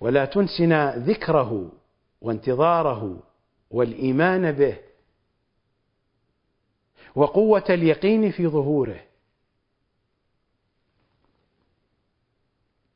[0.00, 1.72] ولا تنسنا ذكره
[2.20, 3.22] وانتظاره
[3.70, 4.78] والإيمان به.
[7.14, 9.00] وقوة اليقين في ظهوره.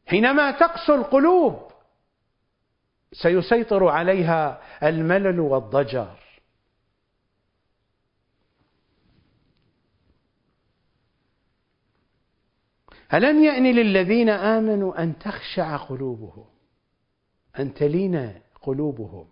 [0.07, 1.71] حينما تقسو القلوب
[3.13, 6.30] سيسيطر عليها الملل والضجر.
[13.15, 16.45] ألم يأن للذين آمنوا أن تخشع قلوبهم؟
[17.59, 19.27] أن تلين قلوبهم؟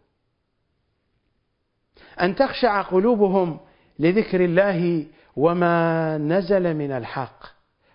[2.21, 3.61] أن تخشع قلوبهم
[3.99, 5.07] لذكر الله
[5.37, 7.45] وما نزل من الحق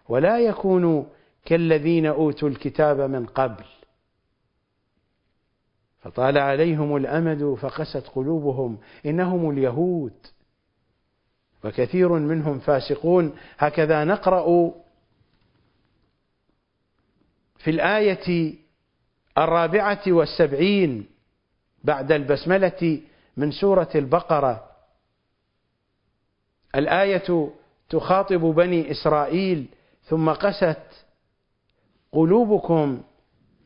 [0.09, 1.03] ولا يكونوا
[1.45, 3.63] كالذين أوتوا الكتاب من قبل.
[5.99, 10.13] فطال عليهم الأمد فقست قلوبهم إنهم اليهود.
[11.63, 13.33] وكثير منهم فاسقون.
[13.57, 14.73] هكذا نقرأ
[17.63, 18.55] في الآية
[19.37, 21.05] الرابعة والسبعين
[21.83, 23.01] بعد البسملة
[23.37, 24.63] من سورة البقرة.
[26.75, 27.49] الآية
[27.89, 29.65] تخاطب بني إسرائيل
[30.03, 31.05] ثم قست
[32.11, 33.03] قلوبكم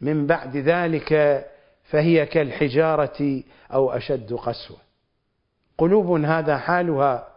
[0.01, 1.45] من بعد ذلك
[1.83, 3.43] فهي كالحجارة
[3.73, 4.77] أو أشد قسوة.
[5.77, 7.27] قلوب هذا حالها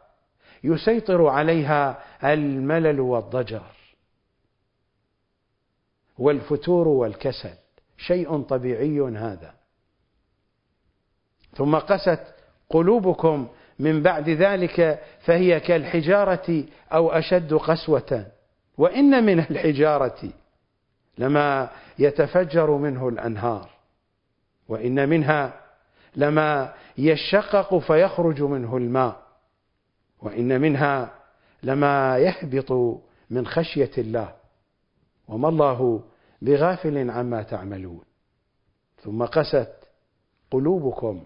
[0.65, 3.63] يسيطر عليها الملل والضجر.
[6.21, 7.55] والفتور والكسل.
[7.99, 9.55] شيء طبيعي هذا.
[11.57, 12.21] ثم قست
[12.71, 13.49] قلوبكم
[13.79, 18.27] من بعد ذلك فهي كالحجارة أو أشد قسوة.
[18.79, 20.31] وإن من الحجارة
[21.19, 23.71] لما يتفجر منه الأنهار
[24.69, 25.61] وإن منها
[26.17, 29.23] لما يشقق فيخرج منه الماء
[30.23, 31.15] وإن منها
[31.63, 34.33] لما يهبط من خشية الله.
[35.29, 36.03] وما الله
[36.43, 38.05] بغافل عما تعملون.
[39.03, 39.73] ثم قست
[40.51, 41.25] قلوبكم.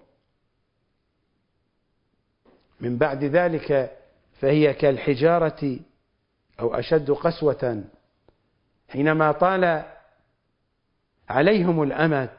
[2.80, 3.98] من بعد ذلك
[4.32, 5.80] فهي كالحجارة
[6.60, 7.84] أو أشد قسوة.
[8.88, 9.84] حينما طال
[11.28, 12.38] عليهم الأمد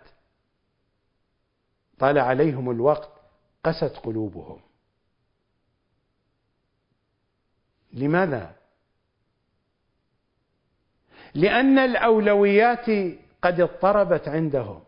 [2.00, 3.10] طال عليهم الوقت
[3.64, 4.60] قست قلوبهم.
[7.94, 8.55] لماذا؟
[11.36, 12.90] لأن الأولويات
[13.42, 14.82] قد اضطربت عندهم.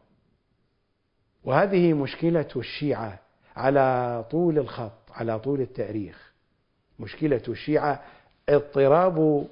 [1.43, 3.19] وهذه مشكلة الشيعة
[3.55, 6.33] على طول الخط على طول التاريخ.
[6.99, 8.03] مشكلة الشيعة
[8.49, 9.47] اضطراب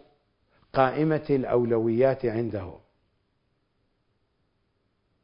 [0.73, 2.79] قائمة الأولويات عندهم.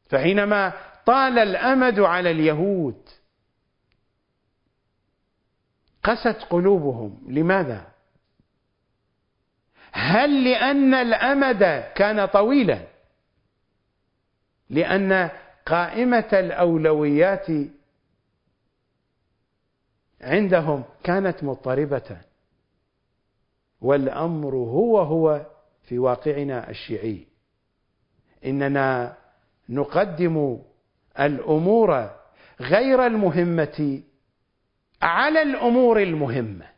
[0.10, 0.74] فحينما
[1.06, 3.10] طال الأمد على اليهود
[6.04, 7.24] قست قلوبهم.
[7.28, 7.91] لماذا؟
[9.92, 11.64] هل لأن الأمد
[11.96, 12.88] كان طويلا؟
[14.70, 15.30] لأن
[15.66, 17.48] قائمة الأولويات
[20.22, 22.18] عندهم كانت مضطربة.
[23.82, 25.46] والأمر هو هو
[25.84, 27.28] في واقعنا الشيعي.
[28.46, 29.18] إننا
[29.70, 30.60] نقدم
[31.20, 32.10] الأمور
[32.60, 34.02] غير المهمة
[35.02, 36.71] على الأمور المهمة.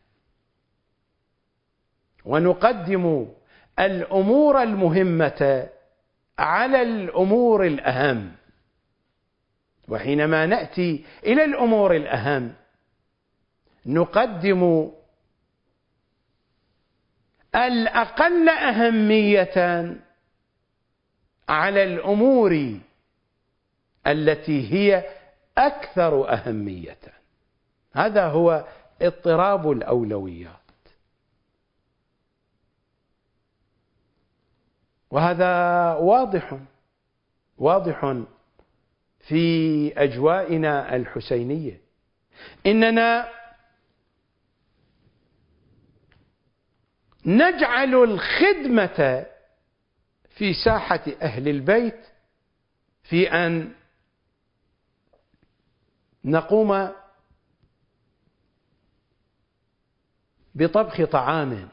[2.26, 3.28] ونقدم
[3.80, 5.70] الأمور المهمة
[6.40, 8.32] على الأمور الأهم.
[9.88, 12.54] وحينما نأتي إلى الأمور الأهم
[13.86, 14.92] نقدم
[17.56, 19.88] الأقل أهمية
[21.50, 22.80] على الأمور
[24.08, 25.04] التي هي
[25.58, 26.98] أكثر أهمية.
[27.94, 28.66] هذا هو
[29.02, 30.63] اضطراب الأولويات.
[35.14, 36.60] وهذا واضح
[37.58, 38.18] واضح
[39.28, 41.82] في أجوائنا الحسينية.
[42.66, 43.30] إننا
[47.26, 49.26] نجعل الخدمة
[50.30, 52.00] في ساحة أهل البيت
[53.04, 53.74] في أن
[56.26, 56.90] نقوم
[60.56, 61.70] بطبخ طعام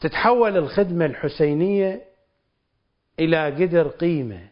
[0.00, 2.08] تتحول الخدمة الحسينية
[3.18, 4.48] إلى قدر قيمة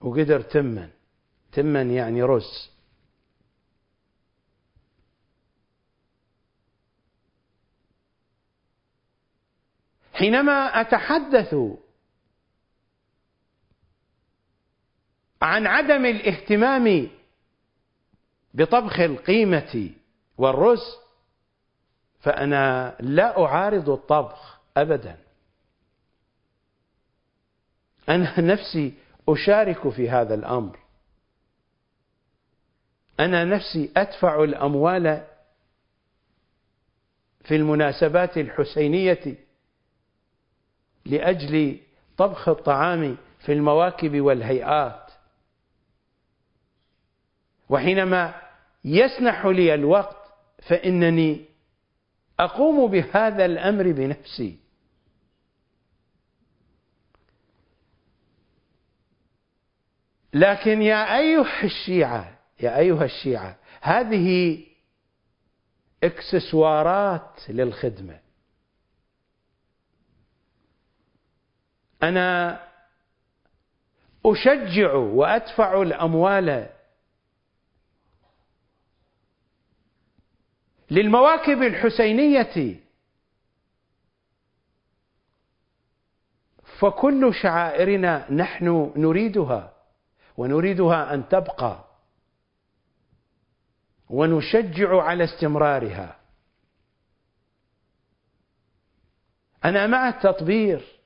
[0.00, 0.90] وقدر تمن.
[1.52, 2.72] تمن يعني رز.
[10.12, 11.54] حينما أتحدث
[15.42, 17.08] عن عدم الاهتمام
[18.54, 19.90] بطبخ القيمة
[20.38, 21.01] والرز
[22.22, 25.18] فأنا لا أعارض الطبخ أبدا.
[28.08, 28.94] أنا نفسي
[29.28, 30.78] أشارك في هذا الأمر.
[33.20, 35.26] أنا نفسي أدفع الأموال
[37.44, 39.36] في المناسبات الحسينية
[41.06, 41.80] لأجل
[42.16, 45.10] طبخ الطعام في المواكب والهيئات.
[47.68, 48.34] وحينما
[48.84, 50.16] يسنح لي الوقت
[50.68, 51.51] فإنني
[52.44, 54.58] أقوم بهذا الأمر بنفسي.
[60.34, 64.58] لكن يا أيها الشيعة يا أيها الشيعة هذه
[66.04, 68.20] إكسسوارات للخدمة.
[72.02, 72.60] أنا
[74.26, 76.68] أشجع وأدفع الأموال
[80.92, 82.80] للمواكب الحسينية.
[86.78, 89.72] فكل شعائرنا نحن نريدها
[90.36, 91.84] ونريدها أن تبقى
[94.08, 96.16] ونشجع على استمرارها.
[99.64, 101.00] أنا مع التطبير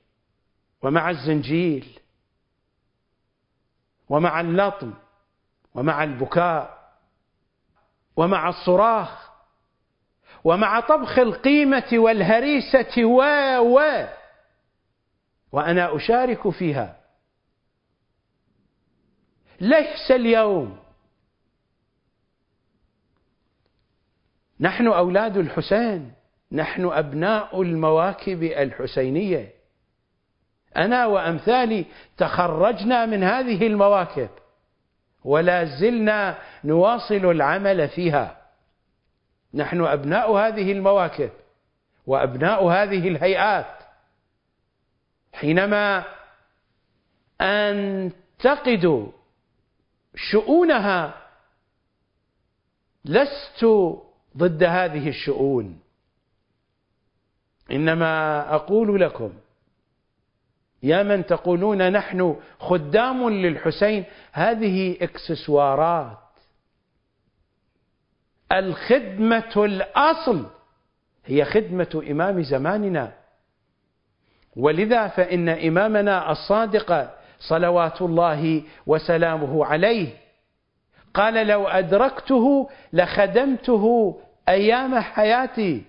[0.81, 1.99] ومع الزنجيل
[4.09, 4.93] ومع اللطم
[5.73, 6.93] ومع البكاء
[8.15, 9.26] ومع الصراخ.
[10.47, 13.21] ومع طبخ القيمة والهريسة و
[13.59, 14.07] و
[15.51, 16.99] وأنا أشارك فيها.
[19.59, 20.79] ليس اليوم.
[24.59, 26.13] نحن أولاد الحسين.
[26.51, 29.53] نحن أبناء المواكب الحسينية.
[30.77, 31.85] أنا وأمثالي
[32.17, 34.29] تخرجنا من هذه المواكب
[35.23, 38.36] ولا زلنا نواصل العمل فيها.
[39.57, 41.29] نحن أبناء هذه المواكب
[42.07, 43.77] وأبناء هذه الهيئات.
[45.33, 46.03] حينما
[47.41, 49.11] أنتقد
[50.15, 51.21] شؤونها
[53.05, 53.65] لست
[54.37, 55.79] ضد هذه الشؤون.
[57.71, 59.33] إنما أقول لكم
[60.83, 66.26] يا من تقولون نحن خدام للحسين هذه إكسسوارات.
[68.51, 70.45] الخدمة الأصل
[71.25, 73.13] هي خدمة إمام زماننا.
[74.55, 80.07] ولذا فإن إمامنا الصادق صلوات الله وسلامه عليه
[81.13, 84.15] قال لو أدركته لخدمته
[84.49, 85.83] أيام حياتي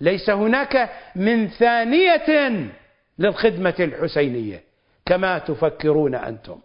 [0.00, 2.50] ليس هناك من ثانية
[3.18, 4.62] للخدمة الحسينية
[5.06, 6.58] كما تفكرون أنتم.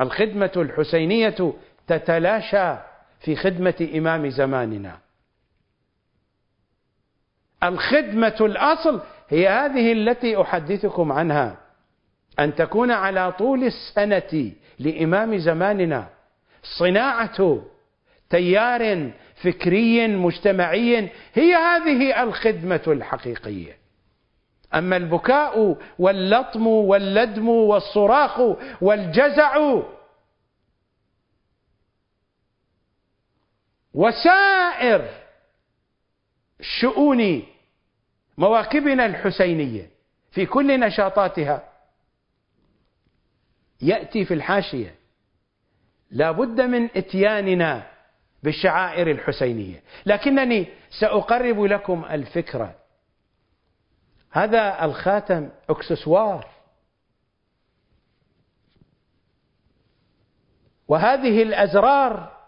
[0.00, 1.52] الخدمة الحسينية
[1.86, 2.74] تتلاشى
[3.20, 4.98] في خدمة إمام زماننا.
[7.62, 11.56] الخدمة الأصل هي هذه التي أحدثكم عنها.
[12.38, 16.08] أن تكون على طول السنة لإمام زماننا.
[16.62, 17.62] صناعة
[18.30, 21.08] تيار فكري مجتمعي.
[21.34, 23.76] هي هذه الخدمة الحقيقية.
[24.74, 28.40] أما البكاء واللطم واللدم والصراخ
[28.80, 29.80] والجزع
[33.94, 35.08] وسائر
[36.60, 37.42] شؤون
[38.38, 39.90] مواكبنا الحسينية
[40.30, 41.68] في كل نشاطاتها
[43.82, 44.94] يأتي في الحاشية.
[46.10, 47.90] لا بد من إتياننا
[48.42, 49.82] بالشعائر الحسينية.
[50.06, 50.66] لكنني
[51.00, 52.74] سأقرب لكم الفكرة.
[54.30, 56.48] هذا الخاتم أكسسوار.
[60.88, 62.39] وهذه الأزرار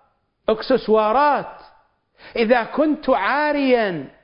[0.52, 1.60] أكسسوارات.
[2.36, 4.18] إذا كنت عاريا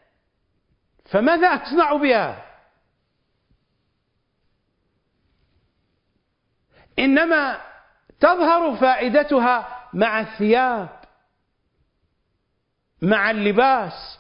[1.05, 2.45] فماذا أصنع بها؟
[6.99, 7.61] إنما
[8.21, 10.89] تظهر فائدتها مع الثياب
[13.03, 14.19] مع اللباس.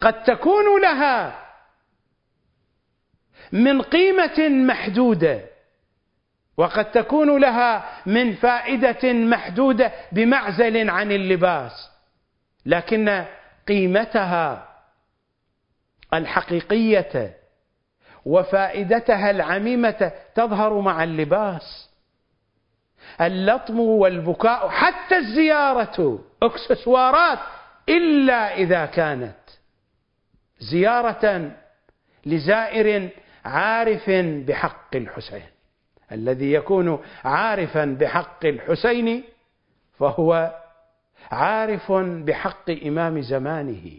[0.00, 1.48] قد تكون لها
[3.52, 5.51] من قيمة محدودة.
[6.62, 11.90] وقد تكون لها من فائدة محدودة بمعزل عن اللباس
[12.66, 13.24] لكن
[13.68, 14.68] قيمتها
[16.14, 17.36] الحقيقية
[18.24, 21.90] وفائدتها العميمة تظهر مع اللباس.
[23.20, 27.38] اللطم والبكاء حتى الزيارة أكسسوارات
[27.88, 29.38] إلا إذا كانت
[30.58, 31.50] زيارة
[32.26, 33.08] لزائر
[33.44, 34.10] عارف
[34.46, 35.51] بحق الحسين.
[36.12, 39.24] الذي يكون عارفا بحق الحسين
[39.98, 40.60] فهو
[41.30, 43.90] عارف بحق إمام زمانه.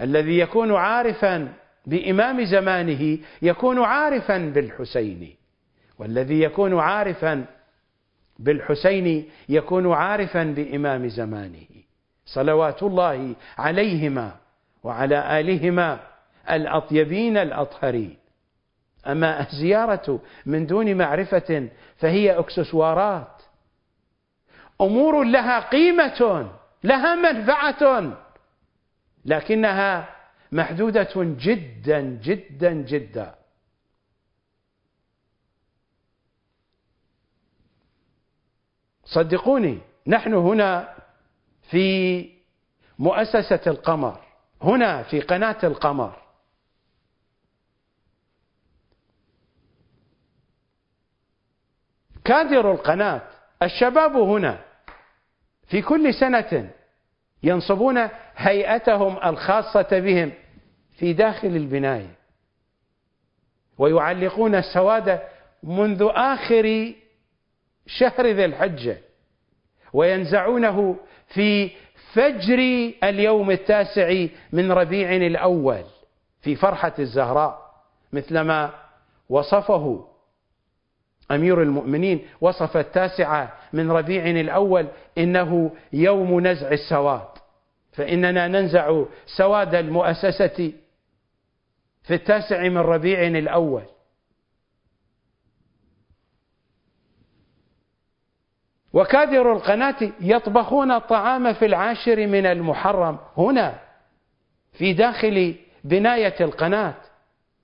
[0.00, 1.52] الذي يكون عارفا
[1.86, 5.36] بإمام زمانه يكون عارفا بالحسين
[5.98, 7.44] والذي يكون عارفا
[8.38, 11.66] بالحسين يكون عارفا بإمام زمانه.
[12.26, 14.36] صلوات الله عليهما
[14.82, 16.00] وعلى آلهما
[16.50, 18.19] الأطيبين الأطهرين.
[19.06, 23.42] أما الزيارة من دون معرفة فهي أكسسوارات.
[24.80, 26.50] أمور لها قيمة
[26.84, 28.12] لها منفعة
[29.24, 30.16] لكنها
[30.52, 33.34] محدودة جدا جدا جدا.
[39.04, 40.94] صدقوني نحن هنا
[41.70, 42.28] في
[42.98, 44.20] مؤسسة القمر
[44.62, 46.19] هنا في قناة القمر.
[52.30, 53.22] كادر القناة.
[53.62, 54.58] الشباب هنا
[55.66, 56.70] في كل سنة
[57.42, 60.32] ينصبون هيئتهم الخاصة بهم
[60.98, 62.14] في داخل البناية
[63.78, 65.20] ويعلقون السواد
[65.62, 66.92] منذ آخر
[67.86, 68.98] شهر ذي الحجة
[69.92, 70.96] وينزعونه
[71.26, 71.70] في
[72.12, 72.58] فجر
[73.04, 75.84] اليوم التاسع من ربيع الأول
[76.40, 77.70] في فرحة الزهراء
[78.12, 78.70] مثلما
[79.28, 80.09] وصفه
[81.30, 84.86] أمير المؤمنين وصف التاسع من ربيع الأول
[85.18, 87.28] إنه يوم نزع السواد.
[87.92, 90.72] فإننا ننزع سواد المؤسسة
[92.02, 93.82] في التاسع من ربيع الأول.
[98.92, 103.78] وكادر القناة يطبخون الطعام في العاشر من المحرم هنا
[104.72, 105.54] في داخل
[105.84, 106.94] بناية القناة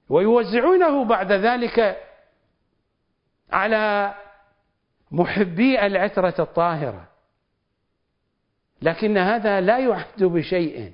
[0.09, 2.06] ويوزعونه بعد ذلك
[3.53, 4.15] على
[5.11, 7.09] محبي العترة الطاهرة.
[8.83, 10.93] لكن هذا لا يعد بشيء.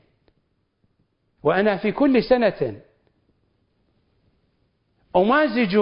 [1.42, 2.80] وأنا في كل سنة
[5.16, 5.76] أمازج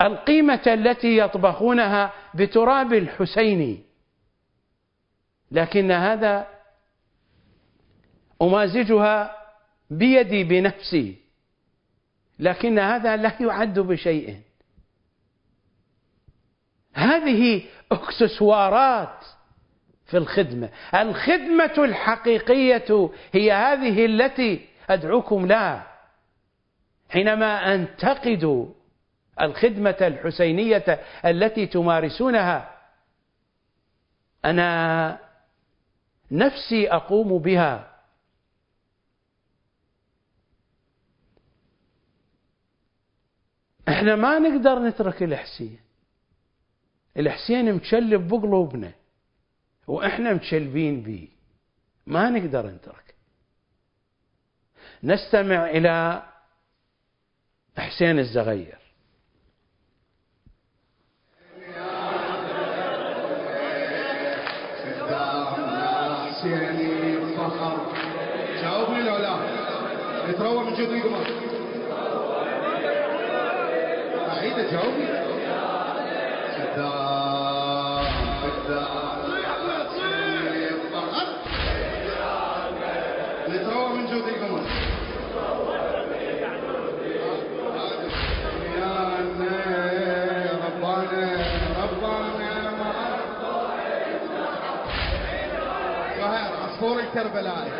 [0.00, 3.84] القيمة التي يطبخونها بتراب الحسين.
[5.50, 6.46] لكن هذا
[8.42, 9.36] أمازجها
[9.90, 11.16] بيدي بنفسي.
[12.38, 14.47] لكن هذا لا يعد بشيء.
[16.98, 17.62] هذه
[17.92, 19.24] أكسسوارات
[20.06, 20.68] في الخدمة.
[20.94, 25.98] الخدمة الحقيقية هي هذه التي أدعوكم لها.
[27.10, 28.74] حينما أنتقد
[29.40, 32.78] الخدمة الحسينية التي تمارسونها
[34.44, 35.18] أنا
[36.30, 37.94] نفسي أقوم بها.
[43.88, 45.87] إحنا ما نقدر نترك الحسين.
[47.18, 48.92] الحسين مشلب بقلوبنا
[49.86, 51.28] وإحنا متشلبين به
[52.06, 53.14] ما نقدر نترك.
[55.02, 56.22] نستمع إلى
[57.78, 58.78] حسين الزغير.
[70.28, 70.92] يتروى من جد
[74.28, 75.27] عيدة جاوبني.
[97.18, 97.72] الكربلائي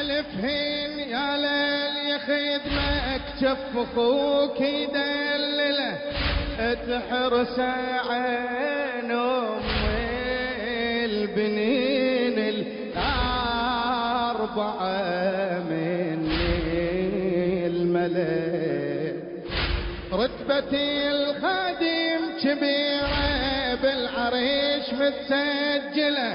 [0.00, 5.98] ألف هين يا ليل يا خدمك شف أخوك يدلله
[6.58, 9.60] تحرس عين ام
[11.04, 13.28] البنين الأربعة
[15.70, 16.20] من
[17.66, 19.16] الملك.
[20.12, 23.15] رتبتي الخادم كبيرة
[23.86, 26.30] بالعريش متسجلة.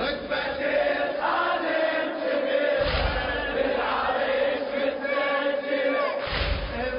[0.00, 3.02] رتبتي الخادم كبيرة
[3.54, 6.08] بالعريش متسجلة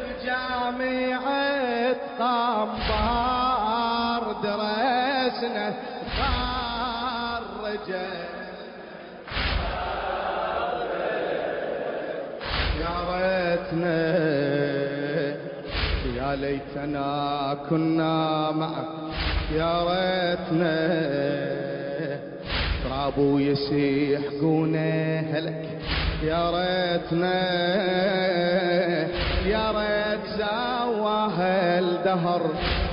[0.04, 5.68] بجامعة قنبار درسنا
[6.18, 7.90] خرجت
[12.82, 14.00] يا ريتنا
[16.18, 17.08] يا ليتنا
[17.70, 18.16] كنا
[18.52, 19.03] معك
[19.52, 20.78] يا ريتنا.
[22.84, 25.70] تراب يسيح قونا هلك.
[26.24, 27.44] يا ريتنا.
[29.46, 31.40] يا ريت زاواه
[31.80, 32.42] الدهر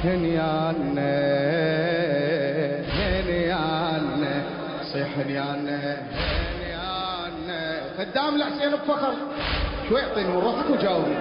[0.04, 1.16] هنيانا.
[2.92, 4.42] هنيانا.
[4.92, 5.96] صيحن يانا
[6.70, 9.12] يانا خدام الحسين بفخر
[9.88, 11.14] شوي اعطيني من روحك وجاوبني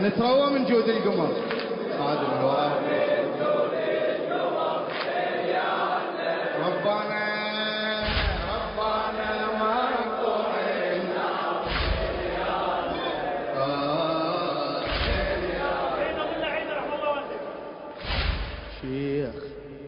[0.00, 1.30] نتروى من جود القمر.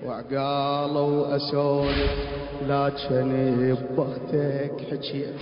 [0.07, 2.15] وعقالوا اسولف
[2.69, 5.35] لكن ببختك حكيت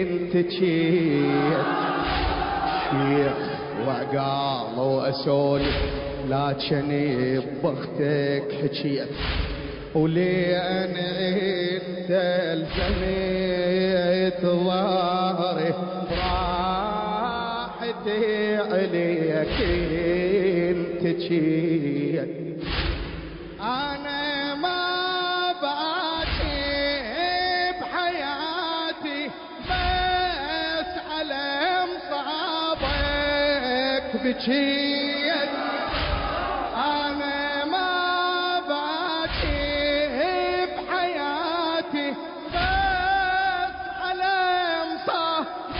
[0.00, 1.66] انت جيت.
[2.90, 3.36] شيخ
[3.86, 5.76] وعقالوا اسولف
[6.28, 6.88] لكن
[7.62, 9.08] ببختك حكيت
[9.94, 12.10] ولين انت
[12.56, 15.72] الجميت ظهري
[16.10, 18.24] براحتي
[18.56, 19.56] عليك
[20.70, 21.95] انت جيت.
[34.36, 35.50] بكيت
[36.76, 42.08] أنا ما باكي بحياتي
[42.52, 44.36] بس على
[44.92, 45.72] مصابك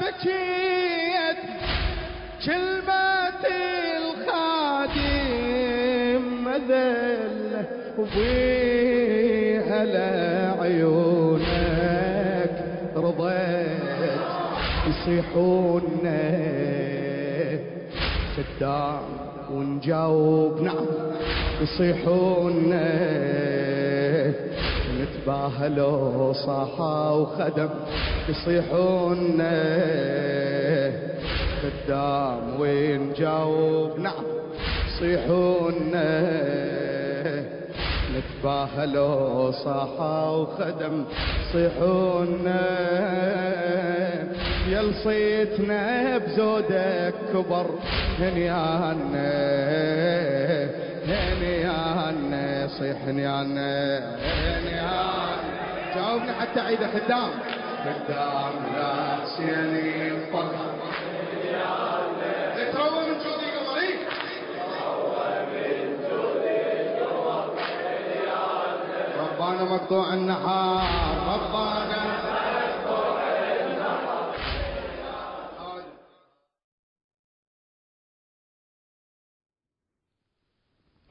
[0.00, 1.40] بكيت.
[2.46, 3.42] كلمة
[4.60, 7.62] الخادم مذلة
[7.98, 9.80] وبيها
[10.60, 11.44] لعيونك
[12.96, 13.80] رضيت
[14.88, 16.19] يصيحونا
[18.40, 19.02] قدام
[19.52, 20.86] ونجاوب نعم
[21.62, 22.90] يصيحونا
[25.00, 27.68] نتباهلوا صاحا وخدم
[28.28, 29.52] يصيحونا
[31.62, 34.24] قدام ونجاوب نعم
[34.88, 36.20] يصيحونا
[38.16, 41.04] نتباهلوا صاحا وخدم
[41.52, 42.60] صيحونا
[44.70, 47.66] يل صيتنا بزودك كبر
[48.18, 49.30] هنيانا
[51.08, 55.36] هنيانا صيح هنيانا هنيانا
[55.94, 57.30] جاوبني حتى عيد خدام.
[57.84, 60.60] خدام لا سيني الفرح
[62.72, 63.00] تروى
[69.70, 70.82] مقطوع النحار
[71.28, 72.29] ربنا.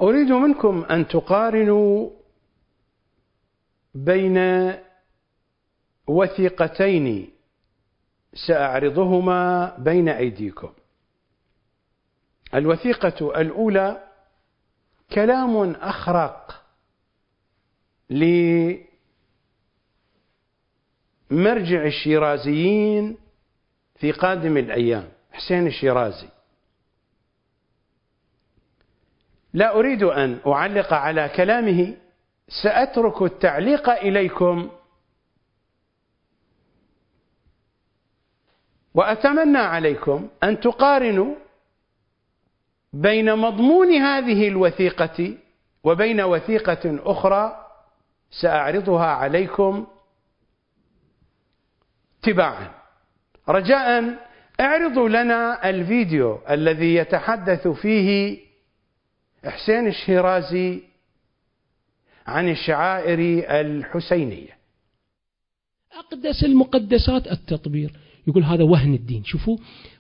[0.02, 2.10] أريد منكم أن تقارنوا
[3.96, 4.38] بين
[6.08, 7.30] وثيقتين
[8.48, 10.74] سأعرضهما بين أيديكم.
[12.54, 14.04] الوثيقة الأولى
[15.14, 16.64] كلام أخرق
[18.10, 18.86] لمرجع
[21.86, 23.18] الشيرازيين
[23.96, 26.28] في قادم الأيام حسين الشيرازي
[29.54, 31.96] لا أريد أن أعلق على كلامه
[32.64, 34.70] سأترك التعليق إليكم.
[38.94, 41.36] وأتمنى عليكم أن تقارنوا
[42.94, 45.38] بين مضمون هذه الوثيقة
[45.84, 47.66] وبين وثيقة أخرى
[48.42, 49.88] سأعرضها عليكم
[52.22, 52.72] تباعا.
[53.50, 54.16] رجاء
[54.60, 58.40] اعرضوا لنا الفيديو الذي يتحدث فيه
[59.46, 60.82] حسين الشيرازي
[62.28, 63.20] عن الشعائر
[63.62, 64.60] الحسينية.
[65.92, 67.92] أقدس المقدسات التطبير.
[68.28, 69.24] يقول هذا وهن الدين.
[69.24, 69.58] شوفوا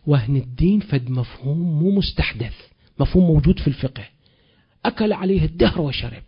[0.07, 2.53] وهن الدين فد مفهوم مو مستحدث
[2.99, 4.03] مفهوم موجود في الفقه.
[4.85, 6.23] أكل عليه الدهر وشرب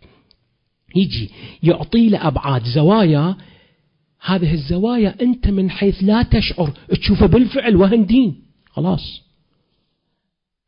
[0.96, 1.30] يجي
[1.62, 3.36] يعطي له أبعاد زوايا.
[4.20, 6.70] هذه الزوايا أنت من حيث لا تشعر.
[6.88, 8.42] تشوفه بالفعل وهن دين.
[8.66, 9.22] خلاص.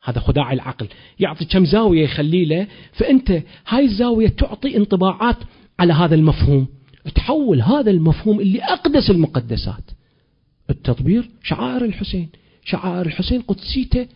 [0.05, 0.89] هذا خداع العقل.
[1.21, 5.37] يعطي كم زاوية يخلي له فأنت هاي الزاوية تعطي انطباعات
[5.79, 6.67] على هذا المفهوم.
[7.15, 9.91] تحول هذا المفهوم اللي أقدس المقدسات.
[10.71, 12.29] التطبير شعائر الحسين.
[12.65, 14.09] شعائر الحسين قدسيته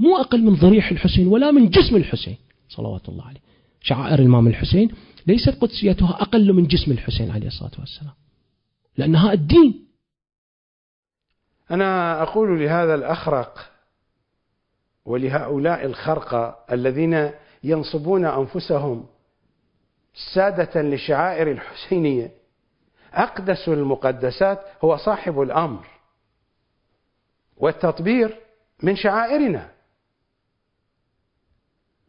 [0.00, 2.36] مو أقل من ضريح الحسين ولا من جسم الحسين
[2.68, 3.40] صلوات الله عليه.
[3.82, 4.90] شعائر الإمام الحسين
[5.26, 8.14] ليست قدسيتها أقل من جسم الحسين عليه الصلاة والسلام.
[8.96, 9.84] لأنها الدين.
[11.70, 13.69] أنا أقول لهذا الأخرق
[15.04, 17.30] ولهؤلاء الخرقة الذين
[17.64, 19.06] ينصبون أنفسهم
[20.34, 22.30] سادة لشعائر الحسينية.
[23.12, 25.86] أقدس المقدسات هو صاحب الأمر
[27.56, 28.40] والتطبير
[28.82, 29.70] من شعائرنا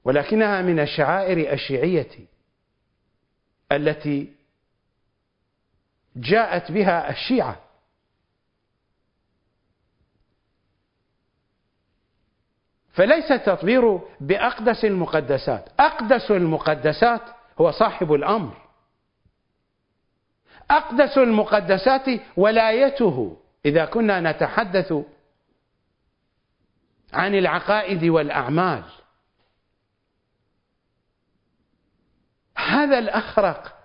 [0.03, 2.09] ولكنها من الشعائر الشيعية
[3.71, 4.33] التي
[6.15, 7.59] جاءت بها الشيعة.
[12.93, 15.69] فليس التطبير بأقدس المقدسات.
[15.79, 17.21] أقدس المقدسات
[17.61, 18.57] هو صاحب الأمر.
[20.71, 22.05] أقدس المقدسات
[22.37, 23.37] ولايته.
[23.65, 24.93] إذا كنا نتحدث
[27.13, 28.83] عن العقائد والأعمال.
[32.57, 33.77] هذا الأخرق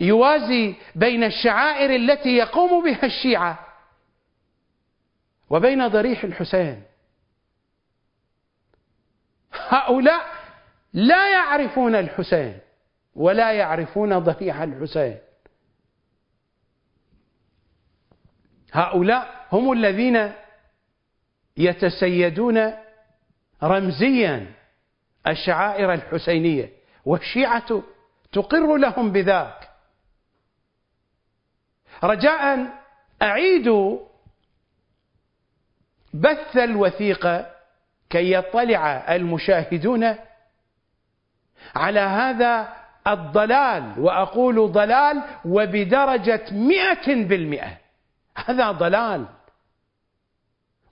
[0.00, 3.66] يوازي بين الشعائر التي يقوم بها الشيعة
[5.50, 6.82] وبين ضريح الحسين.
[9.68, 10.26] هؤلاء
[10.92, 12.58] لا يعرفون الحسين
[13.14, 15.18] ولا يعرفون ضريح الحسين.
[18.72, 20.32] هؤلاء هم الذين
[21.56, 22.74] يتسيدون
[23.62, 24.52] رمزيا
[25.26, 26.72] الشعائر الحسينية
[27.04, 27.82] والشيعة
[28.32, 29.68] تقر لهم بذاك.
[32.04, 32.68] رجاء
[33.22, 33.98] أعيدوا
[36.14, 37.51] بث الوثيقة
[38.12, 40.16] كي يطلع المشاهدون
[41.74, 42.74] على هذا
[43.06, 47.78] الضلال وأقول ضلال وبدرجة مئة بالمئة.
[48.46, 49.26] هذا ضلال.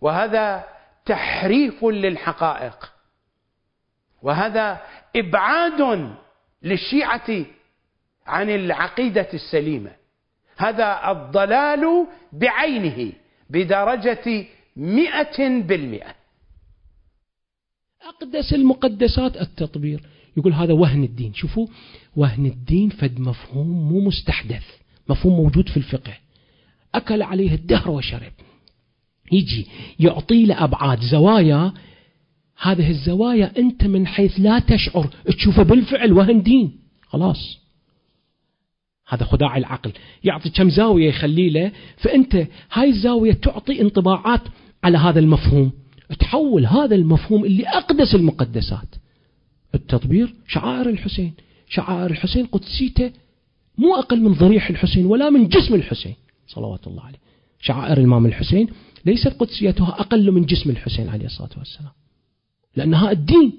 [0.01, 0.65] وهذا
[1.07, 2.93] تحريف للحقائق.
[4.23, 4.81] وهذا
[5.17, 6.11] إبعاد
[6.63, 7.45] للشيعة
[8.27, 9.91] عن العقيدة السليمة.
[10.57, 13.13] هذا الضلال بعينه
[13.51, 16.20] بدرجة مئة بالمئة.
[18.09, 20.01] أقدس المقدسات التطبير.
[20.37, 21.35] يقول هذا وهن الدين.
[21.35, 21.67] شوفوا
[22.17, 24.65] وهن الدين فد مفهوم مو مستحدث
[25.09, 26.13] مفهوم موجود في الفقه.
[26.95, 28.33] أكل عليه الدهر وشرب
[29.33, 29.67] يجي
[29.99, 31.73] يعطي له أبعاد زوايا.
[32.61, 35.07] هذه الزوايا أنت من حيث لا تشعر.
[35.27, 36.79] تشوفه بالفعل وهن دين.
[37.03, 37.59] خلاص.
[39.09, 39.93] هذا خداع العقل.
[40.25, 41.73] يعطي كم زاوية يخلي له.
[41.97, 44.43] فأنت هاي الزاوية تعطي انطباعات
[44.85, 45.73] على هذا المفهوم.
[46.19, 48.89] تحول هذا المفهوم اللي أقدس المقدسات.
[49.75, 51.33] التطبير شعائر الحسين.
[51.69, 53.13] شعائر الحسين قدسيته
[53.79, 56.15] مو أقل من ضريح الحسين ولا من جسم الحسين
[56.47, 57.19] صلوات الله عليه.
[57.61, 58.69] شعائر الإمام الحسين
[59.05, 61.93] ليست قدسيتها أقل من جسم الحسين عليه الصلاة والسلام
[62.77, 63.53] لأنها الدين.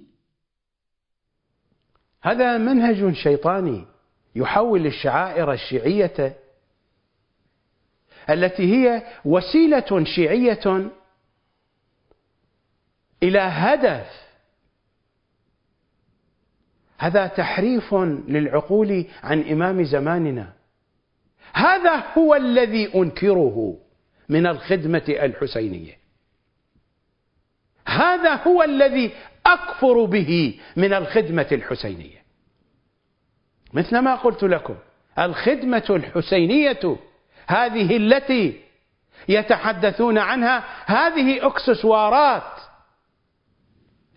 [2.22, 3.86] هذا منهج شيطاني
[4.36, 6.38] يحول الشعائر الشيعية
[8.30, 10.92] التي هي وسيلة شيعية
[13.24, 14.22] إلى هدف.
[16.98, 17.94] هذا تحريف
[18.28, 20.54] للعقول عن إمام زماننا.
[21.54, 23.78] هذا هو الذي أنكره
[24.30, 25.98] من الخدمة الحسينية.
[27.88, 29.12] هذا هو الذي
[29.46, 32.22] أكفر به من الخدمة الحسينية.
[33.74, 34.76] مثل ما قلت لكم
[35.20, 36.98] الخدمة الحسينية
[37.48, 38.62] هذه التي
[39.30, 42.61] يتحدثون عنها هذه أكسسوارات.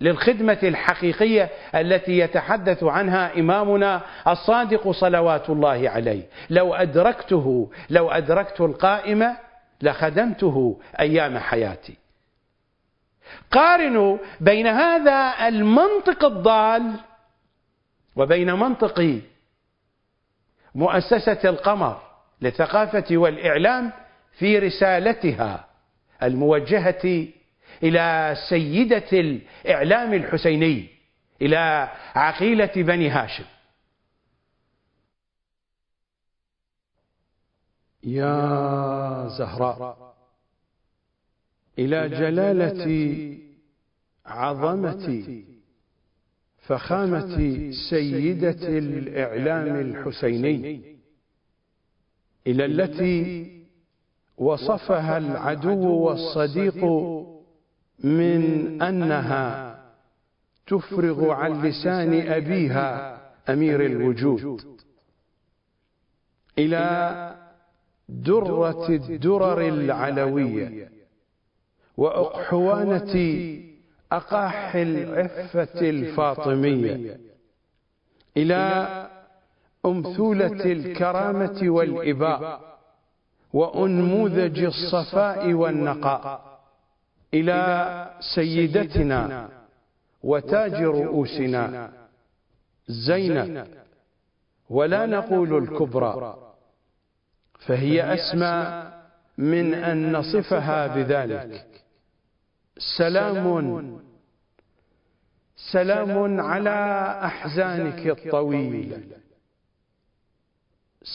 [0.00, 6.22] للخدمة الحقيقية التي يتحدث عنها إمامنا الصادق صلوات الله عليه.
[6.50, 9.36] لو أدركته لو أدركت القائمة
[9.82, 11.94] لخدمته أيام حياتي.
[13.50, 16.92] قارنوا بين هذا المنطق الضال
[18.16, 19.20] وبين منطق
[20.74, 22.02] مؤسسة القمر
[22.40, 23.92] للثقافة والإعلام
[24.38, 25.64] في رسالتها
[26.22, 27.28] الموجهة
[27.84, 30.88] إلى سيدة الإعلام الحسيني
[31.42, 33.44] إلى عقيلة بني هاشم.
[38.04, 40.14] يا زهراء
[41.78, 43.38] إلى جلالة
[44.26, 45.42] عظمة
[46.58, 50.94] فخامة سيدة الإعلام الحسيني.
[52.46, 53.50] إلى التي
[54.36, 56.84] وصفها العدو والصديق
[57.98, 59.78] من أنها
[60.66, 64.80] تفرغ عن لسان أبيها أمير الوجود.
[66.58, 67.34] إلى
[68.08, 70.88] درة الدرر العلوية.
[71.96, 73.14] وأقحوانة
[74.12, 77.20] أقاح العفة الفاطمية.
[78.36, 79.08] إلى
[79.86, 82.78] أمثولة الكرامة والإباء.
[83.52, 86.53] وأنموذج الصفاء والنقاء.
[87.34, 87.60] إلى
[88.34, 89.48] سيدتنا
[90.22, 91.92] وتاج رؤوسنا
[92.88, 93.66] زينب.
[94.70, 96.54] ولا نقول الكبرى.
[97.58, 98.92] فهي أسمى
[99.38, 101.66] من أن نصفها بذلك.
[102.98, 104.00] سلام.
[105.72, 106.40] سلام.
[106.40, 106.78] على
[107.24, 109.02] أحزانك الطويلة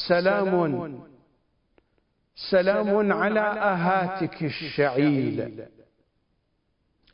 [0.08, 0.54] سلام.
[2.36, 3.12] سلام.
[3.14, 3.40] على
[3.74, 5.78] آهاتك الشعيلة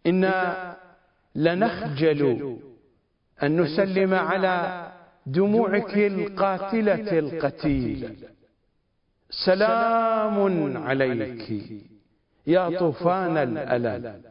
[0.05, 0.75] إنا
[1.35, 2.57] لنخجل
[3.43, 4.87] أن نسلم على
[5.25, 8.15] دموعك القاتلة القتيلة
[9.29, 11.63] سلام عليك
[12.47, 14.21] يا طوفان الألم.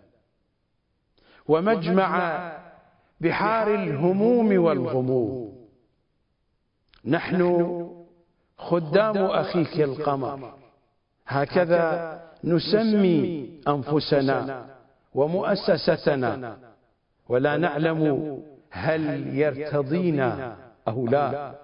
[1.49, 2.13] ومجمع
[3.21, 5.67] بحار الهموم والغموم.
[7.05, 7.41] نحن
[8.59, 10.55] خدام أخيك القمر.
[11.27, 14.74] هكذا نسمي أنفسنا.
[15.15, 16.59] ومؤسستنا.
[17.29, 20.57] ولا نعلم هل يرتضينا
[20.89, 21.55] أو لا.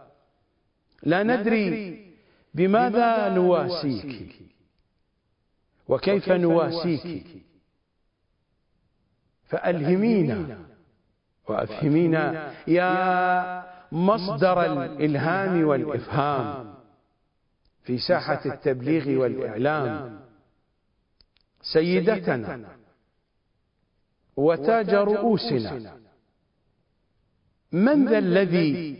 [1.03, 1.23] لا.
[1.23, 2.07] ندري
[2.55, 4.33] بماذا نواسيك.
[5.89, 7.27] وكيف نواسيك.
[9.49, 10.59] فألهمينا.
[11.49, 16.75] وأفهمينا يا مصدر الإلهام والإفهام
[17.83, 20.21] في ساحة التبليغ والإعلام.
[21.63, 22.80] سيدتنا.
[24.41, 25.97] وتاج رؤوسنا.
[27.73, 28.97] من ذا الذي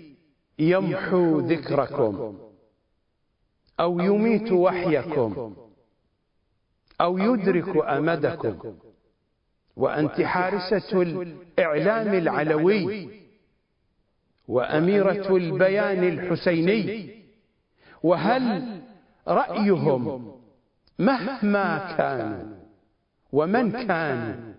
[0.59, 2.39] يمحو ذكركم؟
[3.81, 5.55] أو يميت وحيكم؟
[7.01, 8.75] أو يدرك أمدكم؟
[9.77, 13.09] وأنت حارسة الإعلام العلوي.
[14.49, 17.11] وأميرة البيان الحسيني.
[18.03, 18.81] وهل
[19.29, 20.35] رأيهم
[20.99, 22.57] مهما كانوا؟
[23.33, 24.50] ومن كانوا؟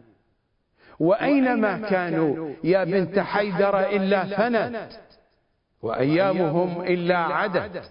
[1.01, 4.89] وأينما كانوا؟ يا بنت حيدر إلا فنت
[5.81, 7.81] وأيامهم إلا عدد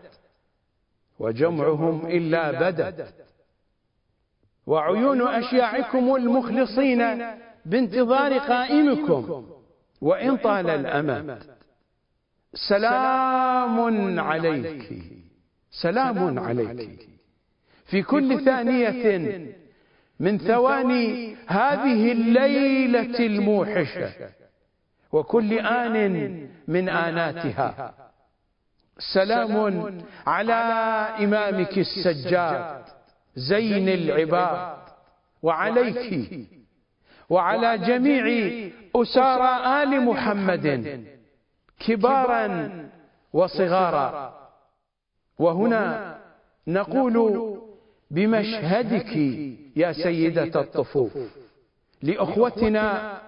[1.19, 3.15] وجمعهم إلا بدت.
[4.67, 7.03] وعيون أشياعكم المخلصين
[7.67, 9.47] بانتظار قائمكم
[10.01, 11.43] وإن طال الأمد.
[12.55, 15.03] سلام عليك.
[15.71, 17.09] سلام عليك.
[17.87, 19.60] في كل ثانية
[20.21, 24.11] من ثواني هذه الليلة الموحشة.
[25.13, 27.95] وكل آن من آناتها.
[29.15, 29.55] سلام
[30.27, 30.53] على
[31.25, 32.83] إمامك السجاد.
[33.37, 34.77] زين العباد.
[35.43, 36.31] وعليك.
[37.31, 38.25] وعلى جميع
[38.97, 41.05] أسارى آل محمد.
[41.87, 42.71] كبارا
[43.33, 44.41] وصغارا.
[45.39, 46.19] وهنا
[46.67, 47.57] نقول
[48.11, 49.17] بمشهدك
[49.77, 51.19] يا سيدة الطفوف
[52.03, 53.19] لأخوتنا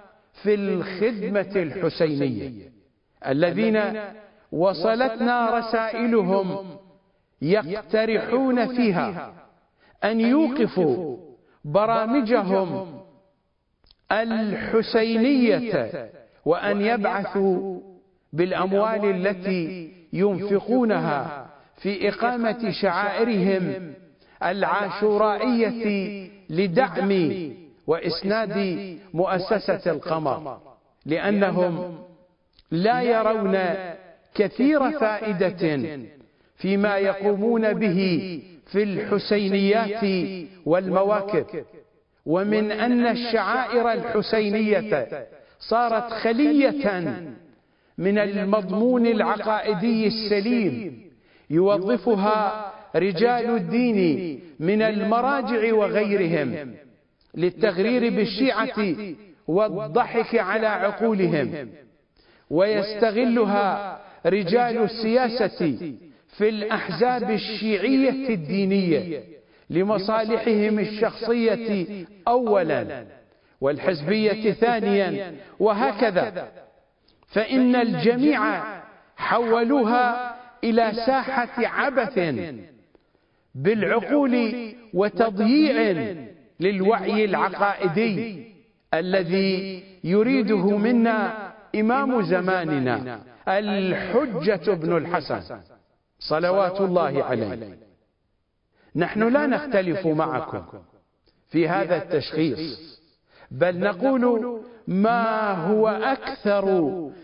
[0.43, 2.73] في الخدمة الحسينية
[3.27, 3.81] الذين
[4.53, 6.77] وصلتنا رسائلهم
[7.43, 9.35] يقترحون فيها
[10.05, 11.17] أن يوقفوا
[11.65, 13.01] برامجهم
[14.13, 16.11] الحسينية
[16.45, 17.81] وأن يبعثوا
[18.33, 21.47] بالأموال التي ينفقونها
[21.77, 23.95] في إقامة شعائرهم
[24.43, 26.22] العاشورائية
[26.53, 27.13] لدعم
[27.87, 28.57] وإسناد
[29.15, 30.59] مؤسسة القمر.
[31.07, 31.99] لأنهم
[32.71, 33.59] لا يرون
[34.35, 35.81] كثير فائدة
[36.57, 37.99] فيما يقومون به
[38.67, 40.05] في الحسينيات
[40.67, 41.47] والمواكب
[42.27, 45.09] ومن أن الشعائر الحسينية
[45.59, 47.01] صارت خلية
[47.99, 51.03] من المضمون العقائدي السليم.
[51.51, 56.75] يوظفها رجال الدين من المراجع وغيرهم
[57.35, 58.97] للتغرير بالشيعة
[59.49, 61.69] والضحك على عقولهم.
[62.51, 65.79] ويستغلها رجال السياسة
[66.37, 69.23] في الأحزاب الشيعية الدينية
[69.71, 71.87] لمصالحهم الشخصية
[72.29, 73.05] أولا
[73.61, 76.49] والحزبية ثانيا وهكذا.
[77.29, 78.63] فإن الجميع
[79.17, 82.19] حولوها إلى ساحة عبث.
[83.55, 84.53] بالعقول
[84.95, 86.07] وتضييع
[86.61, 88.47] للوعي العقائدي
[88.95, 95.61] الذي يريده منا إمام زماننا الحجة بن الحسن.
[96.19, 97.79] صلوات الله عليه.
[98.97, 100.65] نحن لا نختلف معكم
[101.51, 103.01] في هذا التشخيص.
[103.51, 106.65] بل نقول ما هو أكثر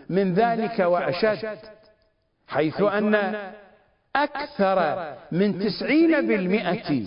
[0.09, 1.59] من ذلك وأشد.
[2.49, 3.35] حيث أن
[4.25, 4.79] أكثر
[5.33, 7.03] من تسعين بالمئة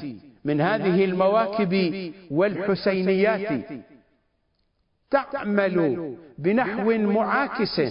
[0.45, 1.73] من هذه المواكب
[2.31, 3.49] والحسينيات
[5.11, 7.81] تعمل بنحو معاكس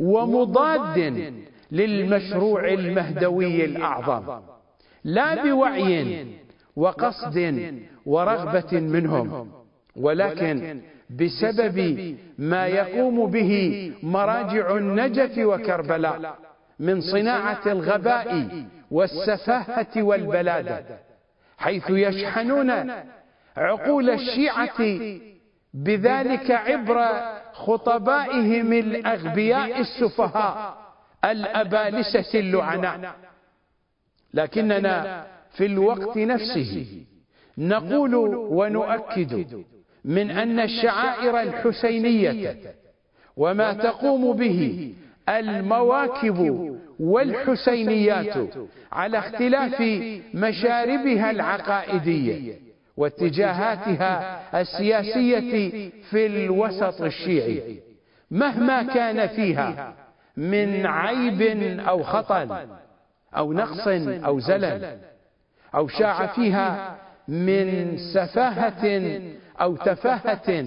[0.00, 1.32] ومضاد
[1.72, 4.40] للمشروع المهدوي الأعظم
[5.04, 6.26] لا بوعي
[6.76, 7.36] وقصد
[8.06, 9.50] ورغبة منهم
[9.96, 10.80] ولكن
[11.10, 11.78] بسبب
[12.38, 13.52] ما يقوم به
[14.02, 16.38] مراجع النجف وكربلاء.
[16.82, 18.48] من صناعة الغباء
[18.90, 20.84] والسفاهة والبلادة
[21.58, 22.70] حيث يشحنون
[23.56, 24.98] عقول الشيعة
[25.74, 27.04] بذلك عبر
[27.52, 30.76] خطبائهم الأغبياء السفهاء
[31.24, 33.14] الأبالسة اللعناء
[34.34, 36.86] لكننا في الوقت نفسه
[37.58, 39.64] نقول ونؤكد
[40.04, 42.56] من أن الشعائر الحسينية
[43.36, 44.94] وما تقوم به
[45.28, 46.70] المواكب
[47.00, 48.48] والحسينيات
[48.92, 49.80] على اختلاف
[50.34, 52.54] مشاربها العقائدية
[52.96, 57.78] واتجاهاتها السياسية في الوسط الشيعي
[58.30, 59.94] مهما كان فيها
[60.36, 61.42] من عيب
[61.80, 62.66] أو خطأ
[63.36, 64.98] أو نقص أو زلل
[65.74, 66.96] أو شاع فيها
[67.28, 69.20] من سفاهة
[69.60, 70.64] أو تفاهة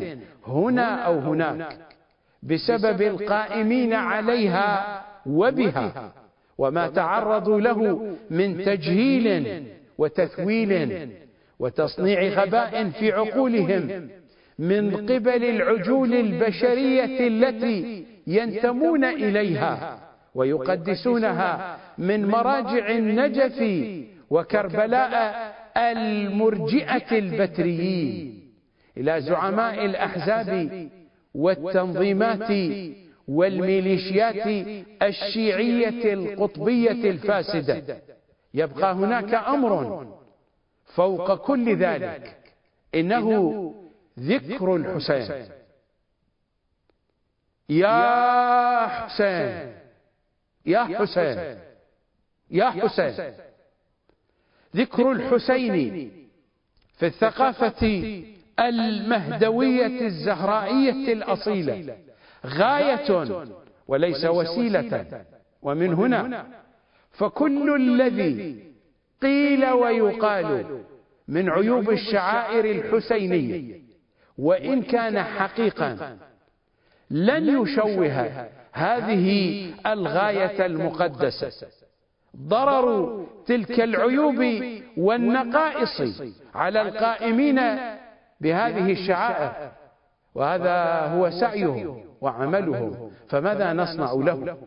[0.48, 1.78] هنا أو هناك.
[2.46, 6.14] بسبب القائمين عليها وبها.
[6.58, 9.64] وما تعرضوا له من تجهيل
[9.98, 11.10] وتثويل
[11.60, 14.10] وتصنيع غباء في عقولهم
[14.60, 20.00] من قبل العجول البشرية التي ينتمون إليها
[20.36, 23.60] ويقدسونها من مراجع النجف
[24.30, 25.12] وكربلاء
[25.78, 28.42] المرجئة البتريين.
[28.98, 30.90] إلى زعماء الأحزاب
[31.36, 32.52] والتنظيمات
[33.28, 34.68] والميليشيات
[35.02, 38.02] الشيعية القطبية الفاسدة.
[38.54, 40.08] يبقى هناك أمر
[40.86, 42.38] فوق كل ذلك.
[42.96, 43.74] إنه
[44.20, 45.46] ذكر الحسين
[47.70, 49.76] يا حسين.
[50.66, 51.60] يا حسين.
[52.52, 53.34] يا حسين.
[54.76, 56.12] ذكر الحسين
[56.98, 61.98] في الثقافة المهدوية الزهرائية الأصيلة.
[62.46, 63.46] غاية
[63.88, 65.26] وليس وسيلة.
[65.62, 66.46] ومن هنا
[67.12, 68.64] فكل الذي
[69.22, 70.66] قيل ويقال
[71.28, 73.82] من عيوب الشعائر الحسينية.
[74.38, 76.18] وإن كان حقيقا
[77.12, 81.68] لن يشوه هذه الغاية المقدسة.
[82.38, 84.64] ضرر تلك العيوب
[84.98, 86.02] والنقائص
[86.56, 87.60] على القائمين
[88.42, 89.72] بهذه الشعائر.
[90.36, 93.12] وهذا هو سعيهم وعملهم.
[93.30, 94.58] فماذا نصنع له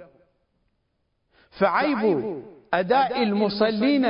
[1.51, 2.43] فعيب
[2.75, 4.05] أداء المصلين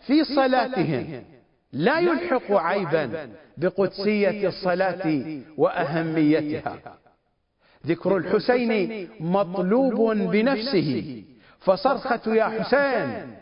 [0.00, 1.24] في صلاتهم.
[1.72, 5.24] لا يلحق عيبا بقدسية الصلاة
[5.56, 6.78] وأهميتها.
[7.86, 11.24] ذكر الحسين مطلوب بنفسه.
[11.58, 13.36] فصرخة يا حسين.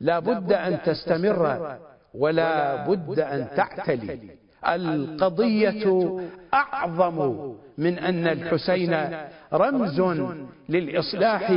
[0.00, 1.78] لا بد أن تستمر.
[2.14, 4.41] ولا بد أن تعتلي.
[4.66, 6.20] القضية
[6.54, 7.46] أعظم
[7.78, 9.08] من أن الحسين
[9.52, 10.00] رمز
[10.68, 11.52] للإصلاح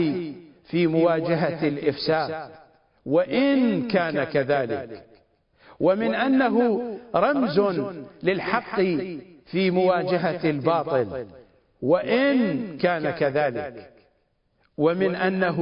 [0.64, 2.49] في مواجهة الإفساد
[3.06, 5.03] وإن كان كذلك.
[5.80, 6.82] ومن أنه
[7.15, 7.60] رمز
[8.23, 8.82] للحق
[9.45, 11.26] في مواجهة الباطل
[11.82, 13.91] وإن كان كذلك.
[14.77, 15.60] ومن أنه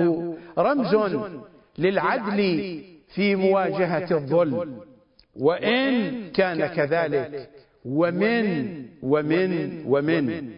[0.58, 1.18] رمز
[1.78, 2.82] للعدل
[3.16, 4.80] في مواجهة الظلم.
[5.36, 7.50] وإن كان كذلك.
[7.86, 10.52] ومن ومن ومن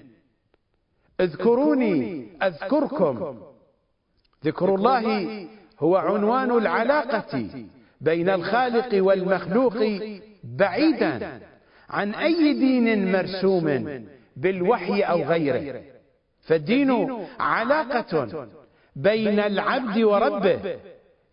[1.20, 3.38] اذكروني أذكركم.
[4.46, 5.48] ذكر الله
[5.80, 7.50] هو عنوان العلاقة
[8.02, 9.78] بين الخالق والمخلوق
[10.44, 11.40] بعيدا
[11.90, 14.00] عن أي دين مرسوم
[14.36, 15.82] بالوحي أو غيره.
[16.42, 18.48] فالدين علاقة
[18.96, 20.80] بين العبد وربه.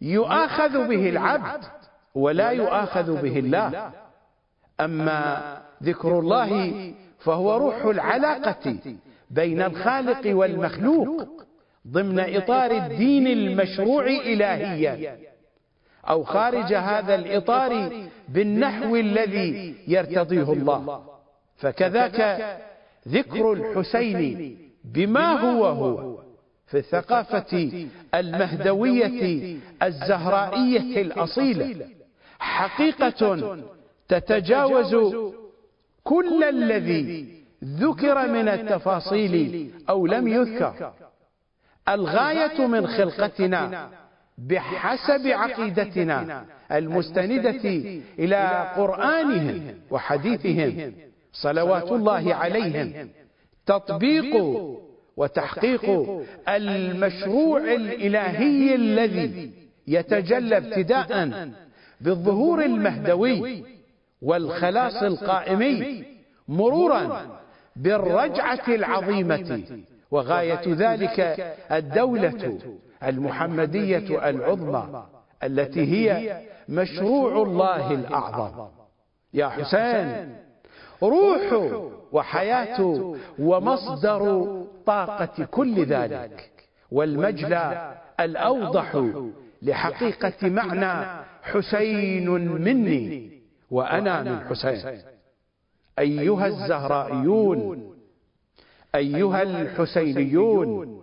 [0.00, 1.64] يؤاخذ به العبد.
[2.14, 3.92] ولا يؤاخذ به الله.
[4.80, 8.76] أما ذكر الله فهو روح العلاقة
[9.30, 11.28] بين الخالق والمخلوق
[11.88, 15.18] ضمن إطار الدين المشروع إلهيا.
[16.08, 17.90] أو خارج هذا الإطار
[18.28, 21.04] بالنحو الذي يرتضيه الله.
[21.56, 22.58] فكذاك
[23.08, 26.18] ذكر الحسين بما هو هو
[26.66, 31.86] في الثقافة المهدوية الزهرائية الأصيلة.
[32.42, 33.58] حقيقة
[34.08, 34.94] تتجاوز
[36.04, 40.92] كل الذي ذكر من التفاصيل أو لم يذكر.
[41.88, 43.88] الغاية من خلقتنا
[44.38, 47.64] بحسب عقيدتنا المستندة
[48.18, 50.92] إلى قرآنهم وحديثهم.
[51.32, 53.08] صلوات الله عليهم.
[53.66, 54.34] تطبيق
[55.16, 55.84] وتحقيق
[56.48, 59.50] المشروع الإلهي الذي
[59.86, 61.48] يتجلى ابتداء.
[62.02, 63.64] بالظهور المهدوي
[64.22, 66.04] والخلاص القائمي
[66.48, 67.26] مرورا
[67.76, 69.62] بالرجعة العظيمة.
[70.10, 71.20] وغاية ذلك
[71.72, 72.58] الدولة
[73.02, 75.04] المحمدية العظمى
[75.42, 78.68] التي هي مشروع الله الأعظم.
[79.34, 80.36] يا حسين
[81.02, 81.72] روح
[82.12, 84.46] وحياة ومصدر
[84.86, 86.50] طاقة كل ذلك.
[86.90, 89.04] والمجلى الأوضح
[89.62, 92.30] لحقيقة معنى حسين
[92.64, 93.40] مني
[93.70, 95.02] وأنا من حسين.
[95.98, 97.92] أيها الزهرائيون
[98.94, 101.02] أيها الحسينيون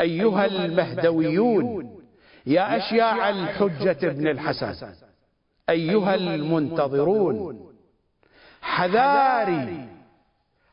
[0.00, 2.00] أيها المهدويون
[2.46, 4.94] يا أشياع الحجة ابن الحسن.
[5.70, 7.70] أيها المنتظرون
[8.62, 9.88] حذاري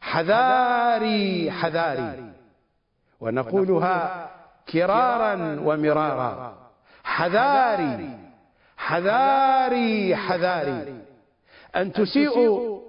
[0.02, 1.52] حذاري.
[1.52, 2.32] حذاري
[3.20, 4.30] ونقولها
[4.70, 6.58] كرارا ومرارا.
[7.04, 8.21] حذاري.
[8.82, 10.94] حذاري حذاري
[11.76, 12.80] أن تسيئوا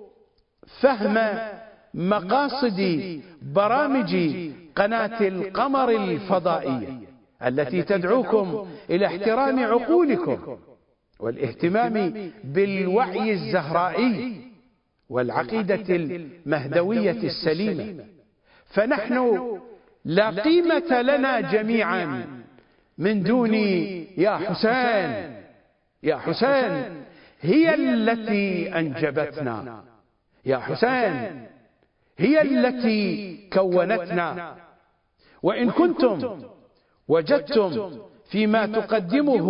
[0.81, 1.39] فهم
[1.95, 2.81] مقاصد
[3.43, 4.17] برامج
[4.77, 6.89] قناة القمر الفضائية.
[7.47, 10.59] التي تدعوكم إلى احترام عقولكم
[11.21, 14.41] والاهتمام بالوعي الزهرائي
[15.09, 18.05] والعقيدة المهدوية السليمة.
[18.67, 19.17] فنحن
[20.05, 22.27] لا قيمة لنا جميعا.
[22.99, 23.55] من دون
[24.17, 25.32] يا حسين.
[26.03, 27.05] يا حسين
[27.41, 29.85] هي التي أنجبتنا.
[30.45, 31.47] يا حسين
[32.19, 34.57] هي التي كونتنا.
[35.43, 36.43] وإن كنتم
[37.09, 37.99] وجدتم
[38.31, 39.47] فيما تقدمه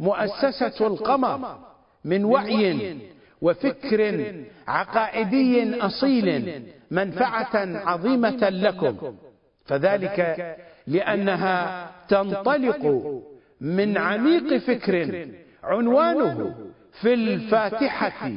[0.00, 1.58] مؤسسة القمر
[2.04, 2.96] من وعي
[3.42, 4.34] وفكر
[4.68, 7.56] عقائدي أصيل منفعة
[7.88, 9.16] عظيمة لكم.
[9.64, 10.56] فذلك
[10.86, 13.12] لأنها تنطلق
[13.60, 15.28] من عميق فكر.
[15.68, 16.54] عنوانه
[17.00, 18.32] في الفاتحة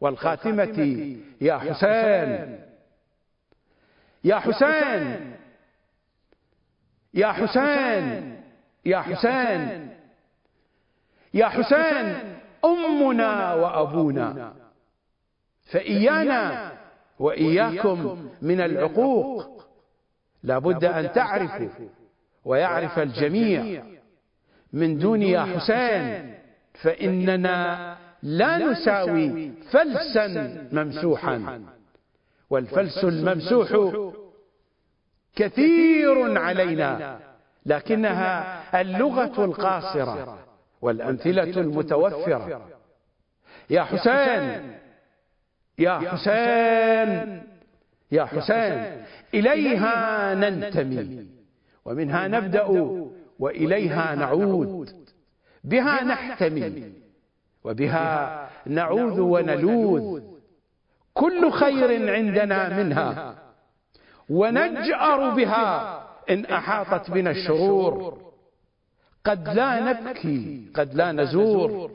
[0.00, 0.78] والخاتمة.
[1.40, 2.58] يا حسين.
[4.24, 5.36] يا حسين.
[7.14, 8.40] يا حسين.
[8.84, 9.90] يا حسين.
[11.34, 12.36] يا حسين.
[12.64, 14.54] أمنا وأبونا.
[15.72, 16.72] فإيانا
[17.18, 19.66] وإياكم من العقوق.
[20.42, 21.68] لابد أن تعرفوا
[22.44, 23.84] ويعرف الجميع
[24.72, 26.41] من دون يا حسين.
[26.74, 31.62] فإننا لا نساوي فلسا ممسوحا.
[32.50, 33.68] والفلس الممسوح
[35.36, 37.20] كثير علينا.
[37.66, 40.38] لكنها اللغة القاصرة
[40.82, 42.68] والأمثلة المتوفرة.
[43.70, 44.72] يا حسين.
[45.78, 47.42] يا حسين.
[48.12, 49.04] يا حسين.
[49.34, 51.26] إليها ننتمي.
[51.84, 52.66] ومنها نبدأ
[53.38, 55.01] وإليها نعود.
[55.64, 56.92] بها نحتمي.
[57.64, 60.22] وبها نعوذ ونلوذ.
[61.14, 63.34] كل خير عندنا منها.
[64.30, 68.22] ونجأر بها إن أحاطت بنا الشرور.
[69.24, 71.90] قد لا نبكي قد لا نزور.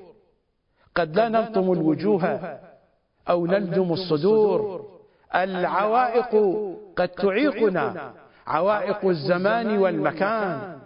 [0.95, 2.59] قد لا نلطم الوجوه
[3.29, 4.89] أو نلدم الصدور.
[5.35, 6.31] العوائق
[6.95, 8.13] قد تعيقنا.
[8.47, 10.79] عوائق الزمان والمكان.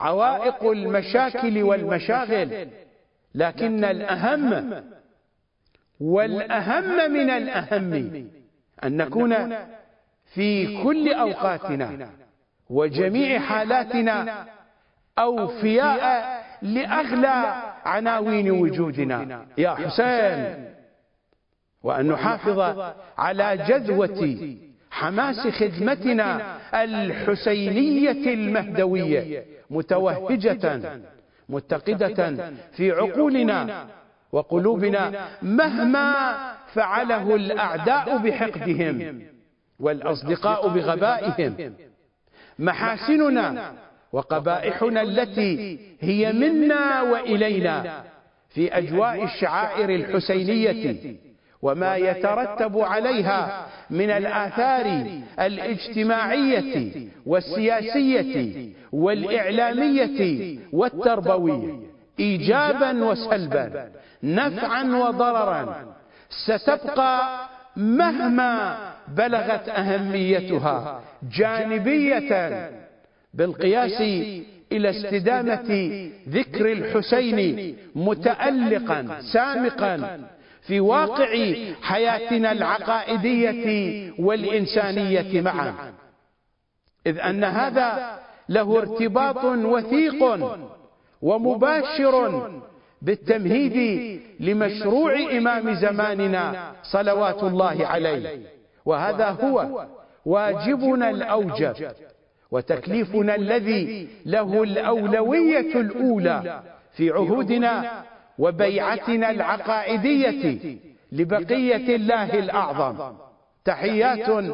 [0.00, 2.68] عوائق المشاكل والمشاغل.
[3.34, 4.84] لكن الأهم
[6.00, 7.92] والأهم من الأهم
[8.84, 9.56] أن نكون
[10.34, 12.10] في كل أوقاتنا
[12.70, 14.46] وجميع حالاتنا
[15.18, 19.46] أوفياء لأغلى عناوين وجودنا.
[19.58, 20.68] يا حسين.
[21.82, 24.46] وأن نحافظ على جذوة
[24.98, 30.80] حماس خدمتنا الحسينية المهدوية متوهجة
[31.48, 33.86] متقدة في عقولنا
[34.32, 36.36] وقلوبنا مهما
[36.74, 39.22] فعله الأعداء بحقدهم
[39.80, 41.74] والأصدقاء بغبائهم.
[42.58, 43.72] محاسننا
[44.12, 48.04] وقبائحنا التي هي منا وإلينا
[48.48, 51.27] في أجواء الشعائر الحسينية.
[51.62, 55.06] وما يترتب عليها من الآثار
[55.40, 56.92] الاجتماعية
[57.26, 61.74] والسياسية والإعلامية والتربوية.
[62.20, 63.90] إيجابا وسلبا
[64.22, 65.94] نفعا وضررا.
[66.46, 68.78] ستبقى مهما
[69.08, 71.00] بلغت أهميتها
[71.38, 72.70] جانبية
[73.34, 74.00] بالقياس
[74.72, 75.70] إلى استدامة
[76.28, 80.20] ذكر الحسين متألقا سامقا
[80.68, 85.92] في واقع حياتنا العقائدية والإنسانية معا.
[87.06, 88.18] إذ أن هذا
[88.48, 90.48] له ارتباط وثيق
[91.22, 92.50] ومباشر
[93.02, 98.38] بالتمهيد لمشروع إمام زماننا صلوات الله عليه.
[98.84, 99.86] وهذا هو
[100.24, 101.74] واجبنا الأوجب.
[102.50, 106.62] وتكليفنا الذي له الأولوية الأولى
[106.96, 108.02] في عهودنا
[108.38, 110.78] وبيعتنا العقائدية
[111.12, 113.16] لبقية الله الأعظم.
[113.64, 114.44] تحيات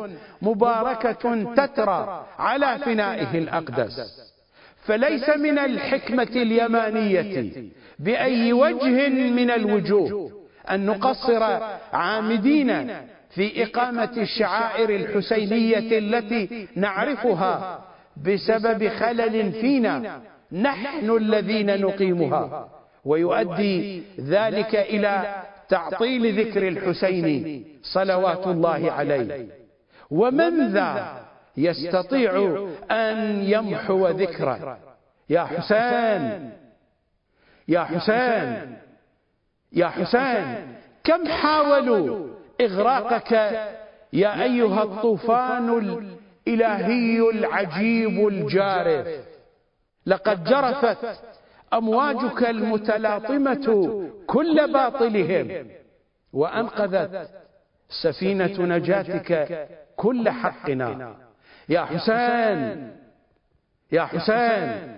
[0.42, 3.96] مباركة تترى على فنائه الأقدس.
[4.84, 7.52] فليس من الحكمة اليمانية
[7.98, 10.30] بأي وجه من الوجوه
[10.70, 11.42] أن نقصر
[11.92, 12.86] عامدين
[13.30, 17.84] في إقامة الشعائر الحسينية التي نعرفها
[18.16, 20.20] بسبب خلل فينا.
[20.52, 22.68] نحن الذين نقيمها.
[23.04, 29.46] ويؤدي ذلك إلى تعطيل ذكر الحسين صلوات الله عليه.
[30.10, 31.24] ومن ذا
[31.56, 32.32] يستطيع
[32.90, 34.78] أن يمحو ذكره.
[35.30, 36.50] يا حسين.
[37.68, 38.76] يا حسين.
[39.72, 40.76] يا حسين.
[41.04, 42.28] كم حاولوا
[42.60, 43.32] إغراقك
[44.12, 45.68] يا أيها الطوفان
[46.48, 49.08] الإلهي العجيب الجارف
[50.06, 50.98] لقد جرفت
[51.74, 53.66] أمواجك المتلاطمة
[54.26, 55.66] كل باطلهم.
[56.32, 57.30] وأنقذت
[58.02, 61.16] سفينة نجاتك كل حقنا.
[61.68, 62.90] يا حسين.
[63.92, 64.96] يا حسين.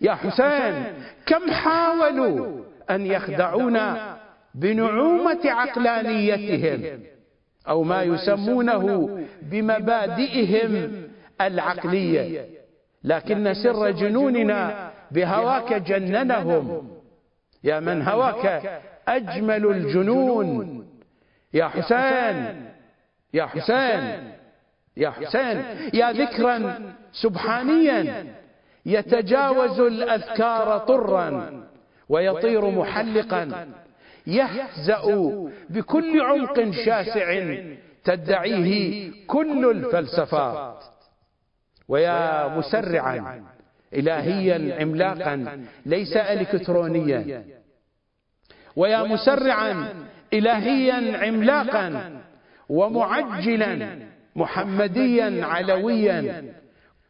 [0.00, 0.84] يا حسين.
[1.26, 4.16] كم حاولوا أن يخدعونا
[4.54, 7.00] بنعومة عقلانيتهم.
[7.68, 10.92] أو ما يسمونه بمبادئهم
[11.40, 12.46] العقلية.
[13.04, 16.88] لكن سر جنوننا بهواك جننهم.
[17.64, 20.86] يا من هواك أجمل الجنون.
[21.54, 22.66] يا حسين.
[23.34, 24.32] يا حسين.
[24.96, 25.64] يا حسين.
[25.94, 28.24] يا ذكرا سبحانيا.
[28.86, 31.66] يتجاوز الأذكار طرا.
[32.08, 33.68] ويطير محلقا.
[34.26, 35.04] يهزأ
[35.70, 37.56] بكل عمق شاسع
[38.04, 40.84] تدعيه كل الفلسفات.
[41.88, 43.44] ويا مسرعا.
[43.94, 47.44] إلهيا عملاقا ليس إلكترونيا.
[48.76, 49.88] ويا مسرعا
[50.32, 52.20] إلهيا عملاقا
[52.68, 53.88] ومعجلا
[54.36, 56.44] محمديا علويا.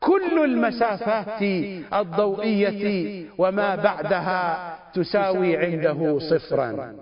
[0.00, 1.42] كل المسافات
[1.92, 6.94] الضوئية وما بعدها تساوي عنده صفرا.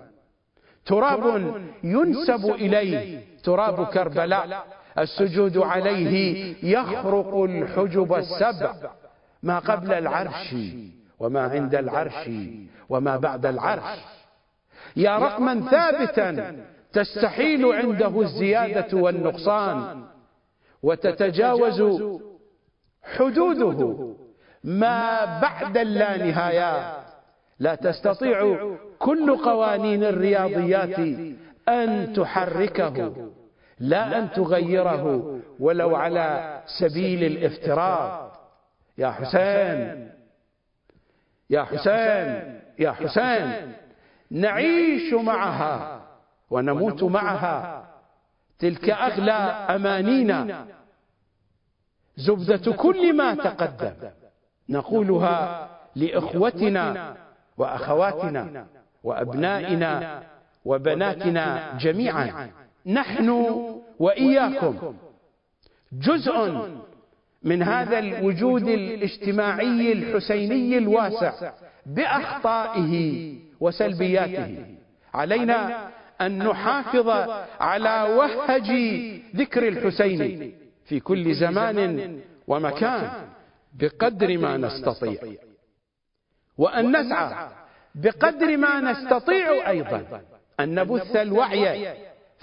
[0.85, 3.19] تراب ينسب إليه.
[3.43, 4.65] تراب كربلاء.
[4.97, 8.73] السجود عليه يخرق الحجب السبع.
[9.43, 10.55] ما قبل العرش
[11.19, 12.29] وما عند العرش
[12.89, 13.99] وما بعد العرش.
[14.95, 16.55] يا رقما ثابتا
[16.93, 20.03] تستحيل عنده الزيادة والنقصان.
[20.83, 22.01] وتتجاوز
[23.17, 24.15] حدوده.
[24.63, 27.05] ما بعد اللانهايات
[27.59, 28.57] لا تستطيع
[28.99, 30.99] كل قوانين الرياضيات
[31.69, 33.13] أن تحركه.
[33.79, 35.39] لا أن تغيره.
[35.59, 38.24] ولو على سبيل الافتراض
[38.97, 40.11] يا حسين.
[41.49, 42.61] يا حسين.
[42.79, 43.73] يا حسين.
[44.31, 46.01] نعيش معها
[46.49, 47.87] ونموت معها.
[48.59, 49.31] تلك أغلى
[49.75, 50.65] أمانينا.
[52.17, 54.09] زبدة كل ما تقدم.
[54.69, 57.15] نقولها لإخوتنا
[57.57, 58.67] وأخواتنا
[59.03, 60.23] وأبنائنا
[60.65, 62.49] وبناتنا جميعا.
[62.85, 63.29] نحن
[63.99, 64.95] وإياكم.
[65.91, 66.69] جزء
[67.45, 71.51] من هذا الوجود الاجتماعي الحسيني الواسع
[71.85, 74.65] بأخطائه وسلبياته.
[75.13, 75.89] علينا
[76.21, 77.09] أن نحافظ
[77.59, 78.71] على وهج
[79.35, 80.53] ذكر الحسين
[80.85, 83.09] في كل زمان ومكان
[83.73, 85.21] بقدر ما نستطيع.
[86.57, 87.49] وأن نسعى
[87.95, 90.21] بقدر ما نستطيع أيضا
[90.59, 91.93] أن نبث الوعي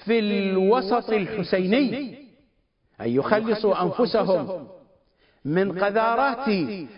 [0.05, 2.19] في الوسط الحسيني.
[3.01, 4.69] أن يخلصوا أنفسهم
[5.45, 6.49] من قذارات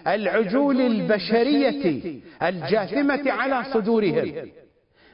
[0.06, 2.02] العجول البشرية
[2.42, 4.48] الجاثمة على صدورهم.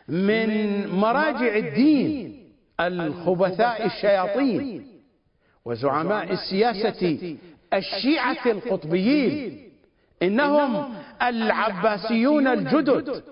[0.08, 2.44] من مراجع الدين
[2.80, 4.86] الخبثاء الشياطين.
[5.64, 7.36] وزعماء السياسة
[7.74, 9.70] الشيعة القطبيين.
[10.22, 13.22] إنهم العباسيون الجدد.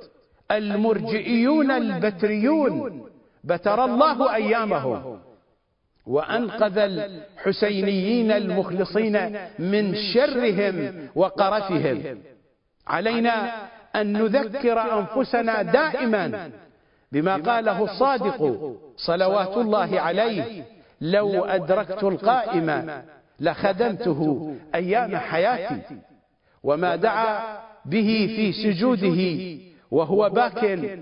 [0.50, 3.02] المرجئيون البتريون.
[3.44, 5.18] بتر الله أيامهم.
[6.08, 12.18] وأنقذ الحسينيين المخلصين من شرهم وقرفهم.
[12.86, 13.52] علينا
[13.96, 16.50] أن نذكر أنفسنا دائما
[17.12, 20.64] بما قاله الصادق صلوات الله عليه
[21.00, 23.02] لو أدركت القائم
[23.40, 25.80] لخدمته أيام حياتي
[26.62, 29.20] وما دعا به في سجوده
[29.90, 30.98] وهو باكل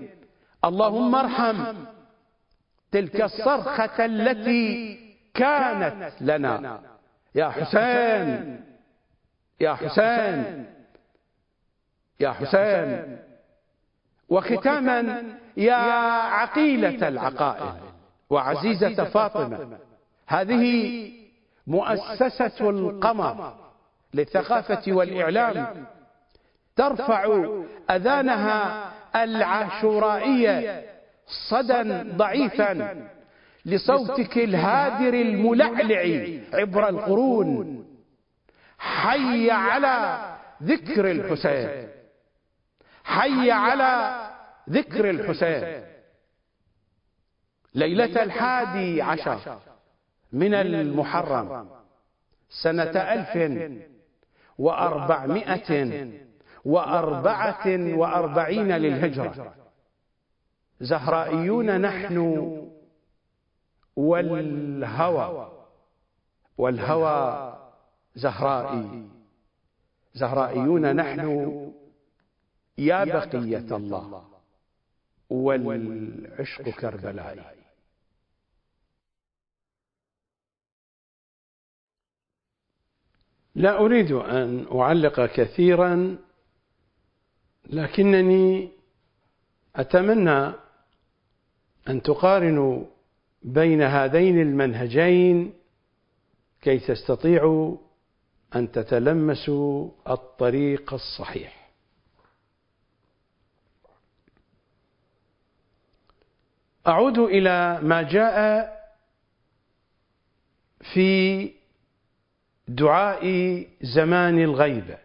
[0.65, 1.55] اللهم ارحم
[2.91, 4.99] تلك الصرخة التي
[5.33, 6.81] كانت لنا.
[7.35, 8.63] يا حسين.
[9.59, 10.65] يا حسين.
[12.19, 13.19] يا حسين.
[14.29, 15.23] وختاما
[15.57, 15.75] يا
[16.39, 17.73] عقيلة العقائل
[18.29, 19.77] وعزيزة فاطمة.
[20.27, 21.11] هذه
[21.67, 23.53] مؤسسة القمر
[24.13, 25.85] للثقافة والإعلام.
[26.75, 27.45] ترفع
[27.89, 30.96] أذانها العاشورائية.
[31.27, 32.95] صدى ضعيفا
[33.65, 37.87] لصوتك الهادر الملعلع عبر القرون.
[38.77, 40.19] حي على
[40.63, 41.87] ذكر الحسين.
[43.03, 44.21] حي على
[44.69, 45.83] ذكر الحسين.
[47.75, 49.59] ليلة الحادي عشر
[50.33, 51.69] من المحرم.
[52.49, 53.33] سنة ألف
[54.57, 56.07] وأربعمائة
[56.65, 59.53] وأربعة وأربعين للهجرة.
[60.81, 62.17] زهرائيون نحن
[63.95, 65.51] والهوى.
[66.57, 67.57] والهوى
[68.15, 69.09] زهرائي.
[70.13, 71.71] زهرائيون نحن
[72.77, 74.27] يا بقية الله.
[75.29, 77.57] والعشق كربلائي.
[83.55, 86.17] لا أريد أن أعلق كثيرا
[87.65, 88.71] لكنني
[89.75, 90.53] أتمنى
[91.89, 92.85] أن تقارنوا
[93.43, 95.53] بين هذين المنهجين
[96.61, 97.77] كي تستطيعوا
[98.55, 101.69] أن تتلمسوا الطريق الصحيح.
[106.87, 108.67] أعود إلى ما جاء
[110.93, 111.51] في
[112.67, 113.23] دعاء
[113.81, 114.97] زمان الغيبة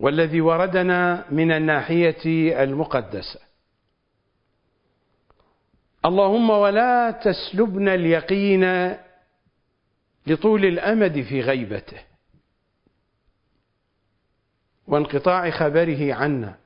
[0.00, 3.47] والذي وردنا من الناحية المقدسة.
[6.08, 8.64] اللهم ولا تسلبنا اليقين
[10.26, 12.00] لطول الأمد في غيبته.
[14.86, 16.58] وانقطاع خبره عنا.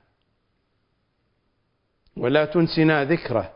[2.17, 3.53] ولا تنسنا ذكره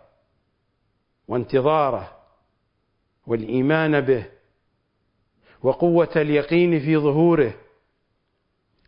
[1.28, 2.16] وانتظاره
[3.26, 4.24] والإيمان به
[5.62, 7.55] وقوة اليقين في ظهوره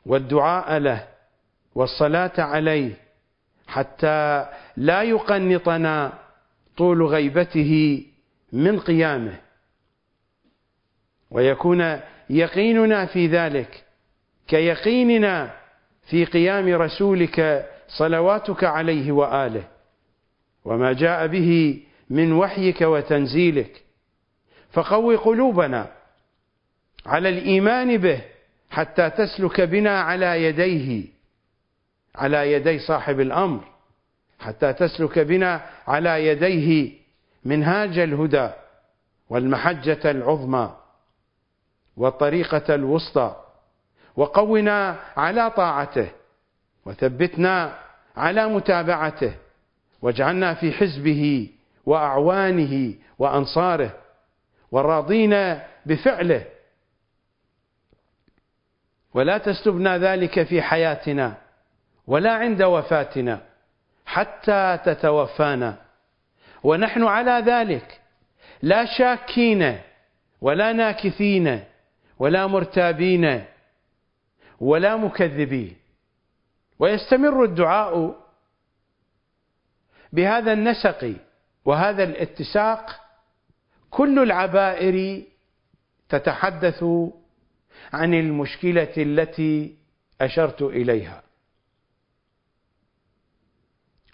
[0.06, 1.08] والدعاء له
[1.74, 2.94] والصلاة عليه
[3.66, 4.46] حتى
[4.76, 6.18] لا يقنطنا
[6.78, 8.02] طول غيبته
[8.52, 9.40] من قيامه.
[11.31, 12.00] ويكون
[12.31, 13.84] يقيننا في ذلك
[14.48, 15.55] كيقيننا
[16.10, 19.65] في قيام رسولك صلواتك عليه وآله.
[20.65, 23.84] وما جاء به من وحيك وتنزيلك.
[24.73, 25.92] فقو قلوبنا
[27.07, 28.20] على الإيمان به
[28.70, 31.05] حتى تسلك بنا على يديه
[32.15, 33.77] على يدي صاحب الأمر.
[34.39, 36.92] حتى تسلك بنا على يديه
[37.44, 38.50] منهاج الهدى
[39.31, 40.76] والمحجة العظمى
[41.97, 43.36] والطريقة الوسطى
[44.17, 46.08] وقونا على طاعته
[46.86, 47.78] وثبتنا
[48.17, 49.34] على متابعته
[50.02, 51.49] واجعلنا في حزبه
[51.86, 53.91] وأعوانه وأنصاره
[54.73, 56.44] والراضين بفعله.
[59.15, 61.36] ولا تسلبنا ذلك في حياتنا
[62.07, 63.47] ولا عند وفاتنا.
[64.08, 65.76] حتى تتوفانا.
[66.62, 68.00] ونحن على ذلك
[68.62, 69.80] لا شاكين
[70.40, 71.64] ولا ناكثين
[72.18, 73.44] ولا مرتابين
[74.60, 75.76] ولا مكذبين.
[76.78, 78.16] ويستمر الدعاء
[80.12, 81.14] بهذا النسق
[81.64, 83.00] وهذا الاتساق.
[83.90, 85.22] كل العبائر
[86.08, 86.84] تتحدث
[87.92, 89.76] عن المشكلة التي
[90.20, 91.27] أشرت إليها.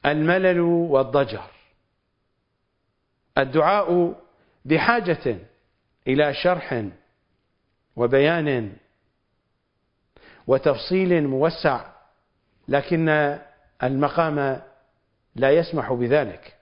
[0.07, 1.51] الملل والضجر.
[3.39, 4.21] الدعاء
[4.65, 5.39] بحاجة
[6.07, 6.85] إلى شرح
[7.97, 8.77] وبيان
[10.47, 11.93] وتفصيل موسع
[12.69, 13.39] لكن
[13.83, 14.63] المقام
[15.35, 16.57] لا يسمح بذلك.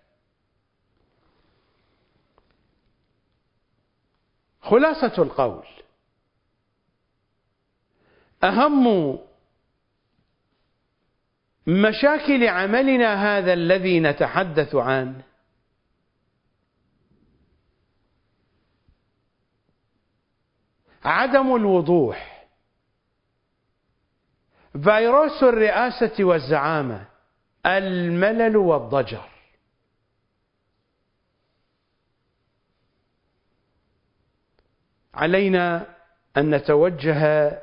[4.60, 5.66] خلاصة القول.
[8.44, 9.18] أهم
[11.66, 15.22] مشاكل عملنا هذا الذي نتحدث عنه
[21.04, 22.46] عدم الوضوح.
[24.84, 27.06] فيروس الرئاسة والزعامة
[27.66, 29.28] الملل والضجر.
[35.14, 35.86] علينا
[36.36, 37.62] أن نتوجه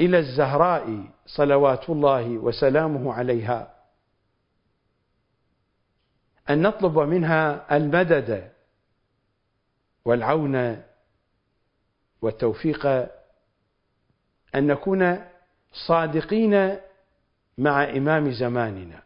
[0.00, 3.74] إلى الزهراء صلوات الله وسلامه عليها.
[6.50, 8.52] أن نطلب منها المدد
[10.04, 10.82] والعون
[12.22, 12.86] والتوفيق.
[14.54, 15.24] أن نكون
[15.72, 16.76] صادقين
[17.58, 19.02] مع إمام زماننا.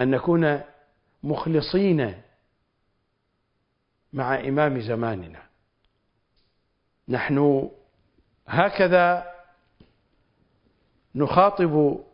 [0.00, 0.60] أن نكون
[1.22, 2.22] مخلصين
[4.12, 5.42] مع إمام زماننا.
[7.08, 7.70] نحن
[8.46, 9.34] هكذا
[11.14, 12.04] نخاطب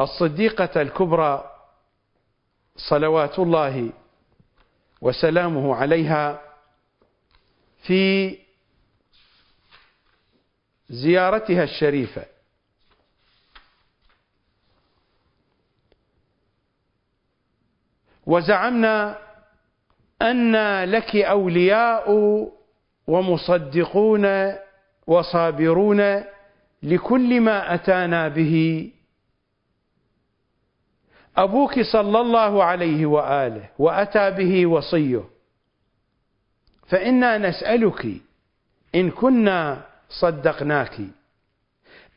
[0.00, 1.50] الصديقة الكبرى
[2.76, 3.92] صلوات الله
[5.00, 6.40] وسلامه عليها
[7.82, 8.38] في
[10.88, 12.26] زيارتها الشريفة.
[18.26, 19.18] وزعمنا
[20.22, 22.10] أن لك أولياء
[23.06, 24.54] ومصدقون
[25.06, 26.24] وصابرون
[26.82, 28.90] لكل ما أتانا به.
[31.36, 35.24] أبوك صلى الله عليه وآله وأتى به وصيه.
[36.86, 38.06] فإنا نسألك
[38.94, 41.00] إن كنا صدقناك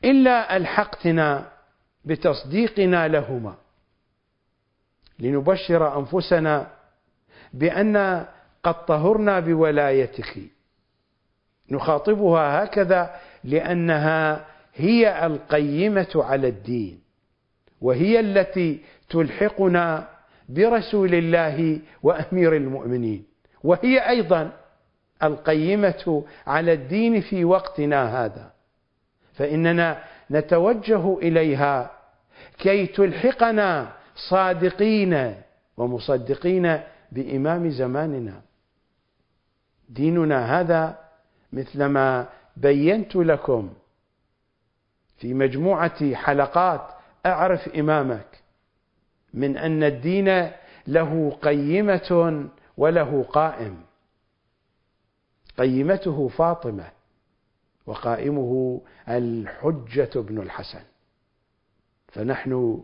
[0.04, 1.52] إلا ألحقتنا
[2.06, 3.56] بتصديقنا لهما.
[5.20, 6.72] لنبشر أنفسنا
[7.54, 8.26] بأن
[8.64, 10.57] قد طهرنا بولايتك.
[11.72, 17.00] نخاطبها هكذا لأنها هي القيمة على الدين
[17.82, 18.80] وهي التي
[19.10, 20.08] تلحقنا
[20.50, 23.24] برسول الله وأمير المؤمنين
[23.64, 24.52] وهي أيضا
[25.24, 28.52] القيمة على الدين في وقتنا هذا.
[29.34, 31.92] فإننا نتوجه إليها
[32.58, 35.36] كي تلحقنا صادقين
[35.78, 36.80] ومصدقين
[37.12, 38.42] بإمام زماننا.
[39.90, 41.07] ديننا هذا
[41.54, 43.74] مثلما بينت لكم
[45.18, 46.90] في مجموعة حلقات
[47.26, 48.44] أعرف إمامك
[49.34, 50.52] من أن الدين
[50.88, 53.84] له قيمة وله قائم.
[55.58, 56.92] قيمته فاطمة
[57.86, 60.82] وقائمه الحجة بن الحسن.
[62.08, 62.84] فنحن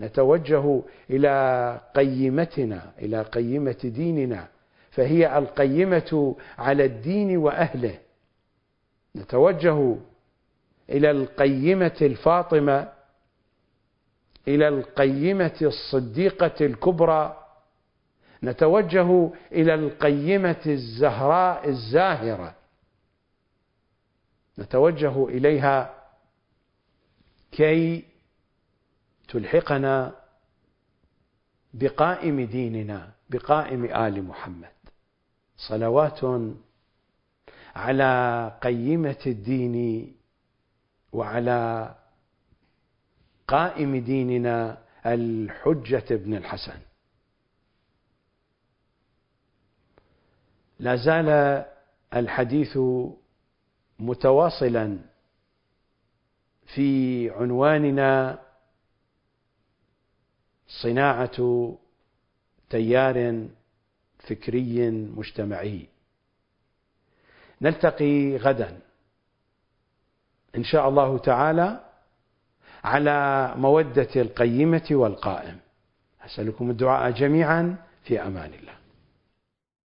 [0.00, 4.48] نتوجه إلى قيمتنا إلى قيمة ديننا.
[4.90, 7.98] فهي القيمة على الدين وأهله.
[9.16, 9.96] نتوجه
[10.90, 12.92] إلى القيمة الفاطمة
[14.48, 17.46] إلى القيمة الصديقة الكبرى.
[18.42, 22.54] نتوجه إلى القيمة الزهراء الزاهرة.
[24.58, 25.94] نتوجه إليها
[27.52, 28.04] كي
[29.28, 30.14] تلحقنا
[31.74, 34.68] بقائم ديننا بقائم آل محمد.
[35.68, 36.20] صلوات
[37.76, 38.12] على
[38.62, 39.76] قيمة الدين
[41.12, 41.94] وعلى
[43.48, 46.80] قائم ديننا الحجة بن الحسن.
[50.78, 51.28] لا زال
[52.14, 52.78] الحديث
[53.98, 54.98] متواصلا
[56.74, 58.38] في عنواننا
[60.82, 61.38] صناعة
[62.70, 63.48] تيار
[64.20, 65.86] فكري مجتمعي.
[67.62, 68.80] نلتقي غدا.
[70.56, 71.80] إن شاء الله تعالى
[72.84, 75.58] على مودة القيمة والقائم.
[76.26, 78.79] أسألكم الدعاء جميعا في أمان الله.